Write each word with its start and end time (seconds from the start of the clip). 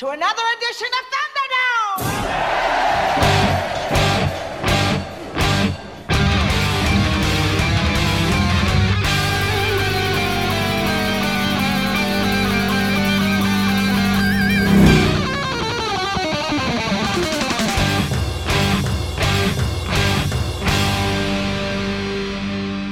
to 0.00 0.08
another 0.08 0.42
edition 0.56 0.86
of 0.86 1.04
Thunderdome! 1.12 2.40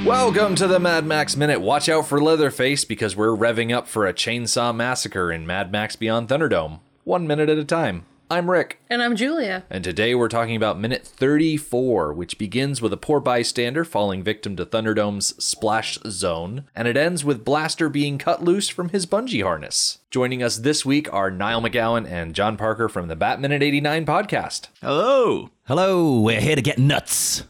Welcome 0.05 0.55
to 0.57 0.67
the 0.67 0.79
Mad 0.79 1.07
Max 1.07 1.37
Minute. 1.39 1.63
Watch 1.63 1.89
out 1.89 2.07
for 2.07 2.21
Leatherface 2.21 2.85
because 2.85 3.17
we're 3.17 3.29
revving 3.29 3.75
up 3.75 3.89
for 3.89 4.07
a 4.07 4.13
chainsaw 4.13 4.77
massacre 4.77 5.33
in 5.33 5.47
Mad 5.47 5.73
Max 5.73 5.97
Beyond 5.97 6.29
Thunderdome. 6.29 6.81
One 7.09 7.27
minute 7.27 7.49
at 7.49 7.57
a 7.57 7.65
time. 7.65 8.05
I'm 8.31 8.51
Rick, 8.51 8.83
And 8.91 9.01
I'm 9.03 9.17
Julia. 9.17 9.65
and 9.71 9.83
today 9.83 10.15
we're 10.15 10.29
talking 10.29 10.55
about 10.55 10.79
minute 10.79 11.07
34, 11.07 12.13
which 12.13 12.37
begins 12.37 12.83
with 12.83 12.93
a 12.93 12.99
poor 12.99 13.19
bystander 13.19 13.83
falling 13.83 14.23
victim 14.23 14.57
to 14.57 14.67
Thunderdome's 14.67 15.29
splash 15.43 15.99
zone, 16.07 16.65
and 16.77 16.87
it 16.87 16.99
ends 16.99 17.25
with 17.25 17.47
Blaster 17.47 17.89
being 17.89 18.19
cut 18.19 18.45
loose 18.45 18.69
from 18.69 18.91
his 18.91 19.07
bungee 19.07 19.43
harness. 19.43 20.01
Joining 20.11 20.43
us 20.43 20.59
this 20.59 20.85
week 20.85 21.11
are 21.11 21.31
Niall 21.31 21.63
McGowan 21.63 22.07
and 22.07 22.35
John 22.35 22.59
Parker 22.59 22.91
from 22.91 23.09
the 23.09 23.17
Bat 23.17 23.41
Minute 23.41 23.63
89 23.63 24.05
podcast. 24.05 24.69
Hello. 24.83 25.49
Hello, 25.69 26.19
we're 26.21 26.41
here 26.41 26.57
to 26.57 26.63
get 26.63 26.79
nuts. 26.79 27.45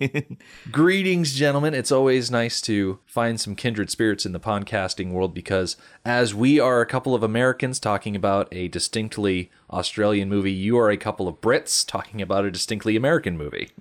Greetings, 0.70 1.34
gentlemen. 1.34 1.74
It's 1.74 1.92
always 1.92 2.30
nice 2.30 2.62
to 2.62 2.98
find 3.04 3.38
some 3.38 3.54
kindred 3.56 3.90
spirits 3.90 4.24
in 4.24 4.32
the 4.32 4.40
podcasting 4.40 5.12
world 5.12 5.34
because, 5.34 5.76
as 6.02 6.34
we 6.34 6.58
are 6.58 6.80
a 6.80 6.86
couple 6.86 7.14
of 7.14 7.22
Americans 7.22 7.78
talking 7.78 8.16
about 8.16 8.48
a 8.52 8.68
distinctly 8.68 9.50
Australian 9.70 10.30
movie, 10.30 10.50
you 10.50 10.78
are 10.78 10.88
a 10.88 10.96
couple 10.96 11.28
of 11.28 11.42
Brits 11.42 11.86
talking 11.86 12.22
about 12.22 12.46
a 12.46 12.50
distinctly 12.50 12.96
American 12.96 13.36
movie. 13.36 13.68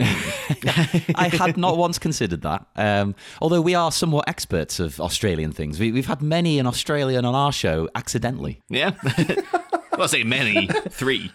I 1.15 1.31
had 1.31 1.55
not 1.55 1.77
once 1.77 1.97
considered 1.97 2.41
that. 2.41 2.65
Um, 2.75 3.15
although 3.41 3.61
we 3.61 3.73
are 3.73 3.89
somewhat 3.89 4.27
experts 4.27 4.81
of 4.81 4.99
Australian 4.99 5.53
things. 5.53 5.79
We, 5.79 5.93
we've 5.93 6.07
had 6.07 6.21
many 6.21 6.59
an 6.59 6.67
Australian 6.67 7.23
on 7.23 7.35
our 7.35 7.53
show 7.53 7.87
accidentally. 7.95 8.61
Yeah. 8.67 8.95
I'll 9.93 10.09
say 10.09 10.25
many, 10.25 10.67
three. 10.89 11.31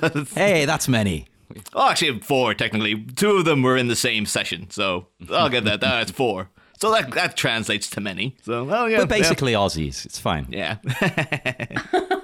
but, 0.00 0.26
Hey, 0.34 0.64
that's 0.64 0.88
many. 0.88 1.28
Oh, 1.74 1.90
actually, 1.90 2.20
four 2.20 2.54
technically. 2.54 3.02
Two 3.16 3.32
of 3.32 3.44
them 3.44 3.62
were 3.62 3.76
in 3.76 3.88
the 3.88 3.96
same 3.96 4.26
session, 4.26 4.70
so 4.70 5.06
I'll 5.30 5.48
get 5.48 5.64
that. 5.64 5.80
That's 5.80 6.10
four. 6.10 6.50
So 6.80 6.90
that 6.92 7.10
that 7.12 7.36
translates 7.36 7.90
to 7.90 8.00
many. 8.00 8.36
So, 8.42 8.64
well, 8.64 8.88
yeah. 8.88 8.98
We're 8.98 9.06
basically 9.06 9.52
Aussies. 9.52 10.06
It's 10.06 10.18
fine. 10.18 10.46
Yeah. 10.50 10.76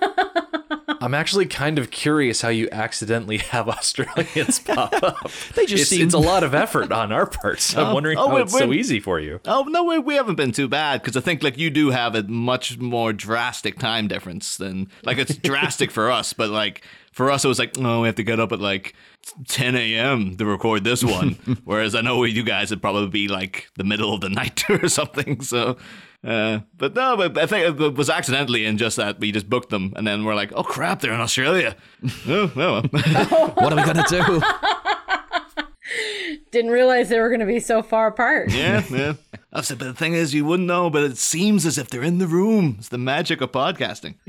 I'm 1.01 1.15
actually 1.15 1.47
kind 1.47 1.79
of 1.79 1.91
curious 1.91 2.43
how 2.43 2.49
you 2.49 2.69
accidentally 2.73 3.39
have 3.39 3.69
Australians 3.69 4.59
pop 4.59 4.93
up. 5.03 5.31
They 5.55 5.67
just 5.67 5.83
it's, 5.83 5.91
seem- 5.91 6.05
it's 6.05 6.15
a 6.15 6.19
lot 6.19 6.43
of 6.43 6.55
effort 6.55 6.93
on 6.93 7.13
our 7.13 7.27
part, 7.27 7.61
so 7.61 7.81
I'm 7.81 7.89
oh, 7.89 7.95
wondering 7.95 8.19
oh, 8.19 8.29
how 8.29 8.35
wait, 8.35 8.43
it's 8.43 8.59
so 8.59 8.73
easy 8.73 9.01
for 9.01 9.21
you. 9.21 9.41
Oh 9.45 9.63
no, 9.69 9.85
we, 9.85 9.99
we 9.99 10.15
haven't 10.15 10.37
been 10.37 10.53
too 10.53 10.69
bad 10.69 11.03
because 11.03 11.17
I 11.17 11.21
think 11.21 11.43
like 11.43 11.59
you 11.59 11.71
do 11.71 11.91
have 11.91 12.15
a 12.15 12.23
much 12.25 12.79
more 12.79 13.13
drastic 13.13 13.79
time 13.79 14.09
difference 14.09 14.57
than 14.57 14.89
like 15.05 15.19
it's 15.19 15.37
drastic 15.37 15.91
for 15.91 16.11
us, 16.11 16.33
but 16.33 16.51
like 16.51 16.83
for 17.17 17.31
us 17.31 17.47
it 17.47 17.49
was 17.49 17.59
like 17.59 17.73
oh 17.79 18.03
we 18.03 18.09
have 18.09 18.15
to 18.15 18.23
get 18.23 18.39
up 18.39 18.53
at 18.53 18.61
like 18.61 18.95
10 19.49 19.75
a.m. 19.75 20.37
to 20.37 20.45
record 20.45 20.85
this 20.85 21.03
one, 21.19 21.33
whereas 21.65 21.95
I 21.95 22.03
know 22.03 22.23
you 22.25 22.43
guys 22.43 22.71
would 22.71 22.83
probably 22.83 23.09
be 23.09 23.27
like 23.27 23.69
the 23.77 23.85
middle 23.85 24.13
of 24.13 24.21
the 24.21 24.29
night 24.41 24.69
or 24.69 24.87
something. 25.01 25.41
So, 25.41 25.79
uh, 26.23 26.61
but 26.77 26.95
no, 26.95 27.17
but 27.17 27.39
I 27.39 27.47
think 27.47 27.81
it 27.81 27.95
was 27.95 28.11
accidentally 28.11 28.67
in 28.67 28.77
just 28.77 28.99
that 28.99 29.19
we 29.19 29.33
just 29.33 29.49
booked 29.49 29.71
them 29.71 29.95
and 29.97 30.07
then 30.07 30.25
we're 30.25 30.35
like 30.35 30.53
oh 30.55 30.63
crap 30.63 31.01
they're 31.01 31.15
in 31.15 31.21
Australia. 31.21 31.75
oh, 32.29 32.53
well. 32.55 32.83
What 32.83 33.73
are 33.73 33.77
we 33.77 33.83
going 33.83 34.05
to 34.05 34.11
do? 34.11 34.86
Didn't 36.57 36.71
realize 36.71 37.11
they 37.11 37.21
were 37.21 37.29
going 37.29 37.41
to 37.41 37.47
be 37.47 37.61
so 37.61 37.83
far 37.83 38.07
apart. 38.07 38.51
Yeah, 38.51 38.83
yeah. 38.91 39.13
I 39.53 39.61
said, 39.61 39.79
but 39.79 39.85
the 39.85 39.93
thing 39.93 40.15
is, 40.15 40.33
you 40.33 40.47
wouldn't 40.47 40.67
know, 40.67 40.89
but 40.89 41.03
it 41.03 41.19
seems 41.19 41.67
as 41.67 41.77
if 41.77 41.91
they're 41.91 42.03
in 42.03 42.17
the 42.17 42.27
room. 42.27 42.77
It's 42.79 42.89
the 42.89 42.97
magic 42.97 43.43
of 43.43 43.53
podcasting. 43.53 44.15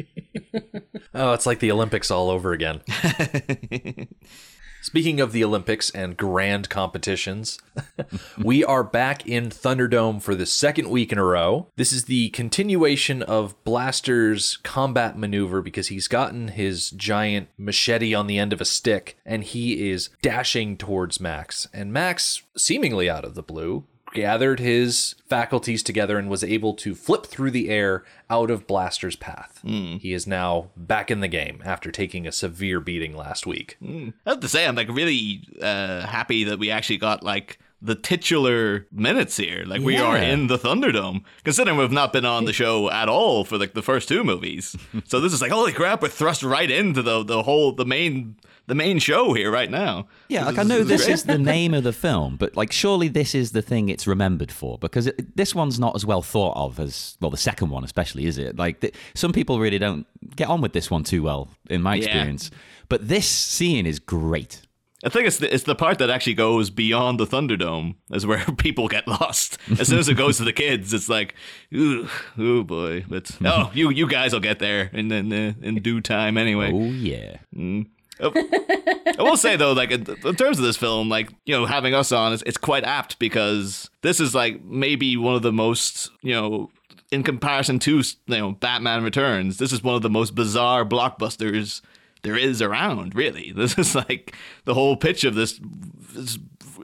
Oh, 1.13 1.33
it's 1.33 1.47
like 1.47 1.59
the 1.59 1.71
Olympics 1.71 2.11
all 2.11 2.29
over 2.29 2.51
again. 2.51 2.81
Speaking 4.87 5.19
of 5.19 5.33
the 5.33 5.43
Olympics 5.43 5.89
and 5.89 6.15
grand 6.15 6.69
competitions, 6.69 7.59
we 8.41 8.63
are 8.63 8.85
back 8.85 9.27
in 9.27 9.49
Thunderdome 9.49 10.21
for 10.21 10.33
the 10.33 10.45
second 10.45 10.89
week 10.89 11.11
in 11.11 11.17
a 11.17 11.25
row. 11.25 11.67
This 11.75 11.91
is 11.91 12.05
the 12.05 12.29
continuation 12.29 13.21
of 13.21 13.61
Blaster's 13.65 14.55
combat 14.63 15.17
maneuver 15.17 15.61
because 15.61 15.89
he's 15.89 16.07
gotten 16.07 16.47
his 16.47 16.89
giant 16.91 17.49
machete 17.57 18.13
on 18.13 18.27
the 18.27 18.39
end 18.39 18.53
of 18.53 18.61
a 18.61 18.65
stick 18.65 19.17
and 19.25 19.43
he 19.43 19.91
is 19.91 20.09
dashing 20.21 20.77
towards 20.77 21.19
Max. 21.19 21.67
And 21.73 21.91
Max, 21.91 22.43
seemingly 22.55 23.09
out 23.09 23.25
of 23.25 23.35
the 23.35 23.43
blue, 23.43 23.83
gathered 24.13 24.59
his 24.59 25.15
faculties 25.27 25.83
together 25.83 26.17
and 26.17 26.29
was 26.29 26.43
able 26.43 26.73
to 26.73 26.95
flip 26.95 27.25
through 27.25 27.51
the 27.51 27.69
air 27.69 28.03
out 28.29 28.49
of 28.49 28.65
Blaster's 28.67 29.15
path. 29.15 29.59
He 29.63 30.13
is 30.13 30.25
now 30.25 30.69
back 30.75 31.11
in 31.11 31.19
the 31.19 31.27
game 31.27 31.61
after 31.65 31.91
taking 31.91 32.25
a 32.25 32.31
severe 32.31 32.79
beating 32.79 33.15
last 33.15 33.45
week. 33.45 33.77
I 33.85 34.13
have 34.25 34.39
to 34.39 34.47
say, 34.49 34.65
I'm 34.65 34.75
like 34.75 34.89
really 34.89 35.43
uh, 35.61 36.05
happy 36.07 36.43
that 36.45 36.59
we 36.59 36.71
actually 36.71 36.97
got 36.97 37.23
like 37.23 37.59
the 37.81 37.95
titular 37.95 38.87
minutes 38.91 39.37
here. 39.37 39.63
Like 39.65 39.81
we 39.81 39.97
are 39.97 40.17
in 40.17 40.47
the 40.47 40.57
Thunderdome, 40.57 41.23
considering 41.43 41.77
we've 41.77 41.91
not 41.91 42.11
been 42.11 42.25
on 42.25 42.45
the 42.45 42.53
show 42.53 42.89
at 42.89 43.07
all 43.07 43.43
for 43.43 43.57
like 43.57 43.73
the 43.73 43.83
first 43.83 44.07
two 44.07 44.23
movies. 44.23 44.75
so 45.05 45.19
this 45.19 45.31
is 45.33 45.41
like 45.41 45.51
holy 45.51 45.73
crap, 45.73 46.01
we're 46.01 46.07
thrust 46.09 46.41
right 46.43 46.69
into 46.71 47.01
the 47.03 47.23
the 47.23 47.43
whole 47.43 47.71
the 47.73 47.85
main 47.85 48.35
the 48.67 48.75
main 48.75 48.99
show 48.99 49.33
here 49.33 49.49
right 49.49 49.71
now. 49.71 50.07
Yeah, 50.29 50.45
like 50.45 50.57
I 50.57 50.63
know 50.63 50.83
this 50.83 51.07
is 51.07 51.23
the 51.23 51.37
name 51.55 51.73
of 51.73 51.83
the 51.83 51.93
film, 51.93 52.35
but 52.37 52.55
like 52.55 52.71
surely 52.71 53.07
this 53.07 53.33
is 53.33 53.51
the 53.53 53.61
thing 53.61 53.89
it's 53.89 54.05
remembered 54.07 54.51
for 54.51 54.77
because 54.77 55.07
it, 55.07 55.35
this 55.35 55.55
one's 55.55 55.79
not 55.79 55.95
as 55.95 56.05
well 56.05 56.21
thought 56.21 56.55
of 56.57 56.79
as 56.79 57.17
well 57.21 57.31
the 57.31 57.37
second 57.37 57.69
one 57.69 57.83
especially 57.83 58.25
is 58.25 58.37
it? 58.37 58.57
Like 58.57 58.81
th- 58.81 58.93
some 59.15 59.31
people 59.33 59.59
really 59.59 59.79
don't 59.79 60.05
get 60.35 60.49
on 60.49 60.61
with 60.61 60.73
this 60.73 60.91
one 60.91 61.03
too 61.03 61.23
well 61.23 61.49
in 61.69 61.81
my 61.81 61.95
Yeah. 61.95 62.03
experience. 62.05 62.51
But 62.89 63.07
this 63.07 63.27
scene 63.27 63.85
is 63.85 63.99
great. 63.99 64.61
I 65.05 65.09
think 65.09 65.27
it's 65.27 65.37
the, 65.37 65.53
it's 65.53 65.63
the 65.63 65.75
part 65.75 65.99
that 65.99 66.09
actually 66.09 66.33
goes 66.33 66.71
beyond 66.71 67.19
the 67.19 67.27
Thunderdome, 67.27 67.95
is 68.11 68.25
where 68.25 68.43
people 68.57 68.87
get 68.87 69.07
lost. 69.07 69.57
As 69.79 69.87
soon 69.89 69.99
as 69.99 70.09
it 70.09 70.15
goes 70.15 70.37
to 70.37 70.43
the 70.43 70.51
kids, 70.51 70.91
it's 70.91 71.07
like, 71.07 71.35
ooh, 71.73 72.09
oh 72.37 72.63
boy. 72.63 73.05
But 73.07 73.29
oh, 73.45 73.69
you 73.75 73.91
you 73.91 74.07
guys 74.07 74.33
will 74.33 74.39
get 74.39 74.57
there 74.59 74.89
in 74.93 75.11
in, 75.11 75.31
in 75.31 75.75
due 75.83 76.01
time 76.01 76.35
anyway. 76.37 76.71
Oh 76.73 76.81
yeah. 76.85 77.37
Mm. 77.55 77.87
I 78.19 79.15
will 79.19 79.37
say 79.37 79.55
though, 79.55 79.73
like 79.73 79.91
in, 79.91 80.05
terms 80.05 80.59
of 80.59 80.65
this 80.65 80.77
film, 80.77 81.09
like 81.09 81.29
you 81.45 81.55
know, 81.55 81.65
having 81.65 81.93
us 81.93 82.11
on, 82.11 82.33
it's, 82.33 82.43
it's 82.45 82.57
quite 82.57 82.83
apt 82.83 83.19
because 83.19 83.89
this 84.01 84.19
is 84.19 84.33
like 84.33 84.63
maybe 84.63 85.17
one 85.17 85.35
of 85.35 85.41
the 85.41 85.53
most 85.53 86.09
you 86.21 86.33
know. 86.33 86.71
In 87.09 87.23
comparison 87.23 87.79
to 87.79 87.99
you 87.99 88.03
know 88.27 88.51
Batman 88.51 89.01
Returns, 89.01 89.59
this 89.59 89.71
is 89.71 89.81
one 89.81 89.95
of 89.95 90.01
the 90.01 90.09
most 90.09 90.35
bizarre 90.35 90.83
blockbusters 90.83 91.81
there 92.21 92.35
is 92.35 92.61
around. 92.61 93.15
Really, 93.15 93.51
this 93.55 93.77
is 93.77 93.95
like 93.95 94.35
the 94.65 94.73
whole 94.73 94.97
pitch 94.97 95.23
of 95.23 95.35
this, 95.35 95.59
this 96.13 96.37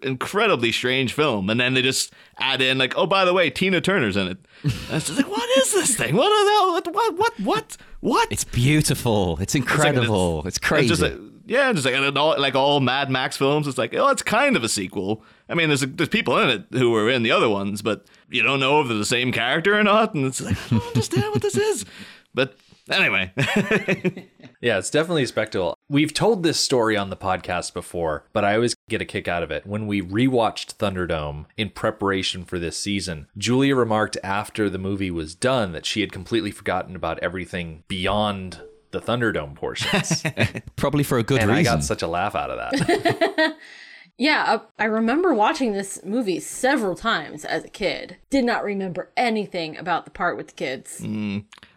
incredibly 0.03 0.71
strange 0.71 1.13
film, 1.13 1.49
and 1.49 1.59
then 1.59 1.73
they 1.73 1.81
just 1.81 2.13
add 2.37 2.61
in 2.61 2.77
like, 2.77 2.93
oh, 2.97 3.05
by 3.05 3.25
the 3.25 3.33
way, 3.33 3.49
Tina 3.49 3.81
Turner's 3.81 4.17
in 4.17 4.27
it. 4.27 4.37
And 4.63 4.73
it's 4.97 5.07
just 5.07 5.17
like, 5.17 5.29
what 5.29 5.49
is 5.57 5.73
this 5.73 5.95
thing? 5.95 6.15
What 6.15 6.29
the 6.29 6.51
hell? 6.51 6.71
What? 6.71 6.93
What? 6.93 7.17
What? 7.17 7.39
What? 7.39 7.77
what? 7.99 8.31
It's 8.31 8.43
beautiful. 8.43 9.37
It's 9.39 9.55
incredible. 9.55 10.45
It's, 10.45 10.57
crazy. 10.57 10.91
It's 10.91 10.99
just 10.99 11.01
like, 11.01 11.19
yeah, 11.45 11.71
just 11.73 11.85
like 11.85 11.95
and 11.95 12.17
all, 12.17 12.39
like 12.39 12.55
all 12.55 12.79
Mad 12.79 13.09
Max 13.09 13.35
films, 13.35 13.67
it's 13.67 13.77
like 13.77 13.93
oh, 13.93 14.09
it's 14.09 14.23
kind 14.23 14.55
of 14.55 14.63
a 14.63 14.69
sequel. 14.69 15.23
I 15.49 15.55
mean, 15.55 15.67
there's 15.69 15.81
there's 15.81 16.09
people 16.09 16.37
in 16.39 16.49
it 16.49 16.65
who 16.71 16.91
were 16.91 17.09
in 17.09 17.23
the 17.23 17.31
other 17.31 17.49
ones, 17.49 17.81
but 17.81 18.05
you 18.29 18.41
don't 18.43 18.59
know 18.59 18.81
if 18.81 18.87
they're 18.87 18.97
the 18.97 19.05
same 19.05 19.31
character 19.31 19.77
or 19.77 19.83
not, 19.83 20.13
and 20.13 20.25
it's 20.25 20.39
like 20.41 20.57
I 20.67 20.77
don't 20.77 20.87
understand 20.87 21.31
what 21.31 21.41
this 21.41 21.57
is. 21.57 21.85
But 22.33 22.55
anyway, 22.89 23.31
Yeah, 24.63 24.77
it's 24.77 24.89
definitely 24.89 25.23
a 25.23 25.27
spectacle. 25.27 25.75
We've 25.89 26.13
told 26.13 26.41
this 26.41 26.57
story 26.57 26.95
on 26.95 27.09
the 27.09 27.17
podcast 27.17 27.73
before, 27.73 28.23
but 28.31 28.45
I 28.45 28.55
always 28.55 28.75
get 28.87 29.01
a 29.01 29.05
kick 29.05 29.27
out 29.27 29.43
of 29.43 29.51
it. 29.51 29.67
When 29.67 29.87
we 29.87 30.01
rewatched 30.01 30.77
Thunderdome 30.77 31.47
in 31.57 31.69
preparation 31.69 32.45
for 32.45 32.57
this 32.57 32.77
season, 32.77 33.27
Julia 33.37 33.75
remarked 33.75 34.15
after 34.23 34.69
the 34.69 34.77
movie 34.77 35.11
was 35.11 35.35
done 35.35 35.73
that 35.73 35.85
she 35.85 35.99
had 35.99 36.13
completely 36.13 36.49
forgotten 36.49 36.95
about 36.95 37.19
everything 37.19 37.83
beyond 37.89 38.61
the 38.91 39.01
Thunderdome 39.01 39.53
portions. 39.55 40.23
Probably 40.77 41.03
for 41.03 41.17
a 41.17 41.23
good 41.23 41.41
and 41.41 41.51
I 41.51 41.61
got 41.61 41.83
such 41.83 42.01
a 42.01 42.07
laugh 42.07 42.33
out 42.33 42.49
of 42.49 42.57
that. 42.57 43.57
Yeah, 44.17 44.59
I 44.77 44.83
I 44.83 44.85
remember 44.85 45.33
watching 45.33 45.73
this 45.73 45.99
movie 46.03 46.39
several 46.39 46.95
times 46.95 47.45
as 47.45 47.63
a 47.65 47.69
kid. 47.69 48.17
Did 48.29 48.45
not 48.45 48.63
remember 48.63 49.11
anything 49.17 49.77
about 49.77 50.05
the 50.05 50.11
part 50.11 50.37
with 50.37 50.47
the 50.47 50.53
kids. 50.53 51.01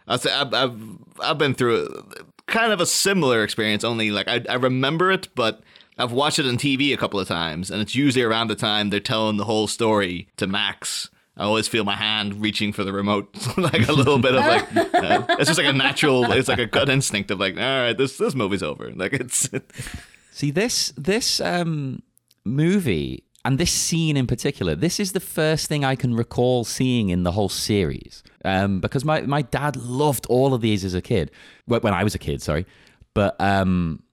I 0.07 0.17
say 0.17 0.31
I've, 0.31 0.53
I've 0.53 0.79
I've 1.19 1.37
been 1.37 1.55
through 1.55 2.09
kind 2.45 2.71
of 2.71 2.79
a 2.79 2.85
similar 2.85 3.43
experience. 3.43 3.83
Only 3.83 4.11
like 4.11 4.27
I 4.27 4.43
I 4.47 4.55
remember 4.55 5.11
it, 5.11 5.29
but 5.35 5.61
I've 5.97 6.11
watched 6.11 6.37
it 6.37 6.45
on 6.45 6.57
TV 6.57 6.93
a 6.93 6.97
couple 6.97 7.19
of 7.19 7.27
times, 7.27 7.71
and 7.71 7.81
it's 7.81 7.95
usually 7.95 8.23
around 8.23 8.49
the 8.49 8.55
time 8.55 8.91
they're 8.91 8.99
telling 8.99 9.37
the 9.37 9.45
whole 9.45 9.67
story 9.67 10.27
to 10.37 10.45
Max. 10.45 11.09
I 11.35 11.43
always 11.43 11.67
feel 11.67 11.83
my 11.83 11.95
hand 11.95 12.41
reaching 12.41 12.73
for 12.73 12.83
the 12.83 12.93
remote, 12.93 13.29
like 13.57 13.87
a 13.87 13.93
little 13.93 14.19
bit 14.19 14.35
of 14.35 14.45
like 14.45 14.75
uh, 14.93 15.25
it's 15.39 15.47
just 15.47 15.59
like 15.59 15.67
a 15.67 15.73
natural, 15.73 16.31
it's 16.31 16.47
like 16.47 16.59
a 16.59 16.65
gut 16.65 16.89
instinct 16.89 17.29
of 17.31 17.39
like, 17.39 17.55
all 17.55 17.61
right, 17.61 17.97
this 17.97 18.17
this 18.17 18.35
movie's 18.35 18.63
over. 18.63 18.91
Like 18.91 19.13
it's 19.13 19.49
See 20.31 20.51
this 20.51 20.93
this 20.95 21.41
um, 21.41 22.03
movie 22.47 23.23
and 23.45 23.57
this 23.57 23.71
scene 23.71 24.17
in 24.17 24.27
particular. 24.27 24.75
This 24.75 24.99
is 24.99 25.11
the 25.13 25.19
first 25.19 25.67
thing 25.67 25.85
I 25.85 25.95
can 25.95 26.13
recall 26.15 26.63
seeing 26.65 27.09
in 27.09 27.23
the 27.23 27.31
whole 27.31 27.49
series 27.49 28.23
um, 28.43 28.79
because 28.79 29.05
my 29.05 29.21
my 29.21 29.41
dad 29.41 29.75
loved 29.75 30.25
all 30.27 30.53
of 30.53 30.61
these 30.61 30.83
as 30.83 30.93
a 30.93 31.01
kid. 31.01 31.31
When 31.65 31.93
I 31.93 32.03
was 32.03 32.15
a 32.15 32.19
kid, 32.19 32.41
sorry, 32.41 32.65
but 33.13 33.39
um, 33.39 34.03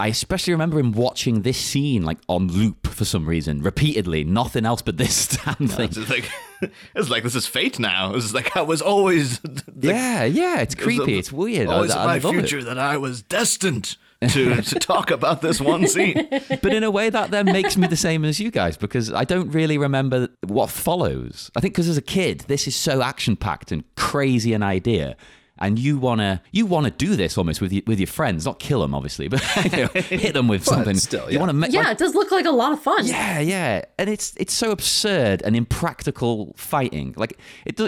I 0.00 0.08
especially 0.08 0.52
remember 0.52 0.78
him 0.78 0.92
watching 0.92 1.42
this 1.42 1.56
scene 1.56 2.02
like 2.04 2.18
on 2.28 2.48
loop 2.48 2.88
for 2.88 3.04
some 3.04 3.26
reason, 3.26 3.62
repeatedly. 3.62 4.24
Nothing 4.24 4.66
else 4.66 4.82
but 4.82 4.96
this 4.96 5.28
damn 5.44 5.68
thing. 5.68 5.88
it's 5.88 6.10
like 6.10 6.30
it's 6.94 7.08
like 7.10 7.22
this 7.22 7.34
is 7.34 7.46
fate 7.46 7.78
now. 7.78 8.14
It's 8.14 8.34
like 8.34 8.56
I 8.56 8.62
was 8.62 8.82
always 8.82 9.40
Yeah, 9.80 10.24
yeah, 10.24 10.60
it's 10.60 10.74
creepy. 10.74 11.18
It's 11.18 11.32
weird. 11.32 11.68
I, 11.68 11.74
Always 11.74 11.90
I 11.92 12.00
in 12.02 12.06
my 12.06 12.18
love 12.18 12.34
it. 12.36 12.38
future 12.48 12.62
that 12.64 12.78
I 12.78 12.96
was 12.96 13.22
destined 13.22 13.96
to 14.28 14.62
to 14.62 14.78
talk 14.78 15.10
about 15.10 15.42
this 15.42 15.60
one 15.60 15.86
scene. 15.86 16.28
but 16.62 16.72
in 16.72 16.82
a 16.82 16.90
way 16.90 17.10
that 17.10 17.30
then 17.30 17.46
makes 17.46 17.76
me 17.76 17.86
the 17.86 17.96
same 17.96 18.24
as 18.24 18.40
you 18.40 18.50
guys 18.50 18.76
because 18.76 19.12
I 19.12 19.24
don't 19.24 19.50
really 19.50 19.78
remember 19.78 20.28
what 20.46 20.70
follows. 20.70 21.50
I 21.56 21.60
think 21.60 21.74
because 21.74 21.88
as 21.88 21.96
a 21.96 22.02
kid, 22.02 22.40
this 22.48 22.66
is 22.66 22.76
so 22.76 23.02
action 23.02 23.36
packed 23.36 23.72
and 23.72 23.84
crazy 23.96 24.52
an 24.52 24.62
idea. 24.62 25.16
And 25.58 25.78
you 25.78 25.98
wanna 25.98 26.42
you 26.50 26.66
wanna 26.66 26.90
do 26.90 27.14
this 27.14 27.38
almost 27.38 27.60
with 27.60 27.72
your, 27.72 27.82
with 27.86 28.00
your 28.00 28.08
friends, 28.08 28.44
not 28.44 28.58
kill 28.58 28.80
them 28.80 28.94
obviously, 28.94 29.28
but 29.28 29.42
you 29.72 29.82
know, 29.82 29.86
hit 29.94 30.34
them 30.34 30.48
with 30.48 30.64
something. 30.64 30.96
still, 30.96 31.26
You 31.26 31.34
yeah. 31.34 31.38
want 31.38 31.50
to 31.50 31.54
make 31.54 31.72
Yeah, 31.72 31.90
it 31.90 31.98
does 31.98 32.14
look 32.14 32.32
like 32.32 32.44
a 32.44 32.50
lot 32.50 32.72
of 32.72 32.82
fun. 32.82 33.06
yeah, 33.06 33.38
yeah, 33.38 33.84
and 33.98 34.10
it's 34.10 34.34
it's 34.36 34.52
so 34.52 34.70
absurd 34.72 35.42
and 35.42 35.54
impractical 35.54 36.54
fighting. 36.56 37.14
Like 37.16 37.38
it, 37.64 37.80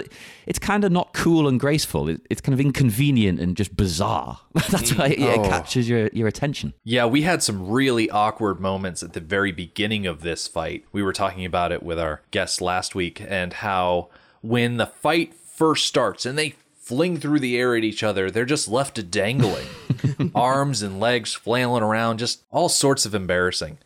it's 0.45 0.59
kind 0.59 0.85
of 0.85 0.91
not 0.91 1.13
cool 1.13 1.47
and 1.47 1.59
graceful. 1.59 2.07
It, 2.07 2.21
it's 2.29 2.39
kind 2.39 2.53
of 2.53 2.59
inconvenient 2.59 3.39
and 3.39 3.57
just 3.57 3.75
bizarre. 3.75 4.39
That's 4.69 4.95
why 4.95 5.07
it, 5.07 5.19
it 5.19 5.39
oh. 5.39 5.43
captures 5.43 5.89
your 5.89 6.07
your 6.13 6.27
attention. 6.27 6.73
Yeah, 6.83 7.05
we 7.05 7.23
had 7.23 7.43
some 7.43 7.69
really 7.69 8.09
awkward 8.09 8.59
moments 8.59 9.03
at 9.03 9.13
the 9.13 9.19
very 9.19 9.51
beginning 9.51 10.07
of 10.07 10.21
this 10.21 10.47
fight. 10.47 10.85
We 10.91 11.03
were 11.03 11.13
talking 11.13 11.45
about 11.45 11.71
it 11.71 11.83
with 11.83 11.99
our 11.99 12.21
guests 12.31 12.61
last 12.61 12.95
week 12.95 13.21
and 13.27 13.53
how 13.53 14.09
when 14.41 14.77
the 14.77 14.85
fight 14.85 15.33
first 15.33 15.85
starts 15.85 16.25
and 16.25 16.37
they 16.37 16.55
fling 16.87 17.19
through 17.19 17.39
the 17.39 17.57
air 17.57 17.75
at 17.75 17.83
each 17.83 18.01
other, 18.01 18.31
they're 18.31 18.45
just 18.45 18.69
left 18.69 19.11
dangling. 19.11 19.67
Arms 20.35 20.81
and 20.81 21.01
legs 21.01 21.33
flailing 21.33 21.83
around, 21.83 22.17
just 22.17 22.45
all 22.49 22.69
sorts 22.69 23.05
of 23.05 23.13
embarrassing. 23.13 23.77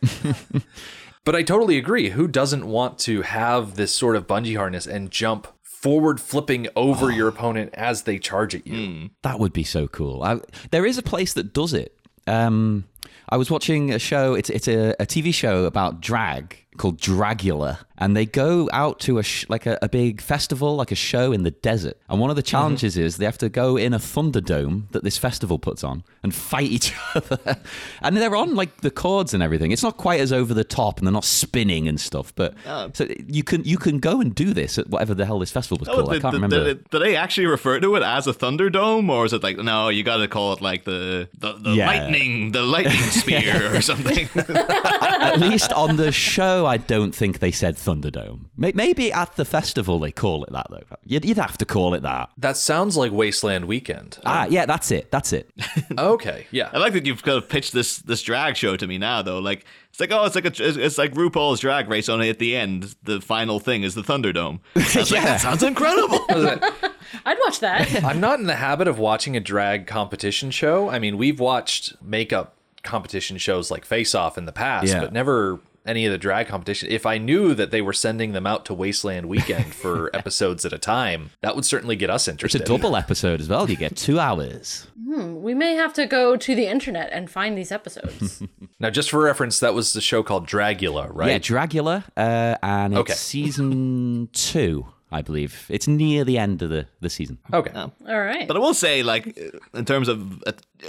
but 1.24 1.34
I 1.34 1.42
totally 1.42 1.76
agree. 1.78 2.10
Who 2.10 2.28
doesn't 2.28 2.64
want 2.64 3.00
to 3.00 3.22
have 3.22 3.74
this 3.74 3.92
sort 3.92 4.14
of 4.14 4.28
bungee 4.28 4.56
harness 4.56 4.86
and 4.86 5.10
jump 5.10 5.48
forward 5.64 6.20
flipping 6.20 6.68
over 6.76 7.10
your 7.10 7.26
opponent 7.26 7.70
as 7.74 8.02
they 8.02 8.20
charge 8.20 8.54
at 8.54 8.68
you? 8.68 9.10
That 9.22 9.40
would 9.40 9.52
be 9.52 9.64
so 9.64 9.88
cool. 9.88 10.22
I, 10.22 10.38
there 10.70 10.86
is 10.86 10.96
a 10.96 11.02
place 11.02 11.32
that 11.32 11.52
does 11.52 11.74
it. 11.74 11.98
Um, 12.28 12.84
I 13.28 13.36
was 13.36 13.50
watching 13.50 13.90
a 13.92 13.98
show. 13.98 14.34
It's 14.34 14.48
it's 14.48 14.68
a, 14.68 14.94
a 15.00 15.06
TV 15.06 15.34
show 15.34 15.64
about 15.64 16.00
drag 16.00 16.56
called 16.76 17.00
Dragula, 17.00 17.78
and 18.02 18.16
they 18.16 18.26
go 18.26 18.68
out 18.72 18.98
to 18.98 19.18
a 19.18 19.22
sh- 19.22 19.46
like 19.48 19.64
a, 19.64 19.78
a 19.80 19.88
big 19.88 20.20
festival, 20.20 20.74
like 20.74 20.90
a 20.90 20.96
show 20.96 21.30
in 21.30 21.44
the 21.44 21.52
desert. 21.52 21.96
And 22.08 22.18
one 22.18 22.30
of 22.30 22.36
the 22.36 22.42
mm-hmm. 22.42 22.48
challenges 22.48 22.96
is 22.96 23.16
they 23.16 23.24
have 23.24 23.38
to 23.38 23.48
go 23.48 23.76
in 23.76 23.94
a 23.94 23.98
thunderdome 24.00 24.90
that 24.90 25.04
this 25.04 25.16
festival 25.16 25.56
puts 25.56 25.84
on 25.84 26.02
and 26.24 26.34
fight 26.34 26.64
each 26.64 26.92
other. 27.14 27.58
and 28.00 28.16
they're 28.16 28.34
on 28.34 28.56
like 28.56 28.80
the 28.80 28.90
cords 28.90 29.34
and 29.34 29.40
everything. 29.40 29.70
It's 29.70 29.84
not 29.84 29.98
quite 29.98 30.18
as 30.18 30.32
over 30.32 30.52
the 30.52 30.64
top, 30.64 30.98
and 30.98 31.06
they're 31.06 31.12
not 31.12 31.24
spinning 31.24 31.86
and 31.86 32.00
stuff. 32.00 32.34
But 32.34 32.54
oh. 32.66 32.90
so 32.92 33.06
you 33.28 33.44
can 33.44 33.62
you 33.62 33.78
can 33.78 34.00
go 34.00 34.20
and 34.20 34.34
do 34.34 34.52
this 34.52 34.78
at 34.78 34.88
whatever 34.88 35.14
the 35.14 35.24
hell 35.24 35.38
this 35.38 35.52
festival 35.52 35.78
was 35.78 35.88
oh, 35.88 35.94
called. 35.94 36.08
I 36.08 36.18
can't 36.18 36.32
did- 36.32 36.42
remember. 36.42 36.64
Did, 36.64 36.90
did 36.90 37.02
they 37.02 37.14
actually 37.14 37.46
refer 37.46 37.78
to 37.78 37.94
it 37.94 38.02
as 38.02 38.26
a 38.26 38.32
Thunderdome, 38.32 39.10
or 39.10 39.26
is 39.26 39.32
it 39.32 39.44
like 39.44 39.58
no? 39.58 39.90
You 39.90 40.02
got 40.02 40.16
to 40.16 40.26
call 40.26 40.54
it 40.54 40.60
like 40.60 40.82
the 40.82 41.28
the, 41.38 41.52
the 41.52 41.74
Yeah. 41.74 41.86
lightning, 41.86 42.50
the 42.50 42.62
lightning 42.62 42.94
spear, 43.22 43.76
or 43.76 43.80
something. 43.80 44.28
at 44.34 45.38
least 45.38 45.72
on 45.72 45.94
the 45.94 46.10
show, 46.10 46.66
I 46.66 46.78
don't 46.78 47.14
think 47.14 47.38
they 47.38 47.52
said 47.52 47.78
Thunderdome. 47.94 48.46
Maybe 48.56 49.12
at 49.12 49.36
the 49.36 49.44
festival 49.44 49.98
they 49.98 50.12
call 50.12 50.44
it 50.44 50.52
that 50.52 50.66
though. 50.70 50.82
You'd, 51.04 51.24
you'd 51.24 51.36
have 51.38 51.58
to 51.58 51.64
call 51.64 51.94
it 51.94 52.02
that. 52.02 52.30
That 52.38 52.56
sounds 52.56 52.96
like 52.96 53.12
Wasteland 53.12 53.66
Weekend. 53.66 54.18
Ah, 54.24 54.46
yeah, 54.48 54.66
that's 54.66 54.90
it. 54.90 55.10
That's 55.10 55.32
it. 55.32 55.50
Okay, 55.98 56.46
yeah. 56.50 56.70
I 56.72 56.78
like 56.78 56.94
that 56.94 57.04
you've 57.06 57.22
kind 57.22 57.36
of 57.36 57.48
pitched 57.48 57.72
this 57.72 57.98
this 57.98 58.22
drag 58.22 58.56
show 58.56 58.76
to 58.76 58.86
me 58.86 58.96
now, 58.98 59.20
though. 59.20 59.38
Like 59.40 59.66
it's 59.90 60.00
like 60.00 60.10
oh, 60.10 60.24
it's 60.24 60.34
like 60.34 60.44
a 60.44 60.48
it's, 60.48 60.60
it's 60.60 60.96
like 60.98 61.12
RuPaul's 61.12 61.60
Drag 61.60 61.88
Race. 61.88 62.08
Only 62.08 62.30
at 62.30 62.38
the 62.38 62.56
end, 62.56 62.94
the 63.02 63.20
final 63.20 63.60
thing 63.60 63.82
is 63.82 63.94
the 63.94 64.00
Thunderdome. 64.02 64.60
I 64.76 64.78
was 64.80 64.94
like, 64.96 65.10
Yeah. 65.10 65.24
that 65.24 65.40
sounds 65.42 65.62
incredible. 65.62 66.24
I'd 66.30 67.36
watch 67.44 67.60
that. 67.60 68.02
I'm 68.04 68.20
not 68.20 68.38
in 68.40 68.46
the 68.46 68.54
habit 68.56 68.88
of 68.88 68.98
watching 68.98 69.36
a 69.36 69.40
drag 69.40 69.86
competition 69.86 70.50
show. 70.50 70.88
I 70.88 70.98
mean, 70.98 71.18
we've 71.18 71.38
watched 71.40 71.94
makeup 72.02 72.54
competition 72.82 73.36
shows 73.38 73.70
like 73.70 73.84
Face 73.84 74.14
Off 74.14 74.38
in 74.38 74.46
the 74.46 74.52
past, 74.52 74.88
Yeah. 74.88 75.00
but 75.00 75.12
never 75.12 75.60
any 75.86 76.06
of 76.06 76.12
the 76.12 76.18
drag 76.18 76.46
competition. 76.48 76.90
If 76.90 77.06
I 77.06 77.18
knew 77.18 77.54
that 77.54 77.70
they 77.70 77.82
were 77.82 77.92
sending 77.92 78.32
them 78.32 78.46
out 78.46 78.64
to 78.66 78.74
Wasteland 78.74 79.26
Weekend 79.28 79.74
for 79.82 80.10
episodes 80.14 80.64
at 80.64 80.72
a 80.72 80.78
time, 80.78 81.30
that 81.40 81.54
would 81.56 81.64
certainly 81.64 81.96
get 81.96 82.10
us 82.10 82.28
interested. 82.28 82.60
It's 82.60 82.70
a 82.70 82.72
double 82.72 82.96
episode 82.96 83.40
as 83.40 83.48
well. 83.48 83.68
You 83.68 83.76
get 83.76 83.96
two 83.96 84.18
hours. 84.20 84.86
we 85.06 85.54
may 85.54 85.74
have 85.74 85.92
to 85.94 86.06
go 86.06 86.36
to 86.36 86.54
the 86.54 86.66
internet 86.66 87.10
and 87.12 87.30
find 87.30 87.56
these 87.58 87.72
episodes. 87.72 88.42
Now, 88.80 88.90
just 88.90 89.10
for 89.10 89.22
reference, 89.22 89.60
that 89.60 89.74
was 89.74 89.92
the 89.92 90.00
show 90.00 90.24
called 90.24 90.48
Dragula, 90.48 91.08
right? 91.14 91.30
Yeah, 91.30 91.38
Dragula, 91.38 92.02
uh, 92.16 92.56
and 92.64 92.92
it's 92.94 93.00
Okay. 93.02 93.12
season 93.12 94.28
two, 94.32 94.86
I 95.12 95.22
believe. 95.22 95.66
It's 95.68 95.86
near 95.86 96.24
the 96.24 96.36
end 96.36 96.62
of 96.62 96.70
the, 96.70 96.88
the 97.00 97.08
season. 97.08 97.38
Okay. 97.52 97.70
All 97.72 97.92
right. 98.20 98.48
But 98.48 98.56
I 98.56 98.60
will 98.60 98.74
say, 98.74 99.04
like, 99.04 99.38
in 99.72 99.84
terms 99.84 100.08
of 100.08 100.42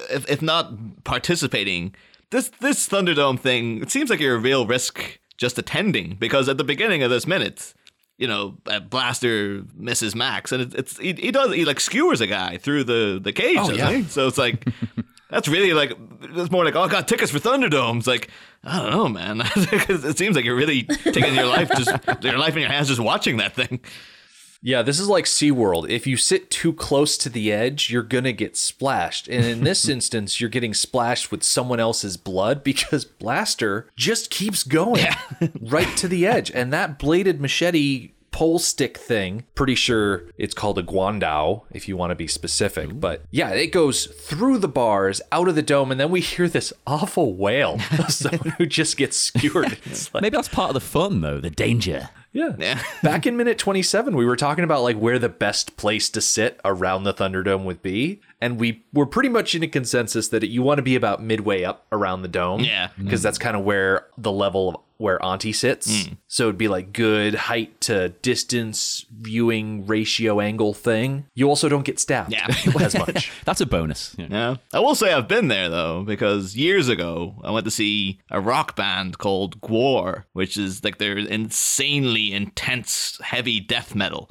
if, 0.10 0.28
if 0.28 0.42
not 0.42 1.04
participating, 1.04 1.94
this 2.34 2.50
this 2.60 2.90
Thunderdome 2.90 3.40
thing, 3.40 3.82
it 3.82 3.92
seems 3.92 4.10
like 4.10 4.20
you're 4.20 4.36
a 4.36 4.40
real 4.40 4.68
risk 4.68 5.20
just 5.38 5.58
attending 5.58 6.16
because 6.16 6.50
at 6.50 6.58
the 6.58 6.64
beginning 6.64 7.04
of 7.04 7.10
this 7.10 7.26
minute, 7.26 7.74
you 8.18 8.28
know, 8.28 8.58
Blaster 8.90 9.64
misses 9.76 10.16
Max, 10.16 10.52
and 10.52 10.62
it, 10.64 10.76
it's 10.76 10.98
he, 10.98 11.14
he 11.14 11.32
does 11.32 11.54
he 11.54 11.64
like 11.64 11.80
skewers 11.80 12.20
a 12.20 12.28
guy 12.28 12.58
through 12.58 12.84
the 12.84 13.20
the 13.24 13.32
cage. 13.32 13.58
Oh, 13.58 13.70
doesn't 13.70 13.78
yeah. 13.78 13.92
he? 13.92 14.04
So 14.04 14.28
it's 14.28 14.38
like. 14.38 14.68
That's 15.30 15.48
really 15.48 15.74
like 15.74 15.92
it's 16.22 16.52
more 16.52 16.64
like 16.64 16.76
oh 16.76 16.84
I 16.84 16.88
got 16.88 17.08
tickets 17.08 17.32
for 17.32 17.40
Thunderdome. 17.40 17.98
It's 17.98 18.06
like 18.06 18.30
I 18.64 18.80
don't 18.80 18.92
know, 18.92 19.10
man. 19.10 19.42
it 19.56 20.16
seems 20.16 20.36
like 20.36 20.46
you're 20.46 20.56
really 20.56 20.84
taking 20.84 21.34
your 21.34 21.48
life 21.48 21.72
just 21.76 21.90
your 22.22 22.38
life 22.38 22.54
in 22.54 22.62
your 22.62 22.70
hands 22.70 22.88
just 22.88 23.00
watching 23.00 23.38
that 23.38 23.56
thing. 23.56 23.80
Yeah, 24.66 24.82
this 24.82 24.98
is 24.98 25.10
like 25.10 25.26
SeaWorld. 25.26 25.90
If 25.90 26.08
you 26.08 26.16
sit 26.16 26.50
too 26.50 26.72
close 26.72 27.18
to 27.18 27.30
the 27.30 27.52
edge, 27.52 27.90
you're 27.90 28.02
going 28.02 28.24
to 28.24 28.32
get 28.32 28.56
splashed. 28.56 29.28
And 29.28 29.46
in 29.46 29.64
this 29.66 29.88
instance, 29.90 30.40
you're 30.40 30.50
getting 30.50 30.74
splashed 30.74 31.32
with 31.32 31.44
someone 31.44 31.82
else's 31.82 32.16
blood 32.16 32.64
because 32.64 33.04
Blaster 33.04 33.90
just 33.98 34.30
keeps 34.30 34.64
going 34.64 35.06
right 35.62 35.96
to 35.98 36.08
the 36.08 36.26
edge. 36.26 36.50
And 36.50 36.72
that 36.72 36.98
bladed 36.98 37.42
machete 37.42 38.12
pole 38.32 38.58
stick 38.58 38.98
thing, 38.98 39.46
pretty 39.54 39.76
sure 39.76 40.24
it's 40.38 40.54
called 40.54 40.80
a 40.80 40.84
guandao 40.84 41.62
if 41.72 41.88
you 41.88 41.96
want 41.96 42.12
to 42.12 42.16
be 42.16 42.28
specific. 42.28 43.00
But 43.00 43.24
yeah, 43.32 43.50
it 43.50 43.68
goes 43.68 44.06
through 44.06 44.58
the 44.58 44.68
bars, 44.68 45.22
out 45.32 45.48
of 45.48 45.56
the 45.56 45.62
dome, 45.62 45.92
and 45.92 46.00
then 46.00 46.10
we 46.10 46.22
hear 46.22 46.50
this 46.50 46.74
awful 46.88 47.36
wail 47.36 47.80
of 48.00 48.10
someone 48.12 48.56
who 48.58 48.66
just 48.66 48.98
gets 48.98 49.18
skewered. 49.18 49.78
Like, 50.14 50.22
Maybe 50.22 50.36
that's 50.36 50.48
part 50.48 50.70
of 50.70 50.74
the 50.74 50.80
fun, 50.80 51.22
though, 51.22 51.40
the 51.40 51.50
danger. 51.50 52.10
Yeah. 52.34 52.56
Yeah. 52.58 52.84
Back 53.04 53.26
in 53.26 53.38
minute 53.38 53.58
27, 53.58 54.16
we 54.16 54.26
were 54.26 54.36
talking 54.36 54.64
about 54.64 54.82
like 54.82 54.98
where 54.98 55.20
the 55.20 55.30
best 55.30 55.78
place 55.78 56.10
to 56.10 56.22
sit 56.22 56.60
around 56.66 57.04
the 57.04 57.14
Thunderdome 57.14 57.64
would 57.64 57.82
be. 57.82 58.20
And 58.44 58.60
we 58.60 58.84
were 58.92 59.06
pretty 59.06 59.30
much 59.30 59.56
in 59.56 59.64
a 59.64 59.70
consensus 59.70 60.28
that 60.28 60.44
you 60.50 60.62
want 60.62 60.80
to 60.80 60.82
be 60.82 60.98
about 60.98 61.24
midway 61.24 61.64
up 61.64 61.86
around 61.94 62.24
the 62.24 62.28
dome. 62.28 62.60
Yeah. 62.60 62.88
Mm-hmm. 62.90 63.06
Because 63.06 63.22
that's 63.22 63.38
kind 63.38 63.56
of 63.56 63.64
where 63.64 64.08
the 64.18 64.34
level 64.34 64.70
of 64.70 64.76
where 64.98 65.24
Auntie 65.24 65.54
sits. 65.54 66.06
Mm. 66.06 66.18
So 66.28 66.44
it'd 66.44 66.58
be 66.58 66.68
like 66.68 66.92
good 66.94 67.36
height 67.36 67.80
to 67.82 68.10
distance 68.10 69.06
viewing 69.12 69.86
ratio 69.86 70.42
angle 70.42 70.74
thing. 70.74 71.26
You 71.34 71.48
also 71.48 71.70
don't 71.70 71.86
get 71.86 72.00
stabbed 72.00 72.34
Yeah. 72.34 72.48
as 72.80 72.98
much. 72.98 73.32
That's 73.46 73.62
a 73.62 73.66
bonus. 73.66 74.14
Yeah. 74.18 74.28
Yeah. 74.30 74.56
I 74.74 74.80
will 74.80 74.96
say 74.96 75.14
I've 75.14 75.28
been 75.30 75.48
there 75.48 75.70
though, 75.70 76.04
because 76.04 76.56
years 76.56 76.90
ago 76.90 77.36
I 77.44 77.52
went 77.52 77.64
to 77.64 77.72
see 77.72 78.20
a 78.30 78.42
rock 78.42 78.76
band 78.76 79.18
called 79.20 79.62
Gwar, 79.62 80.26
which 80.34 80.58
is 80.58 80.84
like 80.84 80.98
they're 80.98 81.18
insanely 81.18 82.34
intense, 82.34 83.20
heavy 83.24 83.62
death 83.62 83.96
metal. 83.96 84.30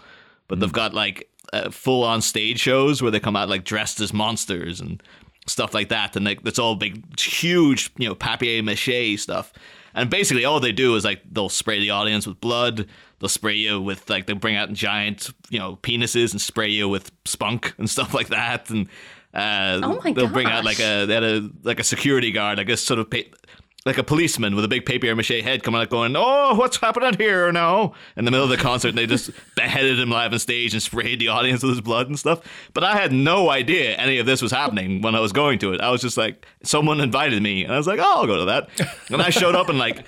But 0.49 0.61
they've 0.61 0.71
mm. 0.71 0.75
got 0.75 0.93
like 0.93 1.29
uh, 1.53 1.71
full 1.71 2.05
on 2.05 2.23
stage 2.23 2.61
shows 2.61 3.03
where 3.03 3.11
they 3.11 3.21
come 3.21 3.37
out 3.37 3.49
like 3.49 3.65
dressed 3.65 4.01
as 4.01 4.13
monsters 4.13 4.81
and 4.81 5.03
stuff 5.47 5.75
like 5.75 5.89
that. 5.89 6.17
And 6.17 6.25
like 6.25 6.41
it's 6.45 6.59
all 6.59 6.77
big, 6.77 7.19
huge, 7.21 7.91
you 7.99 8.09
know, 8.09 8.15
papier 8.15 8.63
mache 8.63 9.21
stuff. 9.21 9.53
And 9.95 10.09
basically 10.09 10.45
all 10.45 10.61
they 10.61 10.73
do 10.73 10.95
is 10.97 11.05
like 11.05 11.21
they'll 11.31 11.49
spray 11.49 11.79
the 11.81 11.91
audience 11.91 12.27
with 12.27 12.41
blood. 12.41 12.87
They'll 13.19 13.29
spray 13.29 13.57
you 13.57 13.81
with 13.81 14.09
like 14.09 14.27
they'll 14.27 14.37
bring 14.37 14.57
out 14.57 14.73
giant, 14.73 15.31
you 15.51 15.59
know, 15.59 15.77
penises 15.77 16.33
and 16.33 16.41
spray 16.41 16.69
you 16.69 16.89
with 16.89 17.11
spunk 17.25 17.75
and 17.79 17.89
stuff 17.97 18.15
like 18.15 18.29
that. 18.29 18.71
And 18.71 18.89
uh, 19.35 19.81
Oh 19.83 20.01
my 20.03 20.13
they'll 20.13 20.29
bring 20.29 20.47
out 20.47 20.65
like 20.65 20.81
a 20.81 21.07
they 21.07 21.15
had 21.15 21.25
a 21.25 21.51
like 21.63 21.81
a 21.81 21.85
security 21.85 22.33
guard, 22.33 22.59
I 22.59 22.65
guess, 22.65 22.81
sort 22.81 23.01
of 23.01 23.11
like 23.85 23.99
a 23.99 24.05
policeman 24.05 24.55
with 24.55 24.65
a 24.65 24.69
big 24.69 24.87
papier 24.87 25.17
mache 25.17 25.43
head 25.43 25.63
coming 25.63 25.81
out 25.81 25.91
going, 25.91 26.15
"Oh, 26.17 26.55
what's 26.55 26.77
happening 26.77 27.15
here 27.19 27.51
now?" 27.51 27.95
In 28.17 28.25
the 28.25 28.31
middle 28.31 28.45
of 28.45 28.51
the 28.51 28.57
concert, 28.57 28.91
and 28.91 28.99
they 28.99 29.07
just 29.07 29.31
beheaded 29.57 29.99
him 29.99 30.11
live 30.11 30.33
on 30.33 30.39
stage 30.39 30.73
and 30.73 30.83
sprayed 30.83 31.19
the 31.21 31.29
audience 31.29 31.63
with 31.63 31.71
his 31.71 31.81
blood 31.81 32.07
and 32.07 32.19
stuff. 32.19 32.41
But 32.75 32.85
I 32.85 32.97
had 32.97 33.13
no 33.13 33.51
idea 33.51 33.97
any 33.97 34.19
of 34.19 34.27
this 34.27 34.41
was 34.41 34.53
happening 34.53 35.03
when 35.03 35.15
I 35.15 35.21
was 35.21 35.33
going 35.33 35.59
to 35.61 35.73
it. 35.73 35.81
I 35.81 35.91
was 35.91 36.01
just 36.01 36.17
like, 36.17 36.47
someone 36.63 37.01
invited 37.01 37.43
me, 37.43 37.65
and 37.65 37.73
I 37.73 37.77
was 37.77 37.87
like, 37.87 37.99
"Oh, 37.99 38.21
I'll 38.21 38.27
go 38.27 38.39
to 38.39 38.45
that." 38.47 38.69
And 39.11 39.21
I 39.21 39.31
showed 39.31 39.55
up 39.55 39.69
in 39.69 39.79
like 39.79 40.07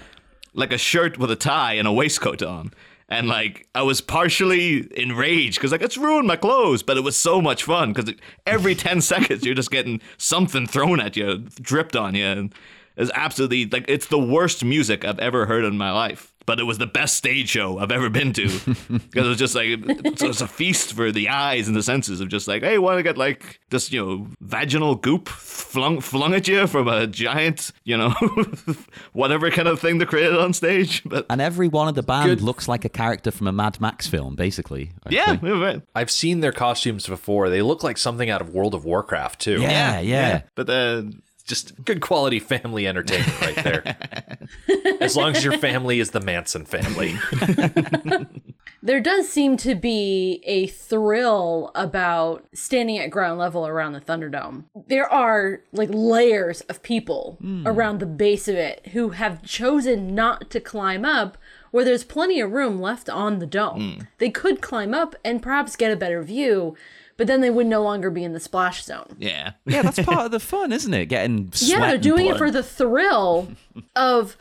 like 0.55 0.73
a 0.73 0.79
shirt 0.79 1.19
with 1.19 1.31
a 1.31 1.37
tie 1.37 1.75
and 1.75 1.89
a 1.89 1.93
waistcoat 1.93 2.43
on. 2.43 2.73
And 3.09 3.29
like 3.29 3.67
I 3.75 3.83
was 3.83 4.01
partially 4.01 4.89
enraged 4.97 5.57
because 5.57 5.73
like 5.73 5.83
it's 5.83 5.99
ruined 5.99 6.27
my 6.27 6.37
clothes, 6.37 6.83
but 6.83 6.97
it 6.97 7.03
was 7.03 7.17
so 7.17 7.43
much 7.43 7.65
fun 7.65 7.93
because 7.93 8.15
every 8.47 8.75
ten 8.75 9.01
seconds 9.01 9.45
you're 9.45 9.55
just 9.55 9.71
getting 9.71 10.01
something 10.17 10.67
thrown 10.67 11.01
at 11.01 11.17
you, 11.17 11.39
dripped 11.61 11.97
on 11.97 12.15
you, 12.15 12.25
and 12.25 12.55
it's 12.97 13.11
absolutely 13.15 13.67
like 13.67 13.85
it's 13.89 14.07
the 14.07 14.19
worst 14.19 14.65
music 14.65 15.05
I've 15.05 15.19
ever 15.19 15.47
heard 15.47 15.65
in 15.65 15.77
my 15.77 15.91
life. 15.93 16.31
But 16.47 16.61
it 16.61 16.65
was 16.65 16.77
the 16.77 16.87
best 16.87 17.17
stage 17.17 17.49
show 17.49 17.79
I've 17.79 17.91
ever 17.91 18.11
been 18.11 18.35
to 18.35 18.43
because 18.69 19.25
it 19.25 19.29
was 19.29 19.39
just 19.39 19.55
like 19.55 19.67
it 19.69 20.23
was 20.23 20.43
a 20.43 20.47
feast 20.47 20.93
for 20.93 21.11
the 21.11 21.31
eyes 21.31 21.69
and 21.69 21.75
the 21.75 21.83
senses 21.83 22.21
of 22.21 22.29
just 22.29 22.47
like, 22.47 22.63
hey, 22.63 22.77
want 22.77 22.99
to 22.99 23.03
get 23.03 23.17
like 23.17 23.61
this, 23.71 23.91
you 23.91 24.05
know, 24.05 24.27
vaginal 24.43 24.95
goop 24.95 25.27
flung 25.31 26.03
flung 26.03 26.35
at 26.35 26.47
you 26.47 26.67
from 26.67 26.87
a 26.87 27.07
giant, 27.07 27.73
you 27.85 27.97
know, 27.97 28.11
whatever 29.15 29.51
kind 29.51 29.69
of 29.69 29.81
thing 29.81 29.97
they 29.97 30.05
created 30.05 30.37
on 30.37 30.53
stage. 30.53 31.03
But 31.05 31.25
And 31.31 31.41
every 31.41 31.69
one 31.69 31.89
of 31.89 31.95
the 31.95 32.03
band 32.03 32.29
Good. 32.29 32.41
looks 32.43 32.69
like 32.69 32.85
a 32.85 32.91
character 32.91 33.31
from 33.31 33.47
a 33.47 33.53
Mad 33.53 33.81
Max 33.81 34.07
film, 34.07 34.37
basically. 34.37 34.93
yeah, 35.09 35.33
actually. 35.33 35.53
right. 35.53 35.83
I've 35.95 36.11
seen 36.11 36.41
their 36.41 36.53
costumes 36.53 37.07
before. 37.07 37.49
They 37.49 37.63
look 37.63 37.83
like 37.83 37.97
something 37.97 38.29
out 38.29 38.43
of 38.43 38.51
World 38.51 38.75
of 38.75 38.85
Warcraft 38.85 39.41
too. 39.41 39.63
Yeah, 39.63 40.01
yeah. 40.01 40.43
But 40.55 40.69
uh, 40.69 41.05
Just 41.45 41.85
good 41.85 42.01
quality 42.01 42.39
family 42.39 42.87
entertainment 42.87 43.41
right 43.41 43.57
there. 43.57 43.97
as 45.01 45.17
long 45.17 45.37
as 45.37 45.45
your 45.45 45.59
family 45.59 46.01
is 46.01 46.11
the 46.11 46.21
Manson 46.21 46.65
family. 46.65 47.19
There 48.85 49.01
does 49.01 49.31
seem 49.31 49.57
to 49.59 49.75
be 49.75 50.43
a 50.45 50.67
thrill 50.67 51.71
about 51.75 52.45
standing 52.53 52.99
at 52.99 53.09
ground 53.09 53.39
level 53.39 53.67
around 53.67 53.95
the 53.95 54.01
Thunderdome. 54.03 54.65
There 54.89 55.11
are 55.11 55.63
like 55.73 55.89
layers 55.91 56.61
of 56.63 56.83
people 56.83 57.39
hmm. 57.41 57.67
around 57.67 57.99
the 57.99 58.07
base 58.07 58.47
of 58.47 58.57
it 58.57 58.89
who 58.89 59.11
have 59.11 59.43
chosen 59.43 60.15
not 60.15 60.51
to 60.51 60.61
climb 60.61 61.07
up 61.07 61.39
where 61.71 61.83
there's 61.83 62.05
plenty 62.05 62.41
of 62.41 62.53
room 62.53 62.79
left 62.79 63.09
on 63.09 63.39
the 63.39 63.47
dome. 63.47 63.95
Hmm. 63.95 64.03
They 64.19 64.29
could 64.29 64.61
climb 64.61 64.93
up 64.93 65.17
and 65.25 65.43
perhaps 65.43 65.77
get 65.77 65.91
a 65.91 65.97
better 65.97 66.23
view, 66.23 66.77
but 67.17 67.27
then 67.27 67.41
they 67.41 67.51
would 67.51 67.67
no 67.67 67.83
longer 67.83 68.11
be 68.11 68.25
in 68.25 68.33
the 68.33 68.41
splash 68.41 68.85
zone. 68.85 69.17
yeah. 69.19 69.53
Yeah, 69.67 69.83
that's 69.83 69.99
part 70.05 70.27
of 70.27 70.31
the 70.33 70.41
fun, 70.41 70.73
isn't 70.73 70.93
it? 70.95 71.07
Getting 71.07 71.51
sweat 71.53 71.71
Yeah, 71.71 71.79
they're 71.87 71.95
and 71.95 72.03
doing 72.03 72.27
it 72.27 72.37
for 72.39 72.51
the 72.51 72.63
thrill 72.63 73.49
of 73.97 74.37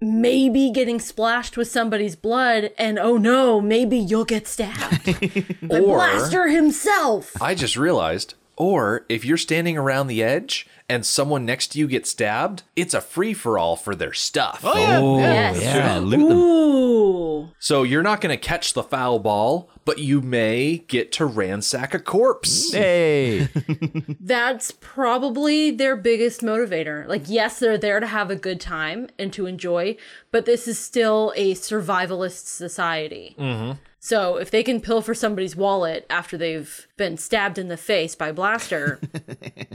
maybe 0.00 0.70
getting 0.70 1.00
splashed 1.00 1.56
with 1.56 1.68
somebody's 1.68 2.16
blood 2.16 2.70
and 2.78 2.98
oh 2.98 3.16
no, 3.16 3.60
maybe 3.60 3.96
you'll 3.96 4.24
get 4.26 4.46
stabbed. 4.46 5.04
by 5.68 5.80
Or- 5.80 5.94
Blaster 5.96 6.48
himself. 6.48 7.40
I 7.40 7.54
just 7.54 7.76
realized. 7.76 8.34
Or 8.58 9.04
if 9.10 9.24
you're 9.24 9.36
standing 9.36 9.76
around 9.76 10.06
the 10.06 10.22
edge 10.22 10.66
and 10.88 11.04
someone 11.04 11.44
next 11.44 11.68
to 11.68 11.78
you 11.78 11.88
gets 11.88 12.10
stabbed, 12.10 12.62
it's 12.76 12.94
a 12.94 13.00
free 13.00 13.34
for 13.34 13.58
all 13.58 13.76
for 13.76 13.94
their 13.94 14.12
stuff. 14.12 14.60
Oh 14.62 14.78
yeah. 14.78 14.98
Oh, 14.98 15.18
yeah. 15.18 15.52
Yes. 15.52 15.62
yeah. 15.62 15.98
Loot 15.98 16.28
them. 16.28 16.38
Ooh. 16.38 17.48
So 17.58 17.82
you're 17.82 18.02
not 18.02 18.20
going 18.20 18.36
to 18.36 18.42
catch 18.42 18.72
the 18.74 18.82
foul 18.82 19.18
ball, 19.18 19.70
but 19.84 19.98
you 19.98 20.20
may 20.20 20.78
get 20.88 21.12
to 21.12 21.26
ransack 21.26 21.94
a 21.94 21.98
corpse. 21.98 22.72
Hey. 22.72 23.48
That's 24.20 24.72
probably 24.80 25.70
their 25.70 25.96
biggest 25.96 26.42
motivator. 26.42 27.06
Like, 27.06 27.22
yes, 27.26 27.58
they're 27.58 27.78
there 27.78 28.00
to 28.00 28.06
have 28.06 28.30
a 28.30 28.36
good 28.36 28.60
time 28.60 29.08
and 29.18 29.32
to 29.32 29.46
enjoy, 29.46 29.96
but 30.30 30.46
this 30.46 30.68
is 30.68 30.78
still 30.78 31.32
a 31.36 31.54
survivalist 31.54 32.46
society. 32.46 33.34
Mm-hmm. 33.38 33.78
So 33.98 34.36
if 34.36 34.52
they 34.52 34.62
can 34.62 34.80
pilfer 34.80 35.14
somebody's 35.14 35.56
wallet 35.56 36.06
after 36.08 36.38
they've 36.38 36.86
been 36.96 37.16
stabbed 37.16 37.58
in 37.58 37.66
the 37.66 37.76
face 37.76 38.14
by 38.14 38.30
Blaster, 38.30 39.00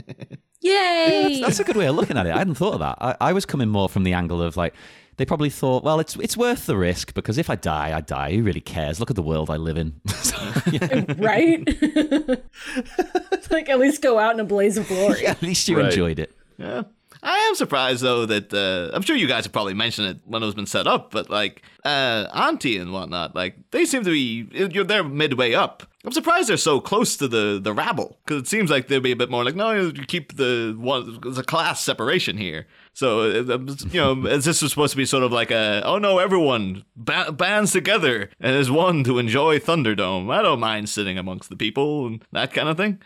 yay! 0.62 1.40
That's 1.42 1.60
a 1.60 1.64
good 1.64 1.76
way 1.76 1.86
of 1.86 1.94
looking 1.96 2.16
at 2.16 2.26
it. 2.26 2.32
I 2.34 2.38
hadn't 2.38 2.54
thought 2.54 2.74
of 2.74 2.80
that. 2.80 2.96
I, 3.00 3.16
I 3.20 3.32
was 3.32 3.44
coming 3.44 3.68
more 3.68 3.88
from 3.88 4.04
the 4.04 4.12
angle 4.14 4.40
of 4.42 4.56
like 4.56 4.74
they 5.18 5.26
probably 5.26 5.50
thought, 5.50 5.84
well, 5.84 6.00
it's 6.00 6.16
it's 6.16 6.36
worth 6.36 6.66
the 6.66 6.76
risk 6.76 7.12
because 7.14 7.36
if 7.38 7.50
I 7.50 7.56
die, 7.56 7.94
I 7.96 8.00
die. 8.00 8.32
Who 8.34 8.42
really 8.42 8.60
cares? 8.62 8.98
Look 9.00 9.10
at 9.10 9.16
the 9.16 9.22
world 9.22 9.50
I 9.50 9.56
live 9.56 9.76
in. 9.76 10.00
So, 10.08 10.36
yeah, 10.70 11.04
right? 11.18 11.58
like, 13.50 13.68
at 13.68 13.78
least 13.78 14.00
go 14.02 14.18
out 14.18 14.32
in 14.34 14.40
a 14.40 14.44
blaze 14.44 14.78
of 14.78 14.88
glory. 14.88 15.26
at 15.26 15.42
least 15.42 15.68
you 15.68 15.76
Right. 15.76 15.86
enjoyed 15.86 16.18
it. 16.18 16.34
Yeah. 16.58 16.84
I 17.22 17.36
am 17.48 17.54
surprised 17.54 18.02
though 18.02 18.26
that 18.26 18.52
uh, 18.52 18.94
I'm 18.94 19.02
sure 19.02 19.14
you 19.14 19.28
guys 19.28 19.44
have 19.44 19.52
probably 19.52 19.74
mentioned 19.74 20.08
it 20.08 20.18
when 20.24 20.42
it 20.42 20.46
was 20.46 20.56
been 20.56 20.66
set 20.66 20.88
up, 20.88 21.12
but 21.12 21.30
like 21.30 21.62
uh, 21.84 22.26
Auntie 22.34 22.78
and 22.78 22.92
whatnot, 22.92 23.36
like 23.36 23.56
they 23.70 23.84
seem 23.84 24.02
to 24.04 24.10
be 24.10 24.48
you're 24.52 24.84
there 24.84 25.04
midway 25.04 25.54
up. 25.54 25.84
I'm 26.04 26.10
surprised 26.10 26.48
they're 26.48 26.56
so 26.56 26.80
close 26.80 27.16
to 27.18 27.28
the 27.28 27.60
the 27.62 27.72
rabble 27.72 28.18
because 28.24 28.42
it 28.42 28.48
seems 28.48 28.70
like 28.70 28.88
they'd 28.88 28.98
be 28.98 29.12
a 29.12 29.16
bit 29.16 29.30
more 29.30 29.44
like 29.44 29.54
no, 29.54 29.70
you 29.70 29.92
keep 29.92 30.36
the 30.36 30.74
one 30.76 31.20
there's 31.22 31.38
a 31.38 31.44
class 31.44 31.80
separation 31.80 32.36
here. 32.38 32.66
So 32.92 33.20
uh, 33.20 33.58
you 33.90 34.00
know, 34.00 34.26
as 34.26 34.44
this 34.44 34.60
was 34.60 34.72
supposed 34.72 34.90
to 34.90 34.96
be 34.96 35.06
sort 35.06 35.22
of 35.22 35.30
like 35.30 35.52
a 35.52 35.80
oh 35.84 35.98
no, 35.98 36.18
everyone 36.18 36.84
ba- 36.96 37.30
bands 37.30 37.70
together 37.70 38.30
and 38.40 38.56
as 38.56 38.68
one 38.68 39.04
to 39.04 39.20
enjoy 39.20 39.60
Thunderdome. 39.60 40.32
I 40.34 40.42
don't 40.42 40.58
mind 40.58 40.88
sitting 40.88 41.18
amongst 41.18 41.50
the 41.50 41.56
people 41.56 42.06
and 42.06 42.24
that 42.32 42.52
kind 42.52 42.68
of 42.68 42.76
thing. 42.76 43.00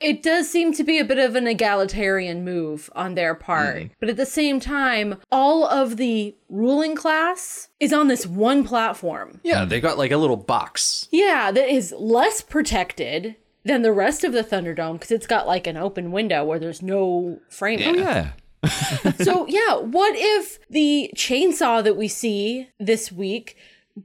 It 0.00 0.22
does 0.22 0.48
seem 0.48 0.72
to 0.74 0.84
be 0.84 0.98
a 0.98 1.04
bit 1.04 1.18
of 1.18 1.34
an 1.34 1.46
egalitarian 1.46 2.44
move 2.44 2.88
on 2.94 3.14
their 3.14 3.34
part. 3.34 3.76
Mm. 3.76 3.90
But 3.98 4.08
at 4.08 4.16
the 4.16 4.26
same 4.26 4.60
time, 4.60 5.16
all 5.32 5.66
of 5.66 5.96
the 5.96 6.36
ruling 6.48 6.94
class 6.94 7.68
is 7.80 7.92
on 7.92 8.08
this 8.08 8.26
one 8.26 8.64
platform. 8.64 9.40
Yeah, 9.42 9.64
they 9.64 9.80
got 9.80 9.98
like 9.98 10.12
a 10.12 10.16
little 10.16 10.36
box. 10.36 11.08
Yeah, 11.10 11.50
that 11.50 11.68
is 11.68 11.92
less 11.98 12.42
protected 12.42 13.36
than 13.64 13.82
the 13.82 13.92
rest 13.92 14.24
of 14.24 14.32
the 14.32 14.44
Thunderdome 14.44 14.94
because 14.94 15.10
it's 15.10 15.26
got 15.26 15.46
like 15.46 15.66
an 15.66 15.76
open 15.76 16.12
window 16.12 16.44
where 16.44 16.58
there's 16.58 16.82
no 16.82 17.40
framing. 17.48 17.96
Yeah. 17.96 18.30
Oh, 18.62 19.12
so, 19.20 19.46
yeah, 19.46 19.76
what 19.76 20.14
if 20.16 20.58
the 20.68 21.10
chainsaw 21.14 21.82
that 21.82 21.96
we 21.96 22.08
see 22.08 22.68
this 22.78 23.10
week 23.12 23.56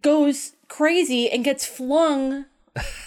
goes 0.02 0.54
crazy 0.68 1.30
and 1.30 1.44
gets 1.44 1.66
flung 1.66 2.46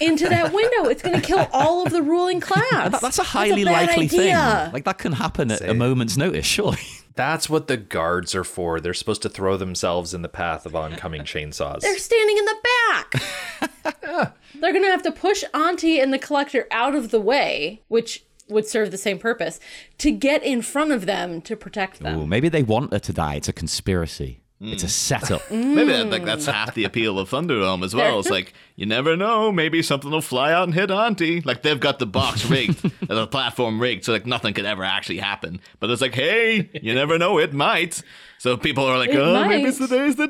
into 0.00 0.28
that 0.28 0.52
window? 0.52 0.88
It's 0.88 1.02
going 1.02 1.20
to 1.20 1.26
kill 1.26 1.46
all 1.52 1.84
of 1.86 1.92
the 1.92 2.02
ruling 2.02 2.40
class. 2.48 2.90
That- 2.92 3.00
that's 3.00 3.18
a 3.18 3.22
highly 3.24 3.64
bad 3.64 3.88
likely 3.88 4.04
idea. 4.06 4.62
thing. 4.64 4.72
Like 4.72 4.84
that 4.84 4.98
can 4.98 5.12
happen 5.12 5.50
at 5.50 5.60
a 5.62 5.74
moment's 5.74 6.16
notice, 6.16 6.46
surely. 6.46 6.78
That's 7.14 7.48
what 7.48 7.66
the 7.66 7.78
guards 7.78 8.34
are 8.34 8.44
for. 8.44 8.78
They're 8.78 8.92
supposed 8.92 9.22
to 9.22 9.30
throw 9.30 9.56
themselves 9.56 10.12
in 10.12 10.20
the 10.20 10.28
path 10.28 10.66
of 10.66 10.76
oncoming 10.76 11.22
chainsaws. 11.22 11.80
They're 11.80 11.96
standing 11.98 12.36
in 12.36 12.44
the 12.44 12.56
back. 12.90 13.92
They're 14.60 14.72
going 14.72 14.84
to 14.84 14.90
have 14.90 15.02
to 15.04 15.12
push 15.12 15.42
Auntie 15.54 15.98
and 15.98 16.12
the 16.12 16.18
collector 16.18 16.66
out 16.70 16.94
of 16.94 17.10
the 17.10 17.20
way, 17.20 17.80
which 17.88 18.24
would 18.48 18.66
serve 18.66 18.90
the 18.90 18.98
same 18.98 19.18
purpose, 19.18 19.58
to 19.98 20.10
get 20.10 20.42
in 20.42 20.60
front 20.62 20.92
of 20.92 21.06
them 21.06 21.40
to 21.42 21.56
protect 21.56 22.00
them. 22.00 22.18
Ooh, 22.20 22.26
maybe 22.26 22.48
they 22.50 22.62
want 22.62 22.92
her 22.92 22.98
to 22.98 23.12
die. 23.14 23.34
It's 23.36 23.48
a 23.48 23.52
conspiracy. 23.52 24.40
It's 24.60 24.82
a 24.82 24.86
mm. 24.86 24.90
setup. 24.90 25.42
Mm. 25.56 25.74
Maybe 25.74 25.92
that, 25.92 26.10
like 26.10 26.24
that's 26.24 26.46
half 26.46 26.74
the 26.74 26.84
appeal 26.84 27.18
of 27.18 27.30
Thunderdome 27.30 27.84
as 27.84 27.94
well. 27.94 28.18
It's 28.18 28.28
like 28.30 28.52
you 28.74 28.84
never 28.84 29.16
know, 29.16 29.52
maybe 29.52 29.80
something 29.82 30.10
will 30.10 30.20
fly 30.20 30.52
out 30.52 30.64
and 30.64 30.74
hit 30.74 30.90
Auntie. 30.90 31.40
Like 31.40 31.62
they've 31.62 31.78
got 31.78 31.98
the 31.98 32.06
box 32.06 32.44
rigged, 32.46 32.82
the 33.08 33.26
platform 33.26 33.80
rigged, 33.80 34.04
so 34.04 34.12
like 34.12 34.26
nothing 34.26 34.54
could 34.54 34.64
ever 34.64 34.82
actually 34.82 35.18
happen. 35.18 35.60
But 35.78 35.90
it's 35.90 36.02
like, 36.02 36.14
hey, 36.14 36.68
you 36.82 36.94
never 36.94 37.16
know, 37.16 37.38
it 37.38 37.52
might. 37.52 38.02
So 38.38 38.56
people 38.56 38.84
are 38.84 38.98
like, 38.98 39.10
It 39.10 39.18
oh, 39.18 39.32
maybe 39.46 39.62
might. 39.62 39.68
it's 39.68 39.78
the 39.78 39.86
the 40.16 40.26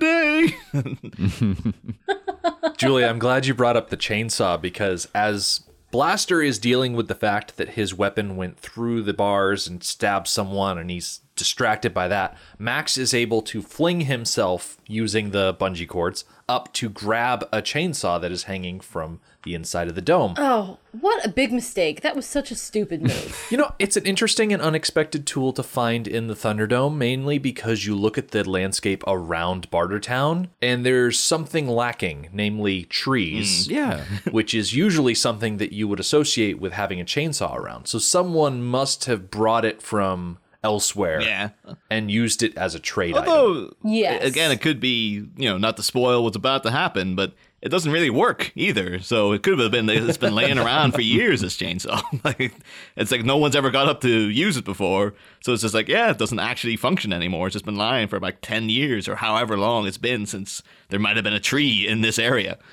day. 1.62 2.72
Julie, 2.76 3.04
I'm 3.04 3.18
glad 3.18 3.46
you 3.46 3.54
brought 3.54 3.76
up 3.76 3.90
the 3.90 3.96
chainsaw 3.96 4.60
because 4.60 5.08
as 5.14 5.62
Blaster 5.90 6.42
is 6.42 6.58
dealing 6.58 6.92
with 6.94 7.08
the 7.08 7.14
fact 7.14 7.56
that 7.56 7.70
his 7.70 7.94
weapon 7.94 8.36
went 8.36 8.58
through 8.58 9.02
the 9.02 9.14
bars 9.14 9.66
and 9.66 9.82
stabbed 9.82 10.28
someone 10.28 10.78
and 10.78 10.90
he's 10.90 11.20
distracted 11.36 11.94
by 11.94 12.08
that, 12.08 12.36
Max 12.58 12.98
is 12.98 13.14
able 13.14 13.42
to 13.42 13.62
fling 13.62 14.02
himself 14.02 14.78
using 14.86 15.30
the 15.30 15.54
bungee 15.54 15.86
cords 15.88 16.24
up 16.48 16.72
to 16.72 16.88
grab 16.88 17.42
a 17.52 17.60
chainsaw 17.60 18.20
that 18.20 18.30
is 18.30 18.44
hanging 18.44 18.78
from 18.78 19.20
the 19.42 19.54
inside 19.54 19.88
of 19.88 19.94
the 19.94 20.02
dome. 20.02 20.34
Oh, 20.36 20.78
what 20.92 21.24
a 21.24 21.28
big 21.28 21.52
mistake. 21.52 22.02
That 22.02 22.14
was 22.14 22.26
such 22.26 22.50
a 22.50 22.54
stupid 22.54 23.02
move. 23.02 23.46
You 23.50 23.56
know, 23.58 23.72
it's 23.78 23.96
an 23.96 24.04
interesting 24.04 24.52
and 24.52 24.60
unexpected 24.60 25.24
tool 25.26 25.52
to 25.52 25.62
find 25.62 26.08
in 26.08 26.26
the 26.26 26.34
Thunderdome, 26.34 26.96
mainly 26.96 27.38
because 27.38 27.86
you 27.86 27.94
look 27.94 28.18
at 28.18 28.28
the 28.28 28.48
landscape 28.48 29.04
around 29.06 29.70
Bartertown 29.70 30.48
and 30.60 30.84
there's 30.84 31.18
something 31.18 31.68
lacking, 31.68 32.28
namely 32.32 32.84
trees. 32.84 33.68
Mm, 33.68 33.70
yeah. 33.70 34.04
which 34.30 34.52
is 34.52 34.74
usually 34.74 35.14
something 35.14 35.58
that 35.58 35.72
you 35.72 35.86
would 35.86 36.00
associate 36.00 36.58
with 36.58 36.72
having 36.72 37.00
a 37.00 37.04
chainsaw 37.04 37.54
around. 37.54 37.86
So 37.86 37.98
someone 37.98 38.62
must 38.62 39.04
have 39.04 39.30
brought 39.30 39.64
it 39.64 39.80
from 39.80 40.38
elsewhere 40.70 41.20
Yeah. 41.20 41.50
and 41.90 42.10
used 42.10 42.42
it 42.42 42.56
as 42.58 42.74
a 42.74 42.80
trade 42.80 43.16
item. 43.16 43.28
Although, 43.28 43.70
Yes. 43.84 44.24
again, 44.24 44.50
it 44.50 44.60
could 44.60 44.80
be, 44.80 45.24
you 45.36 45.48
know, 45.48 45.58
not 45.58 45.76
to 45.76 45.82
spoil 45.82 46.22
what's 46.24 46.36
about 46.36 46.62
to 46.64 46.70
happen, 46.70 47.14
but 47.14 47.32
it 47.62 47.68
doesn't 47.70 47.90
really 47.92 48.10
work 48.10 48.52
either. 48.54 48.98
So 49.00 49.32
it 49.32 49.42
could 49.42 49.58
have 49.58 49.70
been 49.70 49.88
it's 49.88 50.18
been 50.18 50.34
laying 50.34 50.58
around 50.58 50.92
for 50.92 51.00
years. 51.00 51.40
This 51.40 51.56
chainsaw, 51.56 52.00
like 52.24 52.52
it's 52.96 53.10
like 53.10 53.24
no 53.24 53.36
one's 53.38 53.56
ever 53.56 53.70
got 53.70 53.88
up 53.88 54.00
to 54.02 54.10
use 54.30 54.56
it 54.56 54.64
before. 54.64 55.14
So 55.42 55.52
it's 55.52 55.62
just 55.62 55.74
like 55.74 55.88
yeah, 55.88 56.10
it 56.10 56.18
doesn't 56.18 56.38
actually 56.38 56.76
function 56.76 57.12
anymore. 57.12 57.46
It's 57.46 57.54
just 57.54 57.64
been 57.64 57.76
lying 57.88 58.08
for 58.08 58.18
like 58.20 58.38
ten 58.42 58.68
years 58.68 59.08
or 59.08 59.16
however 59.16 59.56
long 59.56 59.86
it's 59.86 59.98
been 59.98 60.26
since 60.26 60.62
there 60.90 61.00
might 61.00 61.16
have 61.16 61.24
been 61.24 61.32
a 61.32 61.40
tree 61.52 61.86
in 61.86 62.00
this 62.02 62.18
area. 62.18 62.58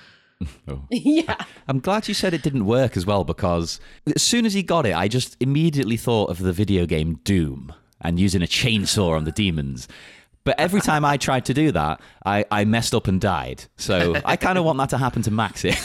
Oh. 0.68 0.82
yeah. 0.92 1.38
I'm 1.70 1.80
glad 1.80 2.10
you 2.10 2.14
said 2.14 2.34
it 2.34 2.42
didn't 2.44 2.66
work 2.66 2.98
as 2.98 3.06
well 3.06 3.24
because 3.24 3.80
as 4.14 4.22
soon 4.22 4.46
as 4.46 4.54
he 4.54 4.62
got 4.62 4.86
it, 4.86 4.94
I 4.94 5.08
just 5.08 5.38
immediately 5.40 5.96
thought 5.96 6.30
of 6.30 6.40
the 6.40 6.52
video 6.52 6.86
game 6.86 7.20
Doom 7.24 7.72
and 8.04 8.20
using 8.20 8.44
a 8.44 8.48
chainsaw 8.48 9.16
on 9.16 9.24
the 9.24 9.32
demons. 9.32 9.88
But 10.44 10.60
every 10.60 10.82
time 10.82 11.06
I 11.06 11.18
tried 11.18 11.46
to 11.46 11.54
do 11.54 11.72
that, 11.72 12.02
I, 12.26 12.46
I 12.52 12.66
messed 12.66 12.94
up 12.94 13.08
and 13.08 13.20
died. 13.20 13.66
So 13.78 14.16
I 14.26 14.36
kind 14.36 14.58
of 14.58 14.66
want 14.66 14.78
that 14.78 14.90
to 14.90 14.98
happen 14.98 15.22
to 15.24 15.32
Max 15.32 15.62
here. 15.62 15.76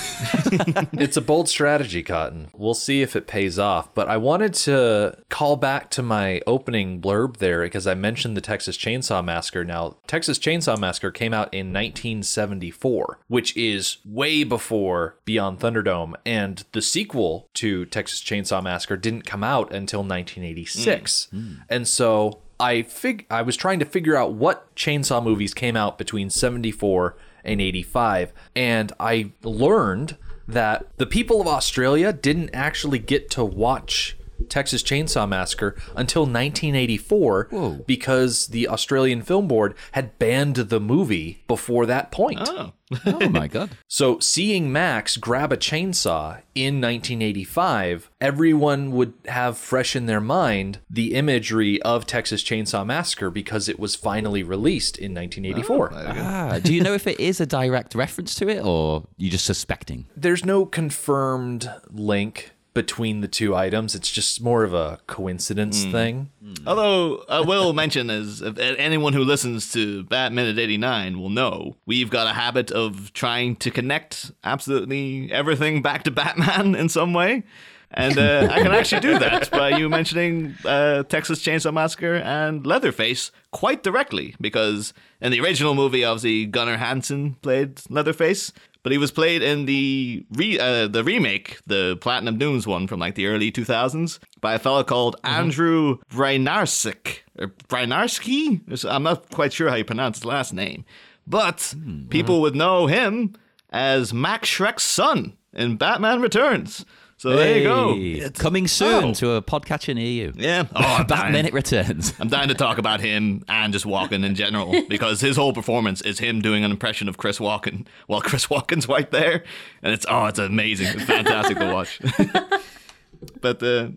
It's 0.92 1.16
a 1.16 1.20
bold 1.20 1.48
strategy, 1.48 2.02
Cotton. 2.02 2.48
We'll 2.56 2.74
see 2.74 3.02
if 3.02 3.14
it 3.14 3.26
pays 3.26 3.58
off. 3.58 3.94
But 3.94 4.08
I 4.08 4.16
wanted 4.16 4.54
to 4.54 5.16
call 5.28 5.56
back 5.56 5.90
to 5.90 6.02
my 6.02 6.40
opening 6.46 7.00
blurb 7.00 7.38
there 7.38 7.62
because 7.62 7.86
I 7.86 7.94
mentioned 7.94 8.36
the 8.36 8.40
Texas 8.40 8.76
Chainsaw 8.76 9.24
Massacre. 9.24 9.64
Now, 9.64 9.96
Texas 10.06 10.38
Chainsaw 10.38 10.78
Massacre 10.78 11.10
came 11.10 11.32
out 11.32 11.52
in 11.52 11.72
1974, 11.72 13.20
which 13.28 13.56
is 13.56 13.98
way 14.04 14.44
before 14.44 15.16
Beyond 15.24 15.60
Thunderdome. 15.60 16.14
And 16.26 16.64
the 16.72 16.82
sequel 16.82 17.48
to 17.54 17.86
Texas 17.86 18.20
Chainsaw 18.20 18.62
Massacre 18.62 18.96
didn't 18.96 19.22
come 19.22 19.44
out 19.44 19.72
until 19.72 20.00
1986. 20.00 21.28
Mm. 21.32 21.38
Mm. 21.38 21.56
And 21.68 21.88
so 21.88 22.40
I 22.60 22.82
fig 22.82 23.26
I 23.30 23.42
was 23.42 23.56
trying 23.56 23.78
to 23.78 23.84
figure 23.84 24.16
out 24.16 24.32
what 24.32 24.74
chainsaw 24.74 25.22
movies 25.22 25.54
came 25.54 25.76
out 25.76 25.96
between 25.96 26.28
74 26.30 27.16
and 27.44 27.60
85 27.60 28.32
and 28.56 28.92
I 28.98 29.32
learned 29.42 30.16
that 30.46 30.86
the 30.96 31.06
people 31.06 31.40
of 31.40 31.46
Australia 31.46 32.12
didn't 32.12 32.50
actually 32.52 32.98
get 32.98 33.30
to 33.30 33.44
watch 33.44 34.16
Texas 34.48 34.82
Chainsaw 34.82 35.28
Massacre 35.28 35.74
until 35.96 36.22
1984 36.22 37.82
because 37.86 38.48
the 38.48 38.68
Australian 38.68 39.22
Film 39.22 39.48
Board 39.48 39.74
had 39.92 40.18
banned 40.18 40.56
the 40.56 40.80
movie 40.80 41.42
before 41.46 41.86
that 41.86 42.10
point. 42.10 42.40
Oh, 42.42 42.72
oh 43.06 43.28
my 43.28 43.48
God. 43.48 43.70
So 43.90 44.18
seeing 44.18 44.70
Max 44.70 45.16
grab 45.16 45.52
a 45.52 45.56
chainsaw 45.56 46.42
in 46.54 46.80
1985, 46.80 48.10
everyone 48.20 48.92
would 48.92 49.14
have 49.26 49.56
fresh 49.58 49.96
in 49.96 50.06
their 50.06 50.20
mind 50.20 50.78
the 50.90 51.14
imagery 51.14 51.80
of 51.82 52.06
Texas 52.06 52.42
Chainsaw 52.42 52.84
Massacre 52.86 53.30
because 53.30 53.68
it 53.68 53.78
was 53.78 53.94
finally 53.94 54.42
released 54.42 54.98
in 54.98 55.14
1984. 55.14 55.92
Ah, 55.94 56.60
do 56.62 56.72
you 56.74 56.82
know 56.82 56.92
if 56.94 57.06
it 57.06 57.18
is 57.18 57.40
a 57.40 57.46
direct 57.46 57.94
reference 57.94 58.34
to 58.36 58.48
it 58.48 58.62
or 58.64 59.06
you 59.16 59.30
just 59.30 59.44
suspecting? 59.46 60.06
There's 60.16 60.44
no 60.44 60.64
confirmed 60.66 61.70
link 61.90 62.52
between 62.78 63.22
the 63.22 63.26
two 63.26 63.56
items. 63.56 63.96
It's 63.96 64.08
just 64.08 64.40
more 64.40 64.62
of 64.62 64.72
a 64.72 65.00
coincidence 65.08 65.82
thing. 65.82 66.30
Although 66.64 67.24
I 67.28 67.40
will 67.40 67.72
mention, 67.82 68.08
as 68.08 68.40
if 68.40 68.56
anyone 68.56 69.14
who 69.14 69.24
listens 69.24 69.72
to 69.72 70.04
Bat 70.04 70.32
Minute 70.32 70.60
89 70.60 71.18
will 71.18 71.28
know, 71.28 71.74
we've 71.86 72.08
got 72.08 72.28
a 72.28 72.34
habit 72.34 72.70
of 72.70 73.12
trying 73.14 73.56
to 73.56 73.72
connect 73.72 74.30
absolutely 74.44 75.28
everything 75.32 75.82
back 75.82 76.04
to 76.04 76.12
Batman 76.12 76.74
in 76.80 76.88
some 76.88 77.12
way. 77.12 77.42
And 77.90 78.16
uh, 78.16 78.46
I 78.48 78.62
can 78.62 78.70
actually 78.70 79.00
do 79.00 79.18
that 79.18 79.50
by 79.50 79.70
you 79.70 79.88
mentioning 79.88 80.54
uh, 80.64 81.02
Texas 81.04 81.42
Chainsaw 81.42 81.72
Massacre 81.72 82.16
and 82.16 82.64
Leatherface 82.64 83.32
quite 83.50 83.82
directly, 83.82 84.36
because 84.40 84.92
in 85.20 85.32
the 85.32 85.40
original 85.40 85.74
movie, 85.74 86.04
obviously 86.04 86.46
Gunnar 86.46 86.76
Hansen 86.76 87.34
played 87.42 87.80
Leatherface, 87.88 88.52
but 88.88 88.92
he 88.92 88.96
was 88.96 89.10
played 89.10 89.42
in 89.42 89.66
the 89.66 90.24
re- 90.32 90.58
uh, 90.58 90.88
the 90.88 91.04
remake, 91.04 91.58
the 91.66 91.98
Platinum 92.00 92.38
Dunes 92.38 92.66
one 92.66 92.86
from 92.86 92.98
like 92.98 93.16
the 93.16 93.26
early 93.26 93.52
2000s, 93.52 94.18
by 94.40 94.54
a 94.54 94.58
fellow 94.58 94.82
called 94.82 95.14
mm-hmm. 95.16 95.40
Andrew 95.40 95.98
Brynarsik 96.10 97.18
or 97.38 97.48
Bryniarski. 97.68 98.86
I'm 98.88 99.02
not 99.02 99.30
quite 99.30 99.52
sure 99.52 99.68
how 99.68 99.74
you 99.74 99.84
pronounce 99.84 100.16
his 100.16 100.24
last 100.24 100.54
name, 100.54 100.86
but 101.26 101.74
hmm, 101.76 102.06
people 102.06 102.36
uh-huh. 102.36 102.40
would 102.40 102.56
know 102.56 102.86
him 102.86 103.34
as 103.68 104.14
Max 104.14 104.48
Shreck's 104.48 104.84
son 104.84 105.36
in 105.52 105.76
Batman 105.76 106.22
Returns. 106.22 106.86
So 107.18 107.30
there 107.34 107.58
you 107.58 107.64
go. 107.64 107.94
Hey, 107.96 108.30
Coming 108.30 108.68
soon 108.68 109.04
Oh. 109.06 109.14
to 109.14 109.30
a 109.32 109.42
podcatcher 109.42 109.92
near 109.94 110.06
you. 110.06 110.32
Yeah. 110.36 110.66
Oh, 110.76 111.04
Bat 111.04 111.32
minute 111.32 111.52
returns. 111.52 112.14
I'm 112.20 112.28
dying 112.28 112.46
to 112.48 112.54
talk 112.54 112.78
about 112.78 113.00
him 113.00 113.42
and 113.48 113.72
just 113.72 113.84
Walken 113.84 114.24
in 114.24 114.36
general 114.36 114.72
because 114.88 115.20
his 115.20 115.36
whole 115.36 115.52
performance 115.52 116.00
is 116.02 116.20
him 116.20 116.40
doing 116.40 116.62
an 116.64 116.70
impression 116.70 117.08
of 117.08 117.16
Chris 117.16 117.40
Walken 117.40 117.86
while 118.06 118.20
Chris 118.20 118.46
Walken's 118.46 118.88
right 118.88 119.10
there, 119.10 119.42
and 119.82 119.92
it's 119.92 120.06
oh, 120.08 120.26
it's 120.26 120.38
amazing. 120.38 120.86
It's 120.94 121.02
fantastic 121.04 121.58
to 121.58 121.72
watch. 121.72 122.00
but 123.40 123.60
uh, 123.64 123.88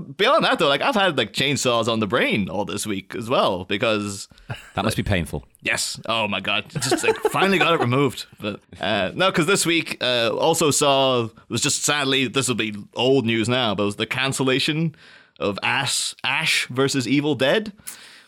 beyond 0.00 0.44
that, 0.44 0.58
though, 0.58 0.68
like 0.68 0.80
I've 0.82 0.94
had 0.94 1.16
like 1.16 1.32
chainsaws 1.32 1.88
on 1.88 2.00
the 2.00 2.06
brain 2.06 2.48
all 2.48 2.64
this 2.64 2.86
week 2.86 3.14
as 3.14 3.28
well 3.30 3.64
because 3.64 4.28
That 4.74 4.84
must 4.84 4.96
be 4.96 5.02
painful. 5.02 5.44
Yes. 5.62 6.00
Oh 6.06 6.26
my 6.28 6.40
God. 6.40 6.64
Just 6.70 7.04
like 7.04 7.16
finally 7.30 7.58
got 7.58 7.74
it 7.74 7.80
removed. 7.80 8.26
But 8.40 8.60
uh, 8.80 9.12
no, 9.14 9.30
because 9.30 9.46
this 9.46 9.64
week 9.64 9.98
uh, 10.02 10.30
also 10.36 10.70
saw 10.70 11.28
was 11.48 11.60
just 11.60 11.82
sadly 11.84 12.26
this 12.28 12.48
will 12.48 12.54
be 12.56 12.74
old 12.94 13.24
news 13.26 13.48
now, 13.48 13.74
but 13.74 13.82
it 13.84 13.86
was 13.86 13.96
the 13.96 14.06
cancellation 14.06 14.94
of 15.38 15.58
Ash 15.62 16.14
Ash 16.24 16.66
versus 16.68 17.08
Evil 17.08 17.34
Dead, 17.34 17.72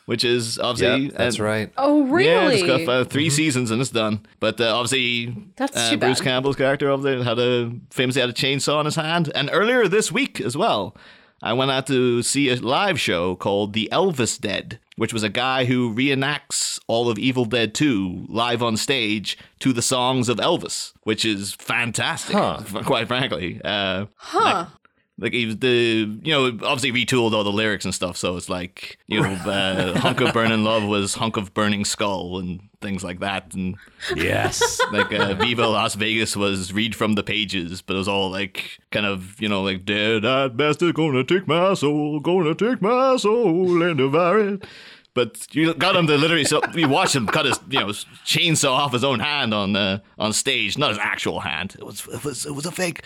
which 0.07 0.25
is 0.25 0.59
obviously 0.59 1.07
Yeah, 1.07 1.11
that's 1.17 1.37
and- 1.37 1.45
right. 1.45 1.73
Oh, 1.77 2.05
really? 2.05 2.29
Yeah, 2.31 2.41
really? 2.47 2.55
it's 2.61 2.87
got 2.87 2.89
uh, 2.89 3.05
3 3.05 3.31
seasons 3.31 3.71
and 3.71 3.81
it's 3.81 3.91
done. 3.91 4.21
But 4.41 4.61
uh, 4.61 4.75
obviously, 4.77 5.35
That's 5.57 5.77
uh, 5.77 5.91
too 5.91 5.97
Bruce 5.99 6.19
bad. 6.21 6.25
Campbell's 6.25 6.57
character 6.57 6.91
obviously 6.91 7.23
had 7.25 7.39
a 7.39 7.73
famously 7.91 8.21
had 8.21 8.31
a 8.31 8.35
chainsaw 8.35 8.81
in 8.81 8.87
his 8.87 8.97
hand. 8.97 9.31
And 9.35 9.51
earlier 9.53 9.89
this 9.89 10.11
week 10.11 10.41
as 10.41 10.57
well, 10.57 10.97
I 11.43 11.53
went 11.55 11.71
out 11.73 11.87
to 11.89 12.23
see 12.23 12.49
a 12.51 12.57
live 12.57 13.01
show 13.01 13.35
called 13.35 13.73
The 13.73 13.89
Elvis 13.91 14.41
Dead, 14.41 14.79
which 14.97 15.13
was 15.13 15.23
a 15.25 15.29
guy 15.29 15.65
who 15.65 15.93
reenacts 15.95 16.79
all 16.87 17.11
of 17.11 17.19
Evil 17.19 17.45
Dead 17.45 17.75
2 17.75 18.27
live 18.29 18.63
on 18.63 18.77
stage 18.77 19.37
to 19.59 19.73
the 19.73 19.83
songs 19.83 20.29
of 20.29 20.37
Elvis, 20.39 20.93
which 21.03 21.25
is 21.25 21.55
fantastic, 21.55 22.37
Huh. 22.37 22.61
quite 22.85 23.09
frankly. 23.09 23.61
Uh, 23.65 24.07
Huh. 24.17 24.67
Like 25.19 25.33
he 25.33 25.47
was 25.47 25.59
the 25.59 26.09
you 26.23 26.33
know 26.33 26.47
obviously 26.67 26.91
retooled 26.93 27.33
all 27.33 27.45
the 27.45 27.53
lyrics 27.53 27.85
and 27.85 27.95
stuff 27.95 28.17
so 28.17 28.37
it's 28.37 28.49
like 28.49 28.99
you 29.07 29.21
know 29.21 29.31
uh, 29.47 29.99
hunk 29.99 30.21
of 30.21 30.33
burning 30.33 30.65
love 30.65 30.85
was 30.85 31.15
hunk 31.15 31.37
of 31.37 31.53
burning 31.55 31.85
skull 31.85 32.39
and 32.39 32.61
things 32.81 33.05
like 33.05 33.21
that 33.21 33.55
and 33.55 33.77
Yes. 34.17 34.81
like 34.93 35.13
uh, 35.13 35.35
viva 35.35 35.67
las 35.69 35.95
vegas 35.95 36.35
was 36.37 36.73
read 36.73 36.97
from 36.97 37.15
the 37.15 37.23
pages 37.23 37.83
but 37.83 37.95
it 37.95 37.99
was 37.99 38.09
all 38.09 38.31
like 38.31 38.79
kind 38.91 39.07
of 39.07 39.41
you 39.41 39.49
know 39.49 39.63
like 39.63 39.85
dead 39.85 40.25
eyed 40.25 40.57
bastard 40.57 40.95
gonna 40.95 41.23
take 41.25 41.47
my 41.47 41.75
soul 41.75 42.19
gonna 42.19 42.55
take 42.55 42.81
my 42.83 43.17
soul 43.17 43.83
and 43.83 43.99
devour 43.99 44.39
it. 44.55 44.65
But 45.15 45.55
you 45.55 45.75
got 45.75 45.95
him 45.95 46.07
to 46.07 46.17
literally 46.17 46.47
so 46.47 46.63
you 46.75 46.89
watch 46.89 47.15
him 47.15 47.27
cut 47.27 47.45
his 47.45 47.61
you 47.69 47.81
know 47.81 47.89
chainsaw 48.25 48.71
off 48.71 48.95
his 48.95 49.05
own 49.05 49.21
hand 49.21 49.53
on 49.53 49.77
uh, 49.77 49.99
on 50.19 50.33
stage 50.33 50.79
not 50.79 50.89
his 50.89 50.99
actual 50.99 51.41
hand. 51.41 51.77
It 51.79 51.85
was 51.85 52.09
it 52.09 52.25
was 52.25 52.47
it 52.47 52.55
was 52.55 52.65
a 52.65 52.73
fake 52.73 53.05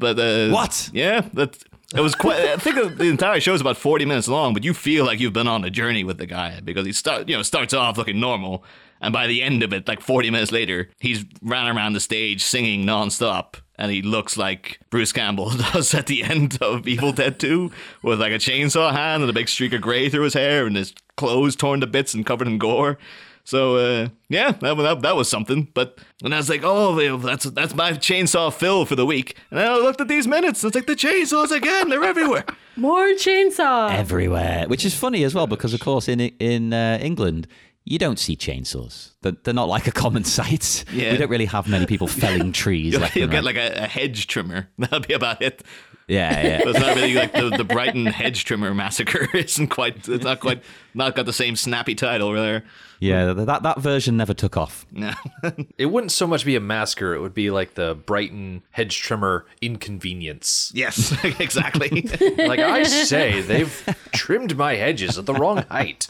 but 0.00 0.18
uh, 0.18 0.50
What? 0.50 0.90
yeah, 0.92 1.20
that 1.34 1.56
it 1.94 2.00
was 2.00 2.14
quite. 2.14 2.40
I 2.40 2.56
think 2.56 2.96
the 2.98 3.04
entire 3.08 3.40
show 3.40 3.54
is 3.54 3.60
about 3.60 3.76
forty 3.76 4.04
minutes 4.04 4.28
long, 4.28 4.54
but 4.54 4.64
you 4.64 4.74
feel 4.74 5.04
like 5.04 5.20
you've 5.20 5.32
been 5.32 5.48
on 5.48 5.64
a 5.64 5.70
journey 5.70 6.02
with 6.04 6.18
the 6.18 6.26
guy 6.26 6.60
because 6.64 6.86
he 6.86 6.92
start 6.92 7.28
you 7.28 7.36
know 7.36 7.42
starts 7.42 7.74
off 7.74 7.98
looking 7.98 8.18
normal, 8.20 8.64
and 9.00 9.12
by 9.12 9.26
the 9.26 9.42
end 9.42 9.62
of 9.62 9.72
it, 9.72 9.86
like 9.86 10.00
forty 10.00 10.30
minutes 10.30 10.52
later, 10.52 10.88
he's 10.98 11.24
ran 11.42 11.66
around 11.76 11.92
the 11.92 12.00
stage 12.00 12.42
singing 12.42 12.84
nonstop. 12.84 13.54
And 13.76 13.90
he 13.90 14.02
looks 14.02 14.36
like 14.36 14.78
Bruce 14.90 15.10
Campbell 15.10 15.48
does 15.72 15.94
at 15.94 16.04
the 16.04 16.22
end 16.22 16.58
of 16.60 16.86
Evil 16.86 17.12
Dead 17.12 17.40
2 17.40 17.70
with 18.02 18.20
like 18.20 18.30
a 18.30 18.34
chainsaw 18.34 18.92
hand 18.92 19.22
and 19.22 19.30
a 19.30 19.32
big 19.32 19.48
streak 19.48 19.72
of 19.72 19.80
gray 19.80 20.10
through 20.10 20.24
his 20.24 20.34
hair 20.34 20.66
and 20.66 20.76
his 20.76 20.92
clothes 21.16 21.56
torn 21.56 21.80
to 21.80 21.86
bits 21.86 22.12
and 22.12 22.26
covered 22.26 22.46
in 22.46 22.58
gore. 22.58 22.98
So 23.44 23.76
uh, 23.76 24.08
yeah, 24.28 24.52
that, 24.52 24.74
that 24.76 25.02
that 25.02 25.16
was 25.16 25.28
something. 25.28 25.68
But 25.74 25.98
and 26.22 26.34
I 26.34 26.38
was 26.38 26.48
like, 26.48 26.62
oh, 26.64 27.16
that's 27.18 27.44
that's 27.44 27.74
my 27.74 27.92
chainsaw 27.92 28.52
fill 28.52 28.84
for 28.84 28.96
the 28.96 29.06
week. 29.06 29.36
And 29.50 29.58
then 29.58 29.70
I 29.70 29.76
looked 29.76 30.00
at 30.00 30.08
these 30.08 30.26
minutes. 30.26 30.62
And 30.62 30.68
it's 30.70 30.76
like 30.76 30.86
the 30.86 30.94
chainsaws 30.94 31.50
again. 31.50 31.88
They're 31.88 32.04
everywhere. 32.04 32.44
More 32.76 33.06
chainsaw. 33.14 33.92
Everywhere. 33.92 34.66
Which 34.68 34.84
is 34.84 34.94
funny 34.94 35.24
as 35.24 35.34
well 35.34 35.46
because, 35.46 35.74
of 35.74 35.80
course, 35.80 36.08
in 36.08 36.20
in 36.20 36.72
uh, 36.72 36.98
England, 37.00 37.46
you 37.84 37.98
don't 37.98 38.18
see 38.18 38.36
chainsaws. 38.36 39.10
They're, 39.22 39.36
they're 39.42 39.54
not 39.54 39.68
like 39.68 39.86
a 39.86 39.92
common 39.92 40.24
sight. 40.38 40.84
Yeah. 40.92 41.12
We 41.12 41.18
don't 41.18 41.30
really 41.30 41.46
have 41.46 41.68
many 41.68 41.86
people 41.86 42.06
felling 42.06 42.52
trees. 42.62 42.92
You'll, 42.92 43.02
left 43.02 43.16
you'll 43.16 43.24
and 43.24 43.32
get 43.32 43.44
right. 43.44 43.56
like 43.56 43.56
a, 43.56 43.84
a 43.84 43.86
hedge 43.86 44.26
trimmer. 44.26 44.68
That'll 44.78 45.00
be 45.00 45.14
about 45.14 45.42
it. 45.42 45.62
Yeah, 46.10 46.46
yeah. 46.46 46.58
But 46.58 46.68
it's 46.68 46.80
not 46.80 46.96
really 46.96 47.14
like 47.14 47.32
the, 47.32 47.50
the 47.50 47.64
Brighton 47.64 48.06
hedge 48.06 48.44
trimmer 48.44 48.74
massacre. 48.74 49.28
Isn't 49.34 49.68
quite. 49.68 50.08
It's 50.08 50.24
not 50.24 50.40
quite. 50.40 50.62
Not 50.94 51.14
got 51.14 51.26
the 51.26 51.32
same 51.32 51.56
snappy 51.56 51.94
title 51.94 52.32
there. 52.32 52.64
Yeah, 52.98 53.32
that 53.32 53.62
that 53.62 53.78
version 53.78 54.16
never 54.16 54.34
took 54.34 54.56
off. 54.56 54.86
No. 54.90 55.12
It 55.78 55.86
wouldn't 55.86 56.12
so 56.12 56.26
much 56.26 56.44
be 56.44 56.56
a 56.56 56.60
massacre, 56.60 57.14
it 57.14 57.20
would 57.20 57.32
be 57.32 57.50
like 57.50 57.74
the 57.74 57.94
Brighton 57.94 58.62
hedge 58.72 59.00
trimmer 59.00 59.46
inconvenience. 59.62 60.70
yes, 60.74 61.16
exactly. 61.40 62.02
Like 62.36 62.60
I 62.60 62.82
say, 62.82 63.40
they've 63.40 63.96
trimmed 64.12 64.58
my 64.58 64.74
hedges 64.74 65.16
at 65.16 65.24
the 65.24 65.32
wrong 65.32 65.64
height. 65.70 66.08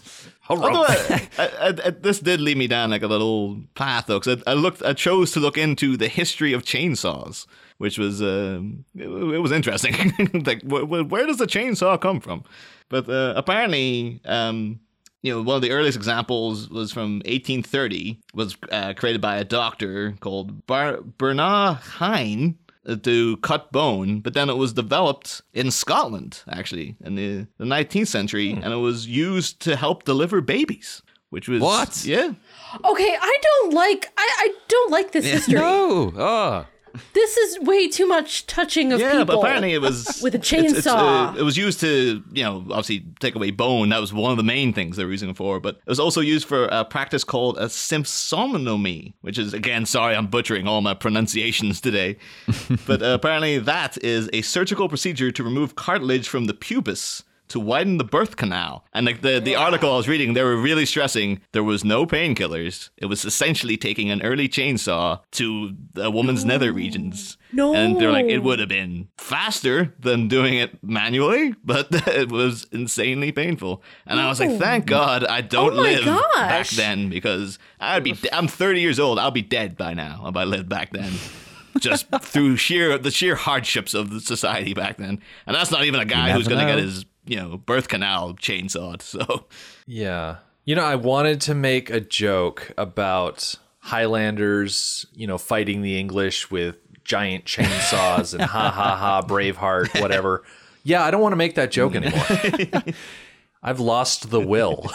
Although 0.48 0.84
I, 0.84 1.28
I, 1.38 1.74
I, 1.84 1.90
this 1.90 2.18
did 2.18 2.40
lead 2.40 2.56
me 2.56 2.66
down 2.66 2.90
like 2.90 3.00
like 3.00 3.08
a 3.08 3.12
little 3.12 3.60
path 3.74 4.06
though, 4.06 4.18
because 4.18 4.42
I, 4.46 4.52
I 4.52 4.54
looked, 4.54 4.82
I 4.82 4.92
chose 4.92 5.32
to 5.32 5.40
look 5.40 5.56
into 5.56 5.96
the 5.96 6.08
history 6.08 6.52
of 6.52 6.64
chainsaws, 6.64 7.46
which 7.80 7.96
was 7.98 8.20
um, 8.20 8.84
it, 8.94 9.06
it 9.06 9.38
was 9.40 9.52
interesting. 9.52 9.94
like, 10.44 10.60
wh- 10.70 10.84
wh- 10.84 11.10
where 11.10 11.24
does 11.24 11.38
the 11.38 11.46
chainsaw 11.46 11.98
come 11.98 12.20
from? 12.20 12.44
But 12.90 13.08
uh, 13.08 13.32
apparently, 13.36 14.20
um, 14.26 14.80
you 15.22 15.32
know, 15.32 15.40
one 15.40 15.56
of 15.56 15.62
the 15.62 15.70
earliest 15.70 15.96
examples 15.96 16.68
was 16.68 16.92
from 16.92 17.20
1830. 17.24 18.20
Was 18.34 18.54
uh, 18.70 18.92
created 18.92 19.22
by 19.22 19.38
a 19.38 19.44
doctor 19.44 20.12
called 20.20 20.66
Bar- 20.66 21.00
Bernard 21.16 21.78
Heine 21.78 22.58
uh, 22.84 22.96
to 22.96 23.38
cut 23.38 23.72
bone, 23.72 24.20
but 24.20 24.34
then 24.34 24.50
it 24.50 24.58
was 24.58 24.74
developed 24.74 25.40
in 25.54 25.70
Scotland, 25.70 26.42
actually, 26.50 26.96
in 27.02 27.14
the, 27.14 27.46
the 27.56 27.64
19th 27.64 28.08
century, 28.08 28.50
and 28.52 28.74
it 28.74 28.82
was 28.90 29.06
used 29.06 29.60
to 29.60 29.74
help 29.74 30.04
deliver 30.04 30.42
babies. 30.42 31.00
Which 31.30 31.48
was 31.48 31.62
What? 31.62 32.04
Yeah, 32.04 32.32
Okay, 32.84 33.16
I 33.18 33.38
don't 33.42 33.72
like 33.72 34.12
I, 34.18 34.28
I 34.38 34.54
don't 34.68 34.90
like 34.90 35.12
this 35.12 35.24
history. 35.24 35.54
No. 35.60 36.12
Oh. 36.14 36.66
This 37.12 37.36
is 37.36 37.60
way 37.60 37.88
too 37.88 38.06
much 38.06 38.46
touching 38.46 38.92
of 38.92 39.00
yeah, 39.00 39.10
people. 39.10 39.24
but 39.26 39.38
apparently 39.38 39.72
it 39.72 39.80
was 39.80 40.20
with 40.22 40.34
a 40.34 40.38
it's- 40.38 40.72
it's, 40.72 40.86
uh, 40.86 40.96
chainsaw. 40.96 41.36
it 41.38 41.42
was 41.42 41.56
used 41.56 41.80
to, 41.80 42.22
you 42.32 42.42
know, 42.42 42.64
obviously 42.70 43.04
take 43.20 43.34
away 43.34 43.50
bone. 43.50 43.88
That 43.90 44.00
was 44.00 44.12
one 44.12 44.30
of 44.30 44.36
the 44.36 44.42
main 44.42 44.72
things 44.72 44.96
they 44.96 45.04
were 45.04 45.10
using 45.10 45.30
it 45.30 45.36
for. 45.36 45.60
But 45.60 45.76
it 45.76 45.88
was 45.88 46.00
also 46.00 46.20
used 46.20 46.46
for 46.46 46.64
a 46.66 46.84
practice 46.84 47.24
called 47.24 47.58
a 47.58 47.66
sympsonomy, 47.66 49.14
which 49.20 49.38
is 49.38 49.54
again, 49.54 49.86
sorry, 49.86 50.14
I'm 50.16 50.26
butchering 50.26 50.66
all 50.66 50.80
my 50.80 50.94
pronunciations 50.94 51.80
today. 51.80 52.16
but 52.86 53.02
uh, 53.02 53.06
apparently 53.06 53.58
that 53.58 54.02
is 54.02 54.28
a 54.32 54.42
surgical 54.42 54.88
procedure 54.88 55.30
to 55.30 55.42
remove 55.44 55.76
cartilage 55.76 56.28
from 56.28 56.46
the 56.46 56.54
pubis. 56.54 57.22
To 57.50 57.60
widen 57.60 57.98
the 57.98 58.04
birth 58.04 58.36
canal, 58.36 58.84
and 58.92 59.06
like 59.06 59.22
the 59.22 59.40
the 59.40 59.56
article 59.56 59.92
I 59.92 59.96
was 59.96 60.08
reading, 60.08 60.34
they 60.34 60.42
were 60.42 60.56
really 60.56 60.86
stressing 60.86 61.40
there 61.52 61.64
was 61.64 61.84
no 61.84 62.06
painkillers. 62.06 62.90
It 62.96 63.06
was 63.06 63.24
essentially 63.24 63.76
taking 63.76 64.10
an 64.10 64.22
early 64.22 64.48
chainsaw 64.48 65.20
to 65.32 65.74
a 65.96 66.10
woman's 66.10 66.44
nether 66.44 66.72
regions. 66.72 67.36
No. 67.52 67.74
and 67.74 68.00
they're 68.00 68.12
like, 68.12 68.26
it 68.26 68.38
would 68.44 68.60
have 68.60 68.68
been 68.68 69.08
faster 69.18 69.92
than 69.98 70.28
doing 70.28 70.54
it 70.54 70.82
manually, 70.84 71.54
but 71.64 71.88
it 72.08 72.30
was 72.30 72.66
insanely 72.70 73.32
painful. 73.32 73.82
And 74.06 74.20
I 74.20 74.28
was 74.28 74.38
like, 74.38 74.58
thank 74.58 74.86
God 74.86 75.24
I 75.24 75.38
oh 75.38 75.42
don't 75.42 75.72
Oh 75.72 75.76
my 75.82 75.94
live 75.94 76.04
back 76.34 76.68
then 76.68 77.08
because 77.08 77.58
I'd 77.80 78.04
be, 78.04 78.16
I'm 78.32 78.46
30 78.48 78.80
years 78.80 79.00
old. 79.00 79.18
I'll 79.18 79.30
be 79.30 79.42
dead 79.42 79.76
by 79.76 79.94
now 79.94 80.24
if 80.28 80.36
I 80.36 80.44
lived 80.44 80.68
back 80.68 80.90
then. 80.92 81.12
Just 81.78 82.06
through 82.22 82.56
sheer 82.56 82.98
the 82.98 83.12
sheer 83.12 83.36
hardships 83.36 83.94
of 83.94 84.10
the 84.10 84.20
society 84.20 84.74
back 84.74 84.96
then, 84.96 85.20
and 85.46 85.54
that's 85.56 85.70
not 85.70 85.84
even 85.84 86.00
a 86.00 86.04
guy 86.04 86.32
who's 86.32 86.48
going 86.48 86.58
to 86.58 86.66
get 86.66 86.82
his 86.82 87.04
you 87.30 87.36
know 87.36 87.56
birth 87.56 87.88
canal 87.88 88.34
chainsawed. 88.34 89.00
So 89.10 89.46
Yeah. 89.86 90.38
You 90.64 90.74
know, 90.74 90.84
I 90.84 90.96
wanted 90.96 91.40
to 91.42 91.54
make 91.54 91.88
a 91.88 92.00
joke 92.00 92.72
about 92.76 93.54
Highlanders, 93.78 95.06
you 95.14 95.26
know, 95.26 95.38
fighting 95.38 95.80
the 95.82 95.98
English 95.98 96.50
with 96.50 96.76
giant 97.02 97.44
chainsaws 97.44 98.34
and 98.34 98.42
ha 98.42 98.70
ha 98.70 98.96
ha, 98.96 99.22
Braveheart, 99.26 100.00
whatever. 100.02 100.42
Yeah, 100.84 101.02
I 101.04 101.10
don't 101.10 101.20
want 101.20 101.32
to 101.32 101.36
make 101.36 101.54
that 101.54 101.70
joke 101.70 101.94
anymore. 101.94 102.82
I've 103.62 103.80
lost 103.80 104.30
the 104.30 104.40
will. 104.40 104.90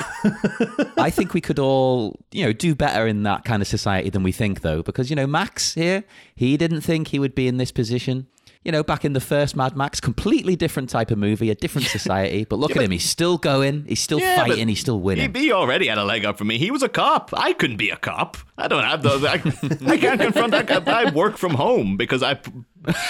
I 0.97 1.09
think 1.11 1.33
we 1.33 1.41
could 1.41 1.59
all, 1.59 2.19
you 2.31 2.45
know, 2.45 2.53
do 2.53 2.73
better 2.73 3.05
in 3.05 3.23
that 3.23 3.43
kind 3.43 3.61
of 3.61 3.67
society 3.67 4.09
than 4.09 4.23
we 4.23 4.31
think, 4.31 4.61
though, 4.61 4.81
because 4.81 5.09
you 5.09 5.15
know, 5.15 5.27
Max 5.27 5.73
here, 5.75 6.03
he 6.35 6.57
didn't 6.57 6.81
think 6.81 7.09
he 7.09 7.19
would 7.19 7.35
be 7.35 7.47
in 7.47 7.57
this 7.57 7.71
position. 7.71 8.27
You 8.65 8.71
know, 8.71 8.81
back 8.83 9.05
in 9.05 9.13
the 9.13 9.19
first 9.21 9.55
Mad 9.55 9.77
Max, 9.77 9.99
completely 10.01 10.55
different 10.55 10.89
type 10.89 11.11
of 11.11 11.19
movie, 11.19 11.51
a 11.51 11.55
different 11.55 11.87
society. 11.87 12.45
But 12.45 12.57
look 12.57 12.71
at 12.75 12.81
him, 12.81 12.89
he's 12.89 13.07
still 13.07 13.37
going, 13.37 13.85
he's 13.87 13.99
still 14.01 14.19
Yeah, 14.19 14.37
fighting, 14.43 14.67
he's 14.67 14.79
still 14.79 14.97
he, 14.97 15.03
winning. 15.03 15.33
he 15.35 15.51
already 15.51 15.85
had 15.87 15.99
a 15.99 16.03
leg 16.03 16.25
up 16.25 16.37
for 16.39 16.45
me. 16.45 16.57
He 16.57 16.71
was 16.71 16.81
a 16.81 16.89
cop. 16.89 17.29
I 17.37 17.53
couldn't 17.53 17.77
be 17.77 17.91
a 17.91 17.95
cop. 17.97 18.37
I 18.57 18.67
don't 18.67 18.83
have 18.83 19.03
those. 19.03 19.23
I, 19.23 19.33
I 19.85 19.97
can't 19.97 20.19
confront 20.19 20.49
that. 20.51 20.65
guy. 20.65 20.81
I 21.03 21.11
work 21.11 21.37
from 21.37 21.53
home 21.53 21.95
because 21.95 22.23
I, 22.23 22.39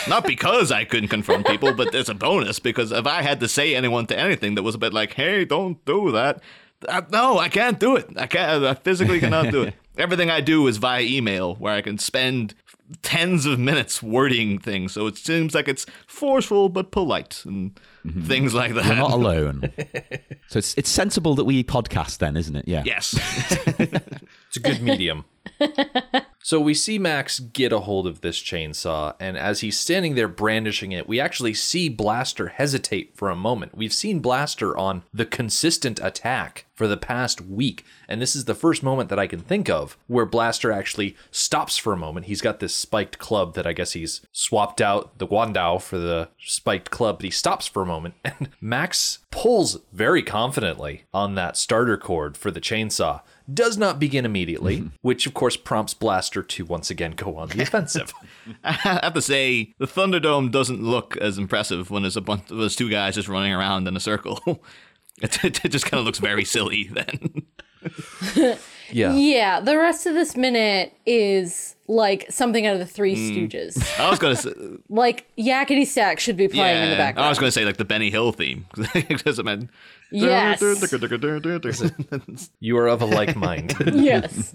not 0.10 0.26
because 0.28 0.74
I 0.74 0.84
couldn't 0.84 1.08
confront 1.10 1.48
people, 1.48 1.74
but 1.74 1.96
it's 1.96 2.10
a 2.10 2.14
bonus 2.16 2.60
because 2.60 2.92
if 2.92 3.08
I 3.08 3.22
had 3.22 3.40
to 3.40 3.48
say 3.48 3.76
anyone 3.76 4.08
to 4.08 4.20
anything 4.20 4.56
that 4.56 4.64
was 4.64 4.76
a 4.76 4.78
bit 4.78 4.94
like, 4.94 5.14
"Hey, 5.14 5.46
don't 5.46 5.84
do 5.86 6.12
that," 6.12 6.44
I, 6.90 7.02
no, 7.12 7.40
I 7.40 7.48
can't 7.48 7.80
do 7.80 7.96
it. 7.96 8.10
I 8.18 8.28
can't. 8.28 8.66
I 8.66 8.74
physically 8.74 9.22
cannot 9.22 9.52
do 9.52 9.62
it. 9.64 9.74
Everything 9.98 10.30
I 10.30 10.42
do 10.42 10.68
is 10.68 10.76
via 10.76 11.02
email, 11.02 11.56
where 11.56 11.74
I 11.74 11.82
can 11.82 11.98
spend 11.98 12.54
tens 13.02 13.46
of 13.46 13.60
minutes 13.60 14.02
wording 14.02 14.60
things. 14.60 14.94
So 14.94 15.08
it 15.08 15.18
seems 15.18 15.56
like 15.56 15.68
it's 15.68 15.86
forceful 16.08 16.70
but 16.70 16.92
polite 16.92 17.44
and 17.46 17.80
mm-hmm. 18.06 18.24
things 18.24 18.54
like 18.54 18.74
that. 18.76 18.86
You're 18.86 18.96
not 18.96 19.12
alone. 19.14 19.72
so 20.48 20.60
it's 20.60 20.76
it's 20.78 20.90
sensible 20.90 21.36
that 21.36 21.46
we 21.46 21.64
podcast 21.64 22.20
then, 22.20 22.38
isn't 22.38 22.56
it? 22.56 22.68
Yeah. 22.68 22.84
yes. 22.86 23.18
It's 24.48 24.58
a 24.58 24.60
good 24.62 24.82
medium. 24.82 25.26
So 26.46 26.60
we 26.60 26.76
see 26.76 27.00
Max 27.00 27.40
get 27.40 27.74
a 27.74 27.80
hold 27.80 28.06
of 28.06 28.22
this 28.22 28.40
chainsaw, 28.40 29.16
and 29.20 29.36
as 29.36 29.62
he's 29.62 29.80
standing 29.80 30.14
there 30.14 30.28
brandishing 30.28 30.92
it, 30.92 31.08
we 31.08 31.20
actually 31.20 31.56
see 31.56 31.90
Blaster 31.90 32.50
hesitate 32.50 33.18
for 33.18 33.32
a 33.32 33.36
moment. 33.36 33.76
We've 33.76 33.92
seen 33.92 34.20
Blaster 34.20 34.78
on 34.78 35.02
the 35.12 35.26
consistent 35.26 36.00
attack 36.04 36.68
for 36.76 36.88
the 36.88 36.98
past 36.98 37.42
week, 37.42 37.84
and 38.08 38.22
this 38.22 38.36
is 38.36 38.46
the 38.46 38.54
first 38.54 38.84
moment 38.84 39.10
that 39.10 39.18
I 39.18 39.26
can 39.26 39.40
think 39.40 39.72
of 39.72 39.98
where 40.06 40.28
Blaster 40.28 40.72
actually 40.72 41.16
stops 41.32 41.78
for 41.78 41.94
a 41.94 41.98
moment. 41.98 42.28
He's 42.28 42.42
got 42.42 42.60
this 42.60 42.76
spiked 42.76 43.18
club 43.18 43.56
that 43.56 43.66
I 43.66 43.74
guess 43.74 43.94
he's 43.94 44.22
swapped 44.32 44.82
out 44.82 45.18
the 45.18 45.26
Guandao 45.26 45.82
for 45.82 45.98
the 45.98 46.30
spiked 46.38 46.92
club, 46.92 47.18
but 47.18 47.26
he 47.26 47.32
stops 47.32 47.66
for 47.66 47.82
a 47.82 47.88
moment, 47.88 48.14
and 48.24 48.50
Max 48.62 49.18
pulls 49.32 49.80
very 49.92 50.22
confidently 50.22 51.06
on 51.12 51.34
that 51.34 51.58
starter 51.58 51.98
cord 51.98 52.38
for 52.38 52.52
the 52.52 52.62
chainsaw 52.62 53.22
does 53.52 53.78
not 53.78 54.00
begin 54.00 54.26
immediately, 54.26 54.78
mm-hmm. 54.78 54.88
which 55.02 55.28
of 55.28 55.34
course 55.34 55.56
prompts 55.58 55.94
Blaster 55.94 56.42
to 56.44 56.66
once 56.66 56.90
again 56.90 57.12
go 57.12 57.38
on 57.38 57.50
the 57.50 57.62
offensive. 57.64 58.14
I 58.64 58.72
have 59.04 59.14
to 59.14 59.22
say, 59.22 59.74
the 59.78 59.88
Thunderdome 59.88 60.52
doesn't 60.52 60.82
look 60.82 61.18
as 61.18 61.38
impressive 61.38 61.92
when 61.92 62.04
there's 62.04 62.18
a 62.18 62.22
bunch 62.22 62.50
of 62.52 62.58
those 62.58 62.76
two 62.76 62.90
guys 62.90 63.16
just 63.16 63.30
running 63.30 63.54
around 63.54 63.88
in 63.88 63.96
a 63.96 64.00
circle. 64.00 64.64
It, 65.22 65.44
it, 65.44 65.66
it 65.66 65.70
just 65.70 65.86
kind 65.86 66.00
of 66.00 66.06
looks 66.06 66.20
very 66.20 66.46
silly 66.46 66.90
then. 66.92 68.60
Yeah. 68.92 69.14
Yeah, 69.14 69.60
the 69.60 69.78
rest 69.78 70.06
of 70.06 70.14
this 70.14 70.36
minute 70.36 70.94
is 71.06 71.76
like 71.88 72.26
something 72.30 72.66
out 72.66 72.74
of 72.74 72.80
the 72.80 72.86
Three 72.86 73.16
hmm. 73.16 73.46
Stooges. 73.46 74.00
I 74.00 74.10
was 74.10 74.20
gonna 74.20 74.36
say, 74.36 74.52
like 74.90 75.26
Yakety 75.38 75.86
Sax 75.86 76.24
should 76.24 76.38
be 76.38 76.48
playing 76.48 76.84
in 76.84 76.90
the 76.90 76.96
yeah, 76.96 76.98
background. 76.98 77.26
I 77.26 77.30
was 77.30 77.40
gonna 77.40 77.52
say 77.52 77.66
like 77.66 77.78
the 77.78 77.86
Benny 77.86 78.10
Hill 78.10 78.32
theme 78.32 78.66
because 78.94 79.40
it 79.40 79.46
meant. 79.46 79.70
Yes. 80.12 80.62
You 82.60 82.78
are 82.78 82.88
of 82.88 83.02
a 83.02 83.06
like 83.06 83.36
mind. 83.36 83.76
yes. 83.94 84.54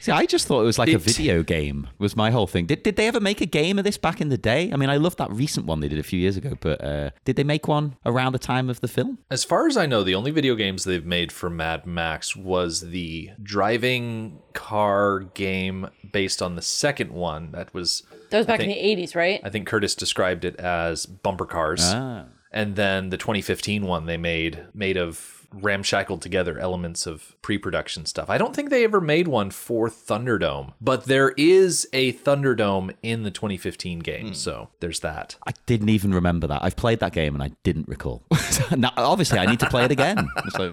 See, 0.00 0.12
I 0.12 0.26
just 0.26 0.46
thought 0.46 0.60
it 0.60 0.64
was 0.66 0.78
like 0.78 0.88
a 0.92 0.98
video 0.98 1.42
game. 1.42 1.88
Was 1.98 2.14
my 2.16 2.30
whole 2.30 2.46
thing. 2.46 2.66
Did 2.66 2.82
did 2.82 2.96
they 2.96 3.08
ever 3.08 3.18
make 3.20 3.40
a 3.40 3.46
game 3.46 3.78
of 3.78 3.84
this 3.84 3.98
back 3.98 4.20
in 4.20 4.28
the 4.28 4.38
day? 4.38 4.70
I 4.72 4.76
mean, 4.76 4.88
I 4.90 4.96
love 4.96 5.16
that 5.16 5.30
recent 5.32 5.66
one 5.66 5.80
they 5.80 5.88
did 5.88 5.98
a 5.98 6.02
few 6.04 6.18
years 6.20 6.36
ago, 6.36 6.56
but 6.60 6.82
uh, 6.84 7.10
did 7.24 7.36
they 7.36 7.44
make 7.44 7.66
one 7.66 7.96
around 8.04 8.32
the 8.32 8.38
time 8.38 8.70
of 8.70 8.80
the 8.80 8.88
film? 8.88 9.18
As 9.30 9.42
far 9.44 9.66
as 9.66 9.76
I 9.76 9.86
know, 9.86 10.02
the 10.04 10.14
only 10.14 10.30
video 10.30 10.54
games 10.54 10.84
they've 10.84 11.04
made 11.04 11.32
for 11.32 11.50
Mad 11.50 11.86
Max 11.86 12.36
was 12.36 12.82
the 12.82 13.30
driving 13.42 14.38
car 14.52 15.20
game 15.34 15.88
based 16.12 16.40
on 16.42 16.54
the 16.56 16.62
second 16.62 17.10
one. 17.12 17.50
That 17.52 17.74
was, 17.74 18.02
That 18.30 18.38
was 18.38 18.46
back 18.46 18.58
think- 18.60 18.76
in 18.76 18.96
the 18.96 19.02
80s, 19.02 19.16
right? 19.16 19.40
I 19.42 19.50
think 19.50 19.66
Curtis 19.66 19.94
described 19.94 20.44
it 20.44 20.56
as 20.56 21.06
bumper 21.06 21.46
cars. 21.46 21.80
Ah. 21.84 22.26
And 22.52 22.76
then 22.76 23.10
the 23.10 23.16
2015 23.18 23.84
one 23.84 24.06
they 24.06 24.16
made 24.16 24.64
made 24.72 24.96
of 24.96 25.35
ramshackled 25.62 26.22
together 26.22 26.58
elements 26.58 27.06
of 27.06 27.36
pre-production 27.42 28.06
stuff. 28.06 28.30
I 28.30 28.38
don't 28.38 28.54
think 28.54 28.70
they 28.70 28.84
ever 28.84 29.00
made 29.00 29.28
one 29.28 29.50
for 29.50 29.88
Thunderdome, 29.88 30.74
but 30.80 31.04
there 31.04 31.30
is 31.36 31.88
a 31.92 32.12
Thunderdome 32.14 32.94
in 33.02 33.22
the 33.22 33.30
2015 33.30 34.00
game, 34.00 34.28
hmm. 34.28 34.32
so 34.32 34.70
there's 34.80 35.00
that. 35.00 35.36
I 35.46 35.52
didn't 35.66 35.88
even 35.88 36.12
remember 36.14 36.46
that. 36.46 36.62
I've 36.62 36.76
played 36.76 37.00
that 37.00 37.12
game 37.12 37.34
and 37.34 37.42
I 37.42 37.52
didn't 37.62 37.88
recall. 37.88 38.24
now, 38.76 38.92
obviously, 38.96 39.38
I 39.38 39.46
need 39.46 39.60
to 39.60 39.68
play 39.68 39.84
it 39.84 39.90
again. 39.90 40.28
So, 40.50 40.72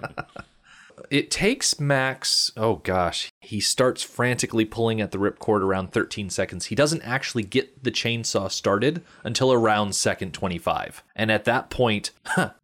It 1.10 1.30
takes 1.30 1.80
Max, 1.80 2.52
oh 2.56 2.76
gosh, 2.76 3.30
he 3.44 3.60
starts 3.60 4.02
frantically 4.02 4.64
pulling 4.64 5.00
at 5.00 5.10
the 5.10 5.18
ripcord 5.18 5.60
around 5.60 5.92
13 5.92 6.30
seconds. 6.30 6.66
He 6.66 6.74
doesn't 6.74 7.02
actually 7.02 7.42
get 7.42 7.84
the 7.84 7.90
chainsaw 7.90 8.50
started 8.50 9.02
until 9.22 9.52
around 9.52 9.94
second 9.94 10.32
25. 10.32 11.02
And 11.14 11.30
at 11.30 11.44
that 11.44 11.70
point, 11.70 12.10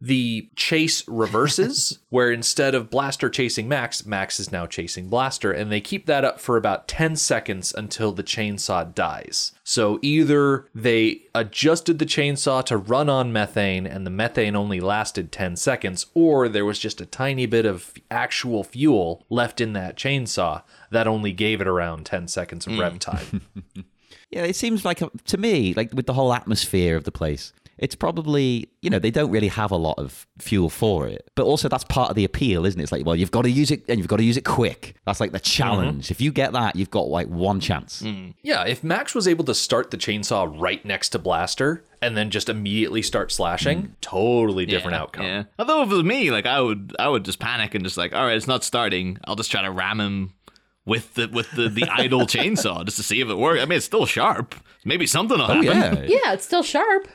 the 0.01 0.49
chase 0.55 1.07
reverses, 1.07 1.99
where 2.09 2.31
instead 2.31 2.75
of 2.75 2.89
Blaster 2.89 3.29
chasing 3.29 3.67
Max, 3.67 4.05
Max 4.05 4.39
is 4.39 4.51
now 4.51 4.65
chasing 4.65 5.07
Blaster. 5.07 5.51
And 5.51 5.71
they 5.71 5.81
keep 5.81 6.05
that 6.07 6.25
up 6.25 6.39
for 6.39 6.57
about 6.57 6.87
10 6.87 7.15
seconds 7.15 7.73
until 7.75 8.11
the 8.11 8.23
chainsaw 8.23 8.93
dies. 8.93 9.53
So 9.63 9.99
either 10.01 10.67
they 10.75 11.21
adjusted 11.33 11.99
the 11.99 12.05
chainsaw 12.05 12.65
to 12.65 12.75
run 12.75 13.09
on 13.09 13.31
methane 13.31 13.87
and 13.87 14.05
the 14.05 14.11
methane 14.11 14.55
only 14.55 14.81
lasted 14.81 15.31
10 15.31 15.55
seconds, 15.55 16.07
or 16.13 16.49
there 16.49 16.65
was 16.65 16.79
just 16.79 16.99
a 16.99 17.05
tiny 17.05 17.45
bit 17.45 17.65
of 17.65 17.93
actual 18.09 18.63
fuel 18.63 19.25
left 19.29 19.61
in 19.61 19.73
that 19.73 19.95
chainsaw 19.95 20.63
that 20.91 21.07
only 21.07 21.31
gave 21.31 21.61
it 21.61 21.67
around 21.67 22.05
10 22.05 22.27
seconds 22.27 22.67
of 22.67 22.73
hmm. 22.73 22.79
rev 22.79 22.99
time. 22.99 23.41
yeah, 24.29 24.43
it 24.43 24.55
seems 24.55 24.85
like, 24.85 25.01
a, 25.01 25.09
to 25.25 25.37
me, 25.37 25.73
like 25.73 25.93
with 25.93 26.05
the 26.05 26.13
whole 26.13 26.33
atmosphere 26.33 26.95
of 26.95 27.05
the 27.05 27.11
place, 27.11 27.53
it's 27.81 27.95
probably, 27.95 28.69
you 28.83 28.91
know, 28.91 28.99
they 28.99 29.09
don't 29.09 29.31
really 29.31 29.47
have 29.47 29.71
a 29.71 29.75
lot 29.75 29.97
of 29.97 30.27
fuel 30.37 30.69
for 30.69 31.07
it. 31.07 31.29
But 31.35 31.45
also, 31.45 31.67
that's 31.67 31.83
part 31.85 32.11
of 32.11 32.15
the 32.15 32.23
appeal, 32.23 32.63
isn't 32.65 32.79
it? 32.79 32.83
It's 32.83 32.91
like, 32.91 33.05
well, 33.05 33.15
you've 33.15 33.31
got 33.31 33.41
to 33.41 33.49
use 33.49 33.71
it 33.71 33.83
and 33.89 33.97
you've 33.97 34.07
got 34.07 34.17
to 34.17 34.23
use 34.23 34.37
it 34.37 34.45
quick. 34.45 34.95
That's 35.05 35.19
like 35.19 35.31
the 35.31 35.39
mm-hmm. 35.39 35.51
challenge. 35.51 36.11
If 36.11 36.21
you 36.21 36.31
get 36.31 36.53
that, 36.53 36.75
you've 36.75 36.91
got 36.91 37.07
like 37.07 37.27
one 37.27 37.59
chance. 37.59 38.01
Hmm. 38.01 38.29
Yeah, 38.43 38.65
if 38.65 38.83
Max 38.83 39.15
was 39.15 39.27
able 39.27 39.45
to 39.45 39.55
start 39.55 39.89
the 39.89 39.97
chainsaw 39.97 40.53
right 40.61 40.85
next 40.85 41.09
to 41.09 41.19
Blaster 41.19 41.83
and 42.03 42.15
then 42.15 42.29
just 42.29 42.49
immediately 42.49 43.01
start 43.01 43.31
slashing, 43.31 43.81
hmm. 43.81 43.91
totally 43.99 44.67
different 44.67 44.93
yeah, 44.93 45.01
outcome. 45.01 45.25
Yeah. 45.25 45.43
Although 45.57 45.81
if 45.81 45.89
it 45.89 45.95
was 45.95 46.03
me, 46.03 46.29
like 46.29 46.45
I 46.45 46.61
would, 46.61 46.95
I 46.99 47.09
would 47.09 47.25
just 47.25 47.39
panic 47.39 47.73
and 47.73 47.83
just 47.83 47.97
like, 47.97 48.13
all 48.13 48.25
right, 48.25 48.37
it's 48.37 48.47
not 48.47 48.63
starting. 48.63 49.17
I'll 49.25 49.35
just 49.35 49.49
try 49.49 49.63
to 49.63 49.71
ram 49.71 49.99
him 49.99 50.33
with 50.85 51.13
the 51.13 51.27
with 51.27 51.51
the 51.51 51.69
the 51.69 51.87
idle 51.89 52.21
chainsaw 52.35 52.83
just 52.85 52.97
to 52.97 53.03
see 53.03 53.21
if 53.21 53.29
it 53.29 53.37
works. 53.37 53.61
I 53.61 53.65
mean, 53.65 53.77
it's 53.77 53.85
still 53.85 54.05
sharp. 54.05 54.55
Maybe 54.85 55.05
something 55.07 55.37
will 55.37 55.45
Oh, 55.51 55.61
happen. 55.61 55.63
yeah. 55.65 55.93
Yeah, 56.25 56.33
it's 56.33 56.45
still 56.45 56.63
sharp. 56.63 57.07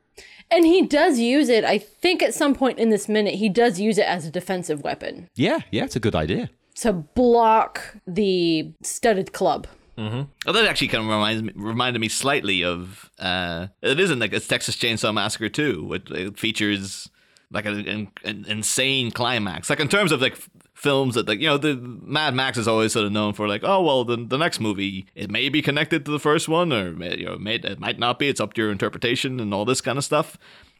and 0.50 0.66
he 0.66 0.82
does 0.82 1.18
use 1.18 1.48
it, 1.48 1.64
I 1.64 1.78
think 1.78 2.22
at 2.22 2.34
some 2.34 2.54
point 2.54 2.78
in 2.78 2.90
this 2.90 3.08
minute, 3.08 3.34
he 3.34 3.48
does 3.48 3.80
use 3.80 3.96
it 3.98 4.06
as 4.06 4.26
a 4.26 4.30
defensive 4.30 4.82
weapon 4.82 5.28
Yeah, 5.34 5.60
yeah, 5.70 5.84
it's 5.84 5.96
a 5.96 6.00
good 6.00 6.14
idea. 6.14 6.50
to 6.76 6.92
block 6.92 7.96
the 8.06 8.72
studded 8.82 9.32
club. 9.32 9.66
Oh, 9.98 10.26
that 10.52 10.64
actually 10.66 10.88
kind 10.88 11.04
of 11.04 11.08
reminds 11.10 11.42
me, 11.44 11.52
reminded 11.54 12.00
me 12.00 12.08
slightly 12.08 12.64
of. 12.64 13.08
Uh, 13.20 13.68
it 13.82 14.00
isn't 14.00 14.18
like 14.18 14.32
it's 14.32 14.48
Texas 14.48 14.74
Chainsaw 14.74 15.14
Massacre 15.14 15.48
too. 15.48 15.92
It, 15.92 16.10
it 16.10 16.38
features 16.40 17.08
like 17.52 17.66
an, 17.66 17.86
an, 17.86 18.08
an 18.24 18.44
insane 18.48 19.12
climax. 19.12 19.70
Like 19.70 19.78
in 19.78 19.86
terms 19.88 20.10
of 20.10 20.20
like 20.20 20.32
f- 20.32 20.50
films 20.82 21.14
that 21.14 21.28
like 21.28 21.38
you 21.38 21.46
know 21.46 21.56
the 21.56 21.76
Mad 21.76 22.34
Max 22.34 22.58
is 22.58 22.66
always 22.66 22.92
sort 22.92 23.06
of 23.06 23.12
known 23.12 23.34
for 23.34 23.46
like 23.46 23.62
oh 23.62 23.80
well 23.82 24.04
the 24.04 24.16
the 24.16 24.36
next 24.36 24.58
movie 24.58 25.06
it 25.14 25.30
may 25.30 25.48
be 25.48 25.62
connected 25.62 26.04
to 26.04 26.10
the 26.10 26.18
first 26.18 26.48
one 26.48 26.72
or 26.72 26.90
you 26.90 27.24
know 27.24 27.34
it, 27.34 27.40
may, 27.40 27.54
it 27.54 27.78
might 27.78 28.00
not 28.00 28.18
be. 28.18 28.28
It's 28.28 28.40
up 28.40 28.54
to 28.54 28.62
your 28.62 28.72
interpretation 28.72 29.38
and 29.38 29.54
all 29.54 29.64
this 29.64 29.80
kind 29.80 29.96
of 29.96 30.04
stuff. 30.04 30.36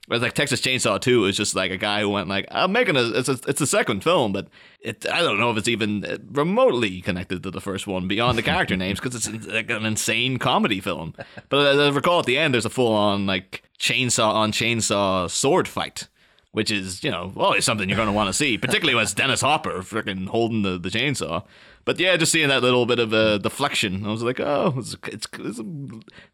Whereas 0.08 0.22
like 0.22 0.32
Texas 0.32 0.60
Chainsaw 0.60 1.00
2 1.00 1.26
is 1.26 1.36
just 1.36 1.54
like 1.54 1.70
a 1.70 1.76
guy 1.76 2.00
who 2.00 2.10
went 2.10 2.28
like 2.28 2.46
I'm 2.50 2.72
making 2.72 2.96
a 2.96 3.10
it's 3.10 3.28
a, 3.28 3.38
it's 3.46 3.60
a 3.60 3.66
second 3.66 4.02
film, 4.02 4.32
but 4.32 4.48
it 4.80 5.06
I 5.08 5.20
don't 5.20 5.38
know 5.38 5.52
if 5.52 5.56
it's 5.56 5.68
even 5.68 6.26
remotely 6.32 7.00
connected 7.00 7.44
to 7.44 7.52
the 7.52 7.60
first 7.60 7.86
one 7.86 8.08
beyond 8.08 8.36
the 8.36 8.42
character 8.42 8.76
names 8.84 8.98
because 8.98 9.14
it's 9.14 9.46
like 9.46 9.70
an 9.70 9.86
insane 9.86 10.38
comedy 10.38 10.80
film. 10.80 11.14
But 11.48 11.74
as 11.74 11.78
I 11.78 11.88
recall 11.90 12.18
at 12.18 12.26
the 12.26 12.38
end, 12.38 12.54
there's 12.54 12.66
a 12.66 12.70
full 12.70 12.92
on 12.92 13.26
like 13.26 13.62
chainsaw 13.78 14.34
on 14.34 14.50
chainsaw 14.50 15.30
sword 15.30 15.68
fight. 15.68 16.08
Which 16.52 16.70
is, 16.70 17.02
you 17.02 17.10
know, 17.10 17.32
always 17.36 17.64
something 17.64 17.88
you're 17.88 17.96
going 17.96 18.08
to 18.08 18.12
want 18.12 18.28
to 18.28 18.34
see, 18.34 18.58
particularly 18.58 18.94
when 18.94 19.04
it's 19.04 19.14
Dennis 19.14 19.40
Hopper 19.40 19.78
freaking 19.80 20.28
holding 20.28 20.60
the, 20.62 20.78
the 20.78 20.90
chainsaw. 20.90 21.44
But 21.84 21.98
yeah, 21.98 22.16
just 22.16 22.30
seeing 22.30 22.48
that 22.48 22.62
little 22.62 22.86
bit 22.86 22.98
of 22.98 23.12
a 23.12 23.38
deflection, 23.38 24.06
I 24.06 24.10
was 24.10 24.22
like, 24.22 24.38
oh, 24.38 24.74
it's, 24.76 24.96
it's, 25.06 25.26
it's 25.38 25.60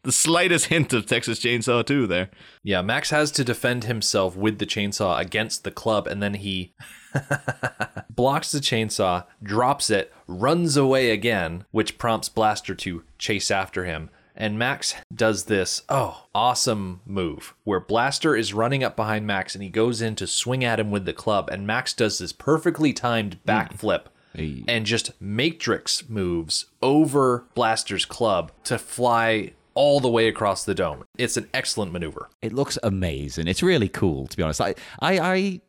the 0.02 0.12
slightest 0.12 0.66
hint 0.66 0.92
of 0.92 1.06
Texas 1.06 1.38
Chainsaw 1.40 1.86
2 1.86 2.06
there. 2.06 2.30
Yeah, 2.62 2.82
Max 2.82 3.10
has 3.10 3.30
to 3.32 3.44
defend 3.44 3.84
himself 3.84 4.36
with 4.36 4.58
the 4.58 4.66
chainsaw 4.66 5.18
against 5.18 5.64
the 5.64 5.70
club, 5.70 6.06
and 6.06 6.22
then 6.22 6.34
he 6.34 6.74
blocks 8.10 8.52
the 8.52 8.58
chainsaw, 8.58 9.24
drops 9.42 9.88
it, 9.88 10.12
runs 10.26 10.76
away 10.76 11.10
again, 11.10 11.64
which 11.70 11.96
prompts 11.96 12.28
Blaster 12.28 12.74
to 12.74 13.04
chase 13.16 13.50
after 13.50 13.84
him. 13.84 14.10
And 14.40 14.56
Max 14.56 14.94
does 15.12 15.46
this, 15.46 15.82
oh, 15.88 16.26
awesome 16.32 17.00
move 17.04 17.54
where 17.64 17.80
Blaster 17.80 18.36
is 18.36 18.54
running 18.54 18.84
up 18.84 18.94
behind 18.94 19.26
Max 19.26 19.54
and 19.56 19.64
he 19.64 19.68
goes 19.68 20.00
in 20.00 20.14
to 20.14 20.28
swing 20.28 20.64
at 20.64 20.78
him 20.78 20.92
with 20.92 21.04
the 21.06 21.12
club. 21.12 21.48
And 21.50 21.66
Max 21.66 21.92
does 21.92 22.18
this 22.18 22.32
perfectly 22.32 22.92
timed 22.92 23.38
backflip 23.44 24.02
Hey. 24.34 24.62
and 24.68 24.86
just 24.86 25.10
matrix 25.20 26.08
moves 26.08 26.66
over 26.80 27.46
Blaster's 27.54 28.04
club 28.04 28.52
to 28.64 28.78
fly 28.78 29.54
all 29.74 29.98
the 29.98 30.08
way 30.08 30.28
across 30.28 30.64
the 30.64 30.74
dome. 30.74 31.04
It's 31.16 31.36
an 31.36 31.48
excellent 31.52 31.90
maneuver. 31.92 32.28
It 32.40 32.52
looks 32.52 32.78
amazing. 32.84 33.48
It's 33.48 33.62
really 33.62 33.88
cool, 33.88 34.28
to 34.28 34.36
be 34.36 34.42
honest. 34.44 34.60
I, 34.60 34.76
I, 35.00 35.18
I 35.18 35.60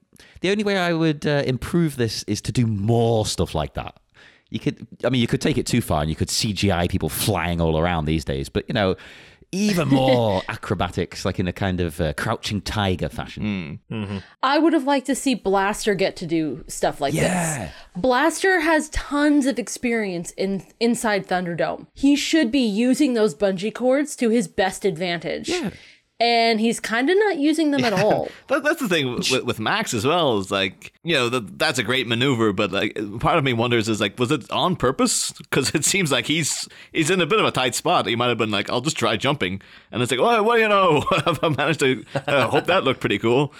the 0.41 0.51
only 0.51 0.63
way 0.63 0.77
I 0.77 0.93
would 0.93 1.25
uh, 1.25 1.43
improve 1.45 1.95
this 1.95 2.23
is 2.23 2.41
to 2.41 2.51
do 2.51 2.67
more 2.67 3.25
stuff 3.25 3.55
like 3.55 3.73
that. 3.73 3.95
You 4.49 4.59
could, 4.59 4.87
I 5.03 5.09
mean, 5.09 5.21
you 5.21 5.27
could 5.27 5.41
take 5.41 5.57
it 5.57 5.65
too 5.65 5.81
far 5.81 6.01
and 6.01 6.09
you 6.09 6.15
could 6.15 6.27
CGI 6.29 6.89
people 6.89 7.09
flying 7.09 7.61
all 7.61 7.77
around 7.79 8.05
these 8.05 8.25
days, 8.25 8.49
but 8.49 8.65
you 8.67 8.73
know, 8.73 8.95
even 9.51 9.87
more 10.03 10.41
acrobatics, 10.47 11.25
like 11.25 11.39
in 11.39 11.47
a 11.47 11.53
kind 11.53 11.79
of 11.79 11.99
uh, 12.01 12.13
crouching 12.13 12.61
tiger 12.61 13.09
fashion. 13.09 13.79
I 14.43 14.59
would 14.59 14.73
have 14.73 14.83
liked 14.85 15.07
to 15.07 15.15
see 15.15 15.33
Blaster 15.35 15.95
get 15.95 16.15
to 16.17 16.25
do 16.27 16.63
stuff 16.67 17.01
like 17.01 17.13
Yeah. 17.13 17.65
this. 17.65 17.73
Blaster 17.95 18.59
has 18.61 18.89
tons 18.89 19.45
of 19.45 19.57
experience 19.59 20.31
in 20.31 20.63
inside 20.79 21.27
Thunderdome. 21.27 21.87
He 21.93 22.15
should 22.15 22.51
be 22.51 22.59
using 22.59 23.13
those 23.13 23.33
bungee 23.35 23.73
cords 23.73 24.15
to 24.17 24.29
his 24.29 24.47
best 24.47 24.85
advantage. 24.85 25.49
Yeah. 25.49 25.71
And 26.21 26.59
he's 26.59 26.81
kind 26.81 27.09
of 27.09 27.17
not 27.17 27.37
using 27.37 27.71
them 27.71 27.85
at 27.85 27.93
all. 27.93 28.27
That, 28.47 28.63
that's 28.63 28.79
the 28.81 28.89
thing 28.89 29.13
with, 29.15 29.43
with 29.43 29.59
Max 29.59 29.93
as 29.93 30.05
well. 30.05 30.39
Is 30.39 30.49
like 30.51 30.91
you 31.03 31.13
know 31.13 31.29
that 31.29 31.59
that's 31.59 31.77
a 31.79 31.83
great 31.83 32.07
maneuver, 32.07 32.51
but 32.51 32.71
like 32.71 32.99
part 33.19 33.37
of 33.37 33.43
me 33.43 33.53
wonders 33.53 33.87
is 33.87 34.01
like 34.01 34.17
was 34.17 34.31
it 34.31 34.49
on 34.51 34.75
purpose? 34.75 35.31
Because 35.33 35.69
it 35.75 35.85
seems 35.85 36.11
like 36.11 36.25
he's 36.25 36.67
he's 36.91 37.09
in 37.09 37.21
a 37.21 37.25
bit 37.27 37.39
of 37.39 37.45
a 37.45 37.51
tight 37.51 37.75
spot. 37.75 38.07
He 38.07 38.15
might 38.15 38.27
have 38.27 38.37
been 38.39 38.51
like, 38.51 38.69
I'll 38.69 38.81
just 38.81 38.97
try 38.97 39.15
jumping, 39.17 39.61
and 39.91 40.01
it's 40.01 40.11
like, 40.11 40.19
oh, 40.19 40.41
well, 40.43 40.57
you 40.57 40.67
know, 40.67 41.03
I 41.11 41.49
managed 41.55 41.79
to. 41.81 42.03
I 42.27 42.41
hope 42.41 42.65
that 42.65 42.83
looked 42.83 42.99
pretty 43.01 43.19
cool. 43.19 43.53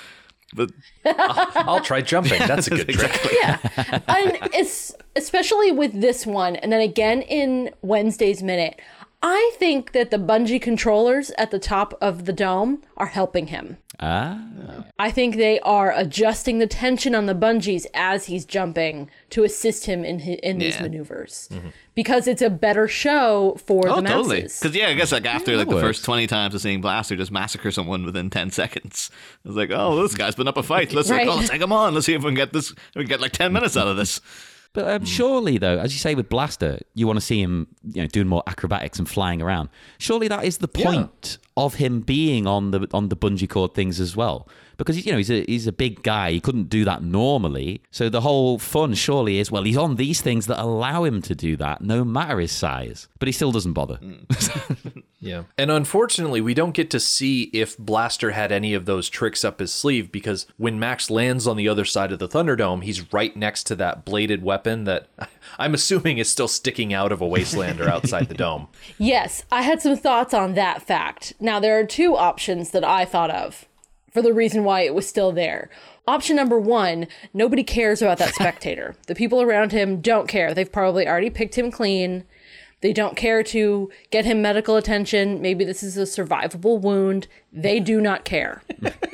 But 0.55 0.71
I'll 1.05 1.81
try 1.81 2.01
jumping. 2.01 2.39
That's 2.39 2.65
a 2.67 2.69
good 2.71 2.89
trick. 2.89 3.27
yeah. 3.39 3.59
And 4.07 4.37
it's 4.53 4.95
especially 5.15 5.71
with 5.71 6.01
this 6.01 6.25
one, 6.25 6.55
and 6.55 6.71
then 6.71 6.81
again 6.81 7.21
in 7.21 7.69
Wednesday's 7.83 8.41
minute. 8.41 8.81
I 9.21 9.51
think 9.57 9.91
that 9.91 10.11
the 10.11 10.17
bungee 10.17 10.61
controllers 10.61 11.29
at 11.37 11.51
the 11.51 11.59
top 11.59 11.93
of 11.99 12.23
the 12.25 12.31
dome 12.31 12.81
are 12.95 13.07
helping 13.07 13.47
him. 13.47 13.77
Ah, 14.01 14.39
I 14.97 15.11
think 15.11 15.35
they 15.35 15.59
are 15.59 15.91
adjusting 15.93 16.59
the 16.59 16.67
tension 16.67 17.13
on 17.13 17.25
the 17.25 17.35
bungees 17.35 17.85
as 17.93 18.27
he's 18.27 18.45
jumping 18.45 19.09
to 19.31 19.43
assist 19.43 19.87
him 19.87 20.05
in 20.05 20.19
his, 20.19 20.37
in 20.41 20.59
these 20.59 20.75
Yeah. 20.75 20.83
maneuvers 20.83 21.49
because 21.95 22.25
it's 22.27 22.41
a 22.41 22.49
better 22.49 22.87
show 22.87 23.57
for 23.65 23.89
oh, 23.89 23.99
the 23.99 24.07
totally. 24.07 24.43
Because 24.43 24.73
yeah, 24.73 24.87
I 24.87 24.93
guess 24.93 25.11
like 25.11 25.25
after 25.25 25.57
like 25.57 25.65
that 25.67 25.69
the 25.69 25.75
works. 25.75 25.87
first 25.97 26.05
twenty 26.05 26.25
times 26.27 26.55
of 26.55 26.61
seeing 26.61 26.79
Blaster 26.79 27.17
just 27.17 27.29
massacre 27.31 27.71
someone 27.71 28.05
within 28.05 28.29
ten 28.29 28.51
seconds, 28.51 29.11
I 29.43 29.49
was 29.49 29.57
like, 29.57 29.71
oh, 29.73 30.01
this 30.01 30.15
guy's 30.15 30.35
been 30.35 30.47
up 30.47 30.55
a 30.55 30.63
fight. 30.63 30.93
Let's 30.93 31.09
like, 31.09 31.17
Right. 31.19 31.27
oh, 31.27 31.35
let's 31.35 31.49
take 31.49 31.61
him 31.61 31.73
on. 31.73 31.93
Let's 31.93 32.05
see 32.05 32.13
if 32.13 32.21
we 32.23 32.29
can 32.29 32.35
get 32.35 32.53
this. 32.53 32.73
We 32.95 33.01
can 33.03 33.09
get 33.09 33.19
like 33.19 33.33
ten 33.33 33.51
minutes 33.51 33.75
out 33.75 33.87
of 33.87 33.97
this. 33.97 34.21
But 34.73 34.87
um, 34.89 35.05
surely, 35.05 35.57
though, 35.57 35.79
as 35.79 35.93
you 35.93 35.99
say 35.99 36.13
with 36.13 36.29
Blaster, 36.29 36.79
you 36.93 37.07
want 37.07 37.17
to 37.17 37.25
see 37.25 37.41
him, 37.41 37.67
you 37.91 38.01
know, 38.03 38.07
doing 38.07 38.27
more 38.27 38.43
acrobatics 38.45 38.99
and 38.99 39.09
flying 39.09 39.41
around. 39.41 39.69
Surely 39.97 40.27
that 40.27 40.45
is 40.45 40.59
the 40.59 40.67
point 40.67 41.39
of 41.57 41.75
him 41.75 42.01
being 42.01 42.45
on 42.45 42.71
the 42.71 42.87
on 42.93 43.09
the 43.09 43.15
bungee 43.17 43.49
cord 43.49 43.73
things 43.73 43.99
as 43.99 44.15
well, 44.15 44.47
because 44.77 45.03
you 45.03 45.11
know 45.11 45.17
he's 45.17 45.31
a 45.31 45.43
he's 45.45 45.65
a 45.65 45.71
big 45.71 46.03
guy. 46.03 46.31
He 46.31 46.39
couldn't 46.39 46.69
do 46.69 46.85
that 46.85 47.01
normally. 47.01 47.81
So 47.89 48.09
the 48.09 48.21
whole 48.21 48.59
fun 48.59 48.93
surely 48.93 49.39
is 49.39 49.51
well, 49.51 49.63
he's 49.63 49.77
on 49.77 49.95
these 49.95 50.21
things 50.21 50.45
that 50.45 50.61
allow 50.61 51.03
him 51.03 51.23
to 51.23 51.33
do 51.33 51.57
that, 51.57 51.81
no 51.81 52.03
matter 52.03 52.39
his 52.39 52.51
size. 52.51 53.07
But 53.17 53.27
he 53.27 53.31
still 53.31 53.51
doesn't 53.51 53.73
bother. 53.73 53.99
Yeah. 55.21 55.43
And 55.57 55.69
unfortunately, 55.69 56.39
we 56.39 56.53
don't 56.53 56.73
get 56.73 56.89
to 56.91 56.99
see 56.99 57.43
if 57.53 57.77
Blaster 57.77 58.31
had 58.31 58.51
any 58.51 58.73
of 58.73 58.85
those 58.85 59.09
tricks 59.09 59.43
up 59.43 59.59
his 59.59 59.73
sleeve 59.73 60.11
because 60.11 60.47
when 60.57 60.79
Max 60.79 61.09
lands 61.09 61.45
on 61.45 61.57
the 61.57 61.67
other 61.67 61.85
side 61.85 62.11
of 62.11 62.19
the 62.19 62.27
Thunderdome, 62.27 62.83
he's 62.83 63.11
right 63.11 63.35
next 63.35 63.63
to 63.65 63.75
that 63.75 64.05
bladed 64.05 64.43
weapon 64.43 64.85
that 64.85 65.07
I'm 65.59 65.73
assuming 65.73 66.17
is 66.17 66.29
still 66.29 66.47
sticking 66.47 66.93
out 66.93 67.11
of 67.11 67.21
a 67.21 67.27
wastelander 67.27 67.87
outside 67.91 68.29
the 68.29 68.33
dome. 68.33 68.67
Yes, 68.97 69.43
I 69.51 69.61
had 69.63 69.81
some 69.81 69.97
thoughts 69.97 70.33
on 70.33 70.53
that 70.53 70.81
fact. 70.83 71.33
Now, 71.39 71.59
there 71.59 71.77
are 71.79 71.85
two 71.85 72.15
options 72.15 72.69
that 72.71 72.83
I 72.83 73.03
thought 73.05 73.31
of 73.31 73.65
for 74.13 74.21
the 74.21 74.33
reason 74.33 74.63
why 74.63 74.81
it 74.81 74.95
was 74.95 75.07
still 75.07 75.31
there. 75.31 75.69
Option 76.07 76.35
number 76.35 76.59
one 76.59 77.07
nobody 77.33 77.63
cares 77.63 78.01
about 78.01 78.17
that 78.19 78.33
spectator. 78.35 78.95
the 79.07 79.15
people 79.15 79.41
around 79.41 79.71
him 79.71 80.01
don't 80.01 80.27
care. 80.27 80.53
They've 80.53 80.71
probably 80.71 81.07
already 81.07 81.29
picked 81.29 81.57
him 81.57 81.71
clean. 81.71 82.23
They 82.81 82.93
don't 82.93 83.17
care 83.17 83.43
to 83.43 83.89
get 84.09 84.25
him 84.25 84.41
medical 84.41 84.75
attention. 84.75 85.41
Maybe 85.41 85.65
this 85.65 85.83
is 85.83 85.97
a 85.97 86.03
survivable 86.03 86.79
wound. 86.79 87.27
They 87.51 87.79
do 87.79 87.99
not 87.99 88.25
care. 88.25 88.63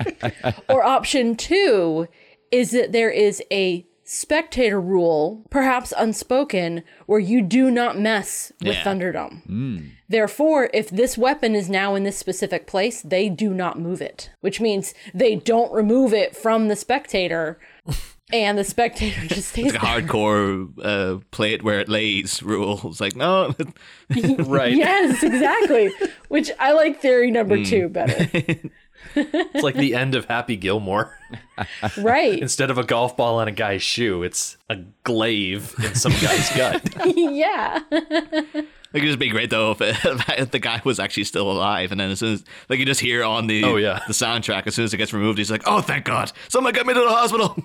or 0.70 0.84
option 0.84 1.36
two 1.36 2.08
is 2.52 2.72
that 2.72 2.92
there 2.92 3.10
is 3.10 3.42
a 3.52 3.86
spectator 4.08 4.80
rule, 4.80 5.44
perhaps 5.50 5.92
unspoken, 5.98 6.84
where 7.08 7.20
you 7.20 7.42
do 7.42 7.72
not 7.72 7.98
mess 7.98 8.52
with 8.62 8.76
Yeah. 8.76 8.84
Thunderdome. 8.84 9.44
Hmm. 9.46 9.78
Therefore, 10.08 10.70
if 10.74 10.92
this 10.92 11.18
weapon 11.18 11.56
is 11.56 11.70
now 11.72 11.96
in 11.96 12.04
this 12.04 12.16
specific 12.18 12.68
place, 12.68 13.02
they 13.02 13.30
do 13.30 13.52
not 13.52 13.80
move 13.80 14.02
it, 14.02 14.30
which 14.42 14.62
means 14.62 14.94
they 15.14 15.36
don't 15.36 15.74
remove 15.74 16.14
it 16.14 16.38
from 16.38 16.68
the 16.68 16.76
spectator. 16.76 17.60
And 18.34 18.58
the 18.58 18.64
spectator 18.64 19.28
just 19.28 19.50
stays 19.50 19.74
Like 19.74 19.82
a 19.82 19.86
hardcore 19.86 20.70
uh, 20.84 21.20
play 21.32 21.54
it 21.54 21.64
where 21.64 21.80
it 21.80 21.90
lays 21.90 22.42
rule. 22.44 22.82
It's 22.86 23.00
like 23.02 23.16
no, 23.16 23.54
Right. 24.40 24.76
Yes, 24.76 25.24
exactly. 25.24 25.92
Which 26.30 26.50
I 26.60 26.72
like 26.74 27.02
theory 27.02 27.32
number 27.32 27.64
two 27.64 27.90
better. 27.90 28.28
It's 29.16 29.64
like 29.64 29.76
the 29.76 29.94
end 29.96 30.16
of 30.16 30.26
Happy 30.26 30.56
Gilmore. 30.56 31.18
Right. 31.98 32.40
Instead 32.40 32.72
of 32.72 32.78
a 32.78 32.84
golf 32.84 33.16
ball 33.16 33.38
on 33.40 33.48
a 33.48 33.52
guy's 33.52 33.84
shoe, 33.84 34.24
it's 34.24 34.58
a 34.70 34.78
glaive 35.04 35.74
in 35.84 35.96
some 35.96 36.12
guy's 36.14 36.50
gut. 36.56 36.82
yeah. 37.06 37.80
Like 38.96 39.04
it'd 39.04 39.10
just 39.10 39.20
be 39.20 39.28
great 39.30 39.50
though 39.50 39.72
if, 39.72 39.82
if 40.40 40.52
the 40.52 40.60
guy 40.60 40.82
was 40.86 41.00
actually 41.00 41.26
still 41.26 41.52
alive, 41.52 41.92
and 41.92 42.00
then 42.00 42.12
as 42.12 42.20
soon 42.20 42.34
as 42.36 42.44
like 42.70 42.80
you 42.80 42.86
just 42.86 43.02
hear 43.02 43.24
on 43.24 43.48
the 43.48 43.64
Oh, 43.64 43.76
yeah. 43.76 44.00
the 44.08 44.14
soundtrack, 44.14 44.66
as 44.68 44.76
soon 44.76 44.86
as 44.86 44.94
it 44.94 44.98
gets 44.98 45.12
removed, 45.14 45.38
he's 45.38 45.52
like, 45.52 45.64
"Oh, 45.66 45.82
thank 45.82 46.06
God, 46.06 46.32
someone 46.48 46.74
get 46.74 46.86
me 46.86 46.94
to 46.94 47.00
the 47.02 47.10
hospital." 47.10 47.58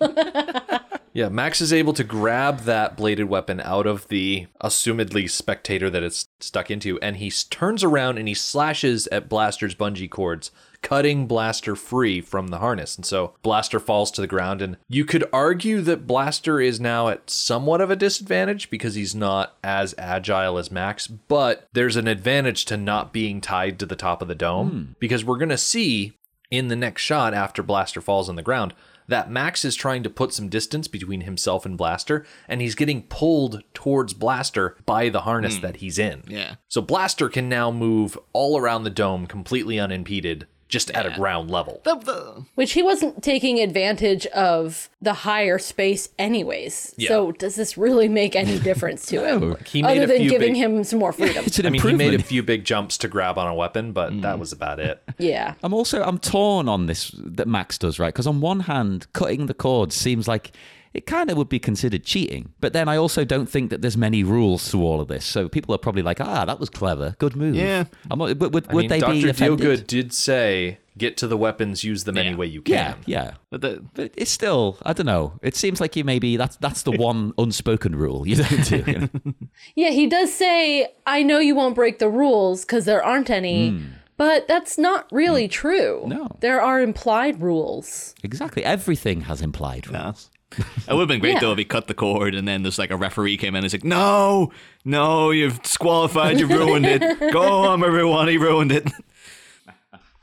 Yeah, 1.14 1.28
Max 1.28 1.60
is 1.60 1.74
able 1.74 1.92
to 1.92 2.04
grab 2.04 2.60
that 2.60 2.96
bladed 2.96 3.28
weapon 3.28 3.60
out 3.60 3.86
of 3.86 4.08
the 4.08 4.46
assumedly 4.64 5.28
spectator 5.30 5.90
that 5.90 6.02
it's 6.02 6.26
stuck 6.40 6.70
into, 6.70 6.98
and 7.00 7.18
he 7.18 7.30
turns 7.30 7.84
around 7.84 8.16
and 8.16 8.26
he 8.26 8.32
slashes 8.32 9.06
at 9.08 9.28
Blaster's 9.28 9.74
bungee 9.74 10.08
cords, 10.08 10.50
cutting 10.82 11.26
Blaster 11.26 11.74
free 11.74 12.20
from 12.20 12.48
the 12.48 12.58
harness. 12.58 12.96
And 12.96 13.06
so 13.06 13.34
Blaster 13.42 13.80
falls 13.80 14.10
to 14.12 14.20
the 14.20 14.26
ground, 14.26 14.60
and 14.60 14.76
you 14.88 15.04
could 15.04 15.24
argue 15.32 15.80
that 15.82 16.06
Blaster 16.06 16.60
is 16.60 16.80
now 16.80 17.08
at 17.08 17.30
somewhat 17.30 17.80
of 17.80 17.90
a 17.90 17.96
disadvantage 17.96 18.68
because 18.68 18.94
he's 18.94 19.14
not 19.14 19.56
as 19.64 19.94
agile 19.96 20.58
as 20.58 20.70
Max, 20.70 21.06
but 21.06 21.68
there's 21.72 21.96
an 21.96 22.08
advantage 22.08 22.64
to 22.66 22.76
not 22.76 23.12
being 23.12 23.40
tied 23.40 23.78
to 23.78 23.86
the 23.86 23.96
top 23.96 24.20
of 24.20 24.28
the 24.28 24.34
dome 24.34 24.70
hmm. 24.70 24.92
because 24.98 25.24
we're 25.24 25.38
going 25.38 25.48
to 25.48 25.58
see 25.58 26.12
in 26.50 26.68
the 26.68 26.76
next 26.76 27.02
shot 27.02 27.32
after 27.32 27.62
Blaster 27.62 28.00
falls 28.00 28.28
on 28.28 28.36
the 28.36 28.42
ground 28.42 28.74
that 29.08 29.30
Max 29.30 29.64
is 29.64 29.74
trying 29.74 30.02
to 30.02 30.10
put 30.10 30.32
some 30.32 30.48
distance 30.48 30.88
between 30.88 31.22
himself 31.22 31.66
and 31.66 31.76
Blaster, 31.76 32.24
and 32.48 32.60
he's 32.60 32.74
getting 32.74 33.02
pulled 33.02 33.62
towards 33.74 34.14
Blaster 34.14 34.76
by 34.86 35.08
the 35.08 35.22
harness 35.22 35.56
hmm. 35.56 35.62
that 35.62 35.76
he's 35.76 35.98
in. 35.98 36.22
Yeah. 36.26 36.56
So 36.68 36.80
Blaster 36.80 37.28
can 37.28 37.48
now 37.48 37.70
move 37.70 38.18
all 38.32 38.58
around 38.58 38.84
the 38.84 38.90
dome 38.90 39.26
completely 39.26 39.78
unimpeded, 39.78 40.46
just 40.72 40.90
at 40.92 41.04
a 41.04 41.10
ground 41.10 41.50
level. 41.50 41.82
The- 41.84 41.96
the- 41.96 42.44
Which 42.54 42.72
he 42.72 42.82
wasn't 42.82 43.22
taking 43.22 43.60
advantage 43.60 44.26
of 44.28 44.88
the 45.02 45.12
higher 45.12 45.58
space 45.58 46.08
anyways. 46.18 46.94
Yeah. 46.96 47.08
So 47.08 47.32
does 47.32 47.56
this 47.56 47.76
really 47.76 48.08
make 48.08 48.34
any 48.34 48.58
difference 48.58 49.04
to 49.06 49.22
him? 49.28 49.56
He 49.66 49.82
made 49.82 49.98
Other 49.98 50.04
a 50.04 50.06
than 50.06 50.16
few 50.22 50.30
giving 50.30 50.54
big- 50.54 50.62
him 50.62 50.82
some 50.84 50.98
more 50.98 51.12
freedom. 51.12 51.44
It's 51.44 51.58
an 51.58 51.66
I 51.66 51.70
mean, 51.70 51.82
he 51.82 51.92
made 51.92 52.14
a 52.18 52.22
few 52.22 52.42
big 52.42 52.64
jumps 52.64 52.96
to 52.98 53.08
grab 53.08 53.36
on 53.36 53.46
a 53.46 53.54
weapon, 53.54 53.92
but 53.92 54.08
that 54.22 54.36
mm. 54.36 54.38
was 54.38 54.52
about 54.52 54.80
it. 54.80 55.02
yeah. 55.18 55.54
I'm 55.62 55.74
also 55.74 56.02
I'm 56.02 56.18
torn 56.18 56.68
on 56.68 56.86
this 56.86 57.10
that 57.18 57.46
Max 57.46 57.76
does 57.76 57.98
right 57.98 58.12
because 58.14 58.26
on 58.26 58.40
one 58.40 58.60
hand, 58.60 59.06
cutting 59.12 59.46
the 59.46 59.54
cords 59.54 59.94
seems 59.94 60.26
like 60.26 60.52
it 60.94 61.06
kind 61.06 61.30
of 61.30 61.36
would 61.36 61.48
be 61.48 61.58
considered 61.58 62.04
cheating, 62.04 62.52
but 62.60 62.72
then 62.72 62.88
I 62.88 62.96
also 62.96 63.24
don't 63.24 63.48
think 63.48 63.70
that 63.70 63.80
there's 63.82 63.96
many 63.96 64.22
rules 64.24 64.70
to 64.72 64.82
all 64.82 65.00
of 65.00 65.08
this. 65.08 65.24
So 65.24 65.48
people 65.48 65.74
are 65.74 65.78
probably 65.78 66.02
like, 66.02 66.20
ah, 66.20 66.44
that 66.44 66.60
was 66.60 66.68
clever, 66.68 67.14
good 67.18 67.34
move. 67.36 67.54
Yeah. 67.54 67.84
I'm, 68.10 68.18
would 68.18 68.40
would, 68.40 68.66
I 68.68 68.74
mean, 68.74 68.88
they 68.88 69.00
Dr. 69.00 69.12
be 69.12 69.28
offended? 69.28 69.60
Dealgood 69.66 69.86
did 69.86 70.12
say, 70.12 70.78
get 70.98 71.16
to 71.16 71.26
the 71.26 71.36
weapons, 71.38 71.82
use 71.82 72.04
them 72.04 72.18
any 72.18 72.34
way 72.34 72.44
you 72.46 72.60
can. 72.60 72.96
yeah. 73.06 73.34
but 73.50 73.62
the- 73.62 73.82
But 73.94 74.12
it's 74.16 74.30
still, 74.30 74.76
I 74.82 74.92
don't 74.92 75.06
know. 75.06 75.38
It 75.42 75.56
seems 75.56 75.80
like 75.80 75.96
you 75.96 76.04
maybe 76.04 76.36
that's 76.36 76.56
that's 76.56 76.82
the 76.82 76.90
one 77.08 77.32
unspoken 77.38 77.94
rule 77.96 78.28
you 78.28 78.36
don't 78.36 78.64
do. 78.68 78.84
you 78.86 78.98
know? 78.98 79.08
Yeah, 79.74 79.90
he 79.90 80.06
does 80.06 80.32
say, 80.32 80.92
I 81.06 81.22
know 81.22 81.38
you 81.38 81.54
won't 81.54 81.74
break 81.74 81.98
the 81.98 82.08
rules 82.10 82.64
because 82.66 82.84
there 82.84 83.02
aren't 83.02 83.30
any, 83.30 83.80
but 84.18 84.46
that's 84.48 84.76
not 84.76 85.06
really 85.10 85.48
true. 85.48 86.04
No. 86.06 86.28
There 86.40 86.60
are 86.60 86.80
implied 86.82 87.40
rules. 87.40 88.14
exactly. 88.22 88.62
Everything 88.64 89.22
has 89.22 89.40
implied 89.40 89.88
rules. 89.88 90.30
It 90.58 90.92
would 90.92 91.00
have 91.00 91.08
been 91.08 91.20
great 91.20 91.34
Yeah. 91.34 91.40
though 91.40 91.52
if 91.52 91.58
he 91.58 91.64
cut 91.64 91.86
the 91.86 91.94
cord 91.94 92.34
and 92.34 92.46
then 92.46 92.62
there's 92.62 92.78
like 92.78 92.90
a 92.90 92.96
referee 92.96 93.36
came 93.36 93.50
in 93.54 93.56
and 93.56 93.64
he's 93.64 93.74
like, 93.74 93.84
No, 93.84 94.52
no, 94.84 95.30
you've 95.30 95.62
disqualified, 95.62 96.38
you've 96.40 96.50
ruined 96.50 96.86
it. 96.86 97.00
Go 97.32 97.42
home, 97.42 97.84
everyone, 97.84 98.28
he 98.28 98.36
ruined 98.38 98.72
it. 98.72 98.90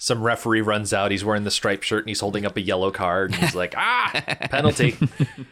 Some 0.02 0.22
referee 0.24 0.62
runs 0.62 0.94
out, 0.94 1.12
he's 1.12 1.26
wearing 1.26 1.44
the 1.44 1.52
striped 1.52 1.84
shirt 1.84 2.04
and 2.04 2.10
he's 2.10 2.22
holding 2.22 2.46
up 2.46 2.56
a 2.56 2.62
yellow 2.62 2.90
card. 2.90 3.32
And 3.34 3.42
he's 3.42 3.54
like, 3.56 3.74
ah, 3.76 4.12
penalty. 4.50 4.96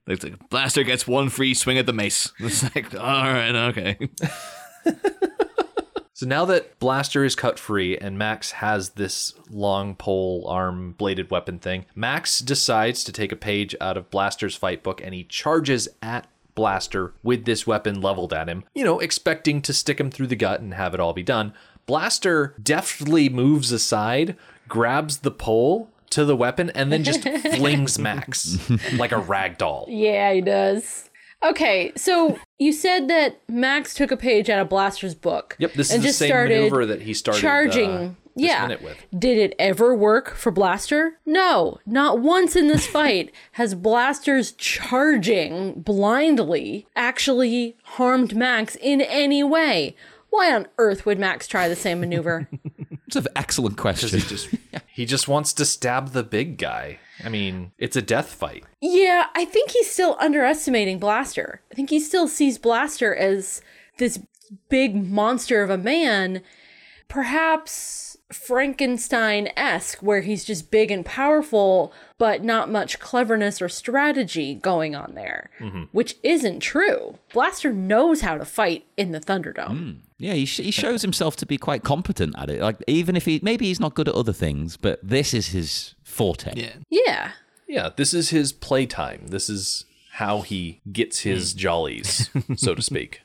It's 0.08 0.24
like, 0.24 0.50
Blaster 0.50 0.84
gets 0.84 1.06
one 1.06 1.28
free 1.28 1.54
swing 1.54 1.78
at 1.78 1.86
the 1.86 1.92
mace. 1.94 2.32
It's 2.40 2.64
like, 2.74 2.94
all 2.96 3.00
right, 3.02 3.54
okay. 3.56 3.98
So 6.18 6.26
now 6.26 6.46
that 6.46 6.80
Blaster 6.80 7.24
is 7.24 7.36
cut 7.36 7.60
free 7.60 7.96
and 7.96 8.18
Max 8.18 8.54
has 8.54 8.90
this 8.90 9.36
long 9.52 9.94
pole 9.94 10.48
arm 10.50 10.94
bladed 10.94 11.30
weapon 11.30 11.60
thing, 11.60 11.86
Max 11.94 12.40
decides 12.40 13.04
to 13.04 13.12
take 13.12 13.32
a 13.32 13.36
page 13.36 13.76
out 13.80 13.98
of 13.98 14.10
Blaster's 14.10 14.56
fight 14.56 14.82
book 14.82 15.00
and 15.00 15.14
he 15.14 15.26
charges 15.26 15.88
at 16.02 16.26
Blaster 16.56 17.14
with 17.22 17.46
this 17.46 17.68
weapon 17.68 18.02
leveled 18.02 18.34
at 18.34 18.50
him, 18.50 18.64
you 18.74 18.84
know, 18.84 19.00
expecting 19.00 19.62
to 19.62 19.72
stick 19.74 20.00
him 20.00 20.10
through 20.10 20.26
the 20.26 20.36
gut 20.36 20.60
and 20.60 20.74
have 20.74 20.96
it 20.96 21.00
all 21.00 21.14
be 21.14 21.22
done. 21.22 21.54
Blaster 21.86 22.56
deftly 22.64 23.30
moves 23.30 23.72
aside, 23.72 24.36
grabs 24.68 25.18
the 25.18 25.30
pole 25.30 25.88
to 26.10 26.26
the 26.26 26.36
weapon, 26.36 26.72
and 26.72 26.92
then 26.92 27.04
just 27.04 27.30
flings 27.56 28.00
Max 28.00 28.58
like 28.94 29.12
a 29.12 29.20
rag 29.20 29.60
doll. 29.60 29.86
Yeah, 29.88 30.34
he 30.34 30.42
does. 30.42 31.07
Okay, 31.44 31.92
so 31.96 32.40
you 32.58 32.74
said 32.74 33.08
that 33.10 33.42
Max 33.48 33.94
took 33.94 34.12
a 34.12 34.18
page 34.18 34.50
out 34.50 34.60
of 34.60 34.70
Blaster's 34.70 35.16
book. 35.16 35.56
Yep, 35.60 35.74
this 35.74 35.94
is 35.94 36.02
the 36.02 36.12
same 36.14 36.34
maneuver 36.34 36.86
that 36.86 37.04
he 37.04 37.14
started 37.14 37.40
charging. 37.42 37.90
uh, 37.92 38.14
yeah. 38.36 38.76
Did 39.18 39.38
it 39.38 39.56
ever 39.58 39.96
work 39.96 40.36
for 40.36 40.52
Blaster? 40.52 41.20
No, 41.26 41.80
not 41.86 42.20
once 42.20 42.56
in 42.56 42.68
this 42.68 42.86
fight 42.88 43.32
has 43.54 43.74
Blaster's 43.76 44.52
charging 44.52 45.82
blindly 45.82 46.88
actually 46.96 47.76
harmed 47.84 48.36
Max 48.36 48.76
in 48.76 49.02
any 49.02 49.44
way. 49.44 49.96
Why 50.38 50.54
on 50.54 50.68
earth 50.78 51.04
would 51.08 51.18
Max 51.18 51.48
try 51.48 51.68
the 51.68 51.76
same 51.76 52.00
maneuver? 52.00 52.48
It's 53.08 53.16
an 53.16 53.28
excellent 53.38 53.78
question. 53.78 54.10
He 54.10 54.20
just 54.20 54.50
he 54.88 55.06
just 55.06 55.30
wants 55.30 55.54
to 55.54 55.64
stab 55.64 56.10
the 56.10 56.24
big 56.24 56.58
guy. 56.58 57.00
I 57.24 57.30
mean, 57.30 57.72
it's 57.78 57.96
a 57.96 58.02
death 58.02 58.34
fight. 58.34 58.66
Yeah, 58.82 59.28
I 59.34 59.46
think 59.46 59.72
he's 59.72 59.90
still 59.90 60.18
underestimating 60.20 61.00
Blaster. 61.00 61.62
I 61.72 61.76
think 61.76 61.90
he 61.90 62.02
still 62.02 62.28
sees 62.28 62.58
Blaster 62.58 63.16
as 63.16 63.62
this 63.98 64.20
big 64.68 64.94
monster 65.10 65.64
of 65.64 65.70
a 65.70 65.78
man, 65.78 66.42
perhaps 67.08 68.18
Frankenstein 68.34 69.52
esque, 69.56 70.00
where 70.00 70.20
he's 70.20 70.44
just 70.44 70.70
big 70.70 70.92
and 70.92 71.06
powerful, 71.06 71.94
but 72.18 72.44
not 72.44 72.70
much 72.70 73.00
cleverness 73.00 73.62
or 73.62 73.70
strategy 73.70 74.54
going 74.54 74.96
on 74.96 75.14
there, 75.16 75.50
mm-hmm. 75.60 75.84
which 75.94 76.16
isn't 76.24 76.60
true. 76.60 77.18
Blaster 77.32 77.72
knows 77.72 78.20
how 78.20 78.38
to 78.38 78.44
fight 78.44 78.86
in 78.98 79.14
the 79.14 79.22
Thunderdome. 79.22 79.78
Hmm. 79.78 79.92
Yeah, 80.20 80.34
he, 80.34 80.46
sh- 80.46 80.62
he 80.62 80.72
shows 80.72 81.04
himself 81.04 81.36
to 81.38 81.46
be 81.46 81.58
quite 81.58 81.84
competent 81.84 82.36
at 82.38 82.50
it. 82.50 82.62
Like 82.62 82.78
even 82.88 83.16
if 83.16 83.26
he 83.26 83.40
maybe 83.44 83.66
he's 83.66 83.80
not 83.80 83.94
good 83.94 84.08
at 84.08 84.16
other 84.16 84.34
things, 84.34 84.76
but 84.76 85.00
this 85.04 85.34
is 85.34 85.50
his 85.50 85.96
forte. 86.04 86.54
Yeah. 86.56 86.74
Yeah. 86.90 87.32
Yeah, 87.68 87.90
this 87.96 88.14
is 88.14 88.30
his 88.30 88.54
playtime. 88.54 89.28
This 89.28 89.50
is 89.50 89.86
how 90.14 90.42
he 90.42 90.82
gets 90.92 91.20
his 91.20 91.54
hmm. 91.54 91.60
jollies, 91.60 92.30
so 92.56 92.74
to 92.74 92.82
speak. 92.82 93.22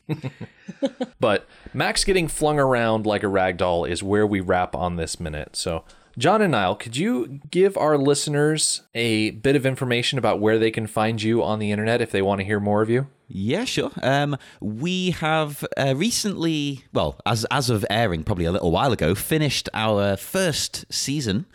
but 1.20 1.48
Max 1.72 2.04
getting 2.04 2.28
flung 2.28 2.58
around 2.58 3.06
like 3.06 3.22
a 3.22 3.28
rag 3.28 3.56
doll 3.56 3.86
is 3.86 4.02
where 4.02 4.26
we 4.26 4.40
wrap 4.40 4.74
on 4.74 4.96
this 4.96 5.18
minute. 5.18 5.56
So, 5.56 5.84
John 6.18 6.42
and 6.42 6.52
Niall, 6.52 6.76
could 6.76 6.96
you 6.96 7.40
give 7.50 7.76
our 7.78 7.96
listeners 7.96 8.82
a 8.94 9.30
bit 9.30 9.56
of 9.56 9.64
information 9.64 10.18
about 10.18 10.40
where 10.40 10.58
they 10.58 10.70
can 10.70 10.86
find 10.86 11.22
you 11.22 11.42
on 11.42 11.58
the 11.58 11.70
internet 11.70 12.00
if 12.02 12.10
they 12.10 12.20
want 12.20 12.40
to 12.40 12.44
hear 12.44 12.60
more 12.60 12.82
of 12.82 12.90
you? 12.90 13.06
Yeah, 13.28 13.64
sure. 13.64 13.90
Um, 14.02 14.36
we 14.60 15.12
have 15.12 15.64
uh, 15.78 15.94
recently, 15.96 16.84
well, 16.92 17.18
as 17.24 17.46
as 17.50 17.70
of 17.70 17.86
airing, 17.88 18.24
probably 18.24 18.44
a 18.44 18.52
little 18.52 18.70
while 18.70 18.92
ago, 18.92 19.14
finished 19.14 19.70
our 19.72 20.18
first 20.18 20.84
season, 20.92 21.46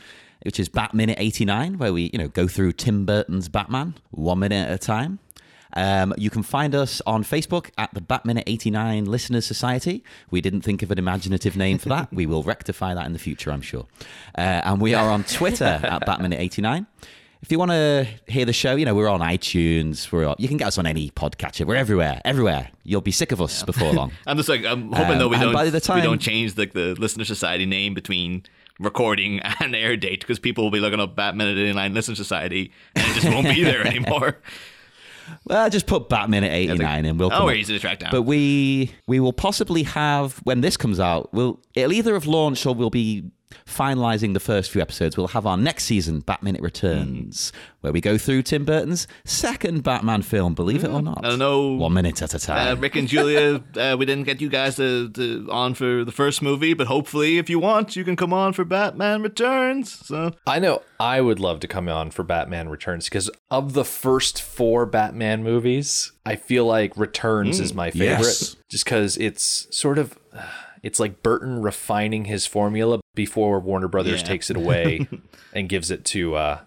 which 0.41 0.59
is 0.59 0.69
Bat 0.69 0.95
Minute 0.95 1.17
eighty 1.19 1.45
nine, 1.45 1.77
where 1.77 1.93
we 1.93 2.09
you 2.11 2.17
know 2.17 2.29
go 2.29 2.47
through 2.47 2.71
Tim 2.71 3.05
Burton's 3.05 3.49
Batman 3.49 3.93
one 4.09 4.39
minute 4.39 4.67
at 4.67 4.73
a 4.73 4.79
time. 4.79 5.19
Um, 5.73 6.13
you 6.17 6.29
can 6.29 6.43
find 6.43 6.73
us 6.73 7.01
on 7.05 7.23
Facebook 7.23 7.69
at 7.77 7.93
the 7.93 8.01
Batminute 8.01 8.43
89 8.47 9.05
Listeners 9.05 9.45
Society. 9.45 10.03
We 10.31 10.41
didn't 10.41 10.61
think 10.61 10.81
of 10.81 10.91
an 10.91 10.97
imaginative 10.97 11.55
name 11.57 11.77
for 11.77 11.89
that. 11.89 12.11
we 12.13 12.25
will 12.25 12.43
rectify 12.43 12.93
that 12.93 13.05
in 13.05 13.13
the 13.13 13.19
future, 13.19 13.51
I'm 13.51 13.61
sure. 13.61 13.85
Uh, 14.37 14.61
and 14.63 14.81
we 14.81 14.93
are 14.93 15.09
on 15.09 15.23
Twitter 15.23 15.65
at 15.83 16.05
Batminute 16.05 16.39
89. 16.39 16.87
If 17.43 17.51
you 17.51 17.59
want 17.59 17.69
to 17.71 18.07
hear 18.27 18.45
the 18.45 18.53
show, 18.53 18.75
you 18.75 18.83
know, 18.85 18.95
we're 18.95 19.07
on 19.07 19.19
iTunes. 19.19 20.11
We're 20.11 20.25
on, 20.27 20.35
you 20.39 20.47
can 20.47 20.57
get 20.57 20.67
us 20.69 20.77
on 20.79 20.87
any 20.87 21.11
podcatcher. 21.11 21.67
We're 21.67 21.75
everywhere, 21.75 22.19
everywhere. 22.25 22.69
You'll 22.83 23.01
be 23.01 23.11
sick 23.11 23.31
of 23.31 23.39
us 23.41 23.61
before 23.61 23.93
long. 23.93 24.11
I'm 24.25 24.37
just 24.37 24.49
like 24.49 24.65
I'm 24.65 24.91
hoping 24.91 25.13
Um, 25.13 25.19
though 25.19 25.27
we 25.27 25.37
don't 25.37 25.53
by 25.53 25.69
the 25.69 25.79
time- 25.79 25.97
we 25.97 26.01
don't 26.01 26.19
change 26.19 26.55
the 26.55 26.65
the 26.65 26.95
listener 26.95 27.25
society 27.25 27.67
name 27.67 27.93
between 27.93 28.43
recording 28.79 29.39
and 29.59 29.75
air 29.75 29.95
date 29.97 30.21
because 30.21 30.39
people 30.39 30.63
will 30.63 30.71
be 30.71 30.79
looking 30.79 30.99
up 30.99 31.15
Batman 31.15 31.47
at 31.49 31.57
89 31.57 31.93
Listener 31.93 32.15
Society 32.15 32.71
and 32.95 33.05
it 33.05 33.21
just 33.21 33.27
won't 33.33 33.47
be 33.47 33.63
there 33.63 33.85
anymore. 33.85 34.37
Well, 35.45 35.69
just 35.69 35.87
put 35.87 36.09
Batman 36.09 36.43
at 36.43 36.51
89 36.51 37.05
and 37.05 37.19
we'll 37.19 37.27
Oh, 37.27 37.37
come 37.37 37.45
we're 37.45 37.51
up. 37.51 37.57
easy 37.57 37.73
to 37.73 37.79
track 37.79 37.99
down. 37.99 38.11
But 38.11 38.23
we 38.23 38.91
we 39.07 39.19
will 39.19 39.33
possibly 39.33 39.83
have 39.83 40.37
when 40.43 40.61
this 40.61 40.77
comes 40.77 40.99
out, 40.99 41.33
we'll 41.33 41.59
it'll 41.75 41.93
either 41.93 42.13
have 42.13 42.25
launched 42.27 42.65
or 42.65 42.73
we'll 42.75 42.89
be 42.89 43.23
finalizing 43.65 44.33
the 44.33 44.39
first 44.39 44.71
few 44.71 44.81
episodes, 44.81 45.17
we'll 45.17 45.27
have 45.27 45.45
our 45.45 45.57
next 45.57 45.85
season, 45.85 46.19
Bat 46.21 46.43
Minute 46.43 46.61
Returns, 46.61 47.51
where 47.81 47.93
we 47.93 48.01
go 48.01 48.17
through 48.17 48.43
Tim 48.43 48.65
Burton's 48.65 49.07
second 49.25 49.83
Batman 49.83 50.21
film, 50.21 50.53
believe 50.53 50.83
it 50.83 50.89
or 50.89 51.01
not. 51.01 51.25
I 51.25 51.35
know. 51.35 51.73
One 51.73 51.93
minute 51.93 52.21
at 52.21 52.33
a 52.33 52.37
Uh, 52.37 52.39
time. 52.39 52.79
Rick 52.81 52.95
and 52.95 53.07
Julia, 53.07 53.63
uh, 53.77 53.95
we 53.97 54.05
didn't 54.05 54.25
get 54.25 54.41
you 54.41 54.49
guys 54.49 54.75
to, 54.77 55.09
to 55.09 55.47
on 55.51 55.73
for 55.73 56.03
the 56.03 56.11
first 56.11 56.41
movie, 56.41 56.73
but 56.73 56.87
hopefully, 56.87 57.37
if 57.37 57.49
you 57.49 57.59
want, 57.59 57.95
you 57.95 58.03
can 58.03 58.15
come 58.15 58.33
on 58.33 58.53
for 58.53 58.63
Batman 58.65 59.21
Returns. 59.21 59.91
So 60.05 60.31
I 60.45 60.59
know 60.59 60.81
I 60.99 61.21
would 61.21 61.39
love 61.39 61.59
to 61.61 61.67
come 61.67 61.87
on 61.89 62.11
for 62.11 62.23
Batman 62.23 62.69
Returns 62.69 63.05
because 63.05 63.29
of 63.51 63.73
the 63.73 63.85
first 63.85 64.41
four 64.41 64.85
Batman 64.85 65.43
movies, 65.43 66.11
I 66.25 66.35
feel 66.35 66.65
like 66.65 66.95
Returns 66.97 67.59
is 67.59 67.73
my 67.73 67.91
favorite. 67.91 68.23
yes. 68.25 68.55
Just 68.69 68.83
because 68.83 69.15
it's 69.17 69.67
sort 69.75 69.97
of, 69.97 70.17
it's 70.87 70.99
like 70.99 71.21
Burton 71.21 71.61
refining 71.61 72.25
his 72.25 72.45
formula 72.47 72.99
before 73.13 73.59
Warner 73.59 73.87
Brothers 73.89 74.21
Yeah. 74.21 74.27
takes 74.27 74.49
it 74.49 74.57
away 74.57 75.07
and 75.53 75.67
gives 75.67 75.91
it 75.91 76.05
to 76.05 76.35
uh, 76.35 76.59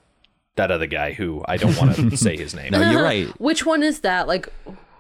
that 0.57 0.71
other 0.71 0.87
guy 0.87 1.13
who 1.13 1.43
I 1.49 1.57
don't 1.57 1.77
want 1.79 1.97
to 1.97 2.17
say 2.27 2.37
his 2.37 2.55
name. 2.55 2.71
no, 2.73 2.91
you're 2.91 3.03
right. 3.03 3.27
Which 3.41 3.65
one 3.65 3.83
is 3.83 4.01
that? 4.01 4.29
Like, 4.29 4.49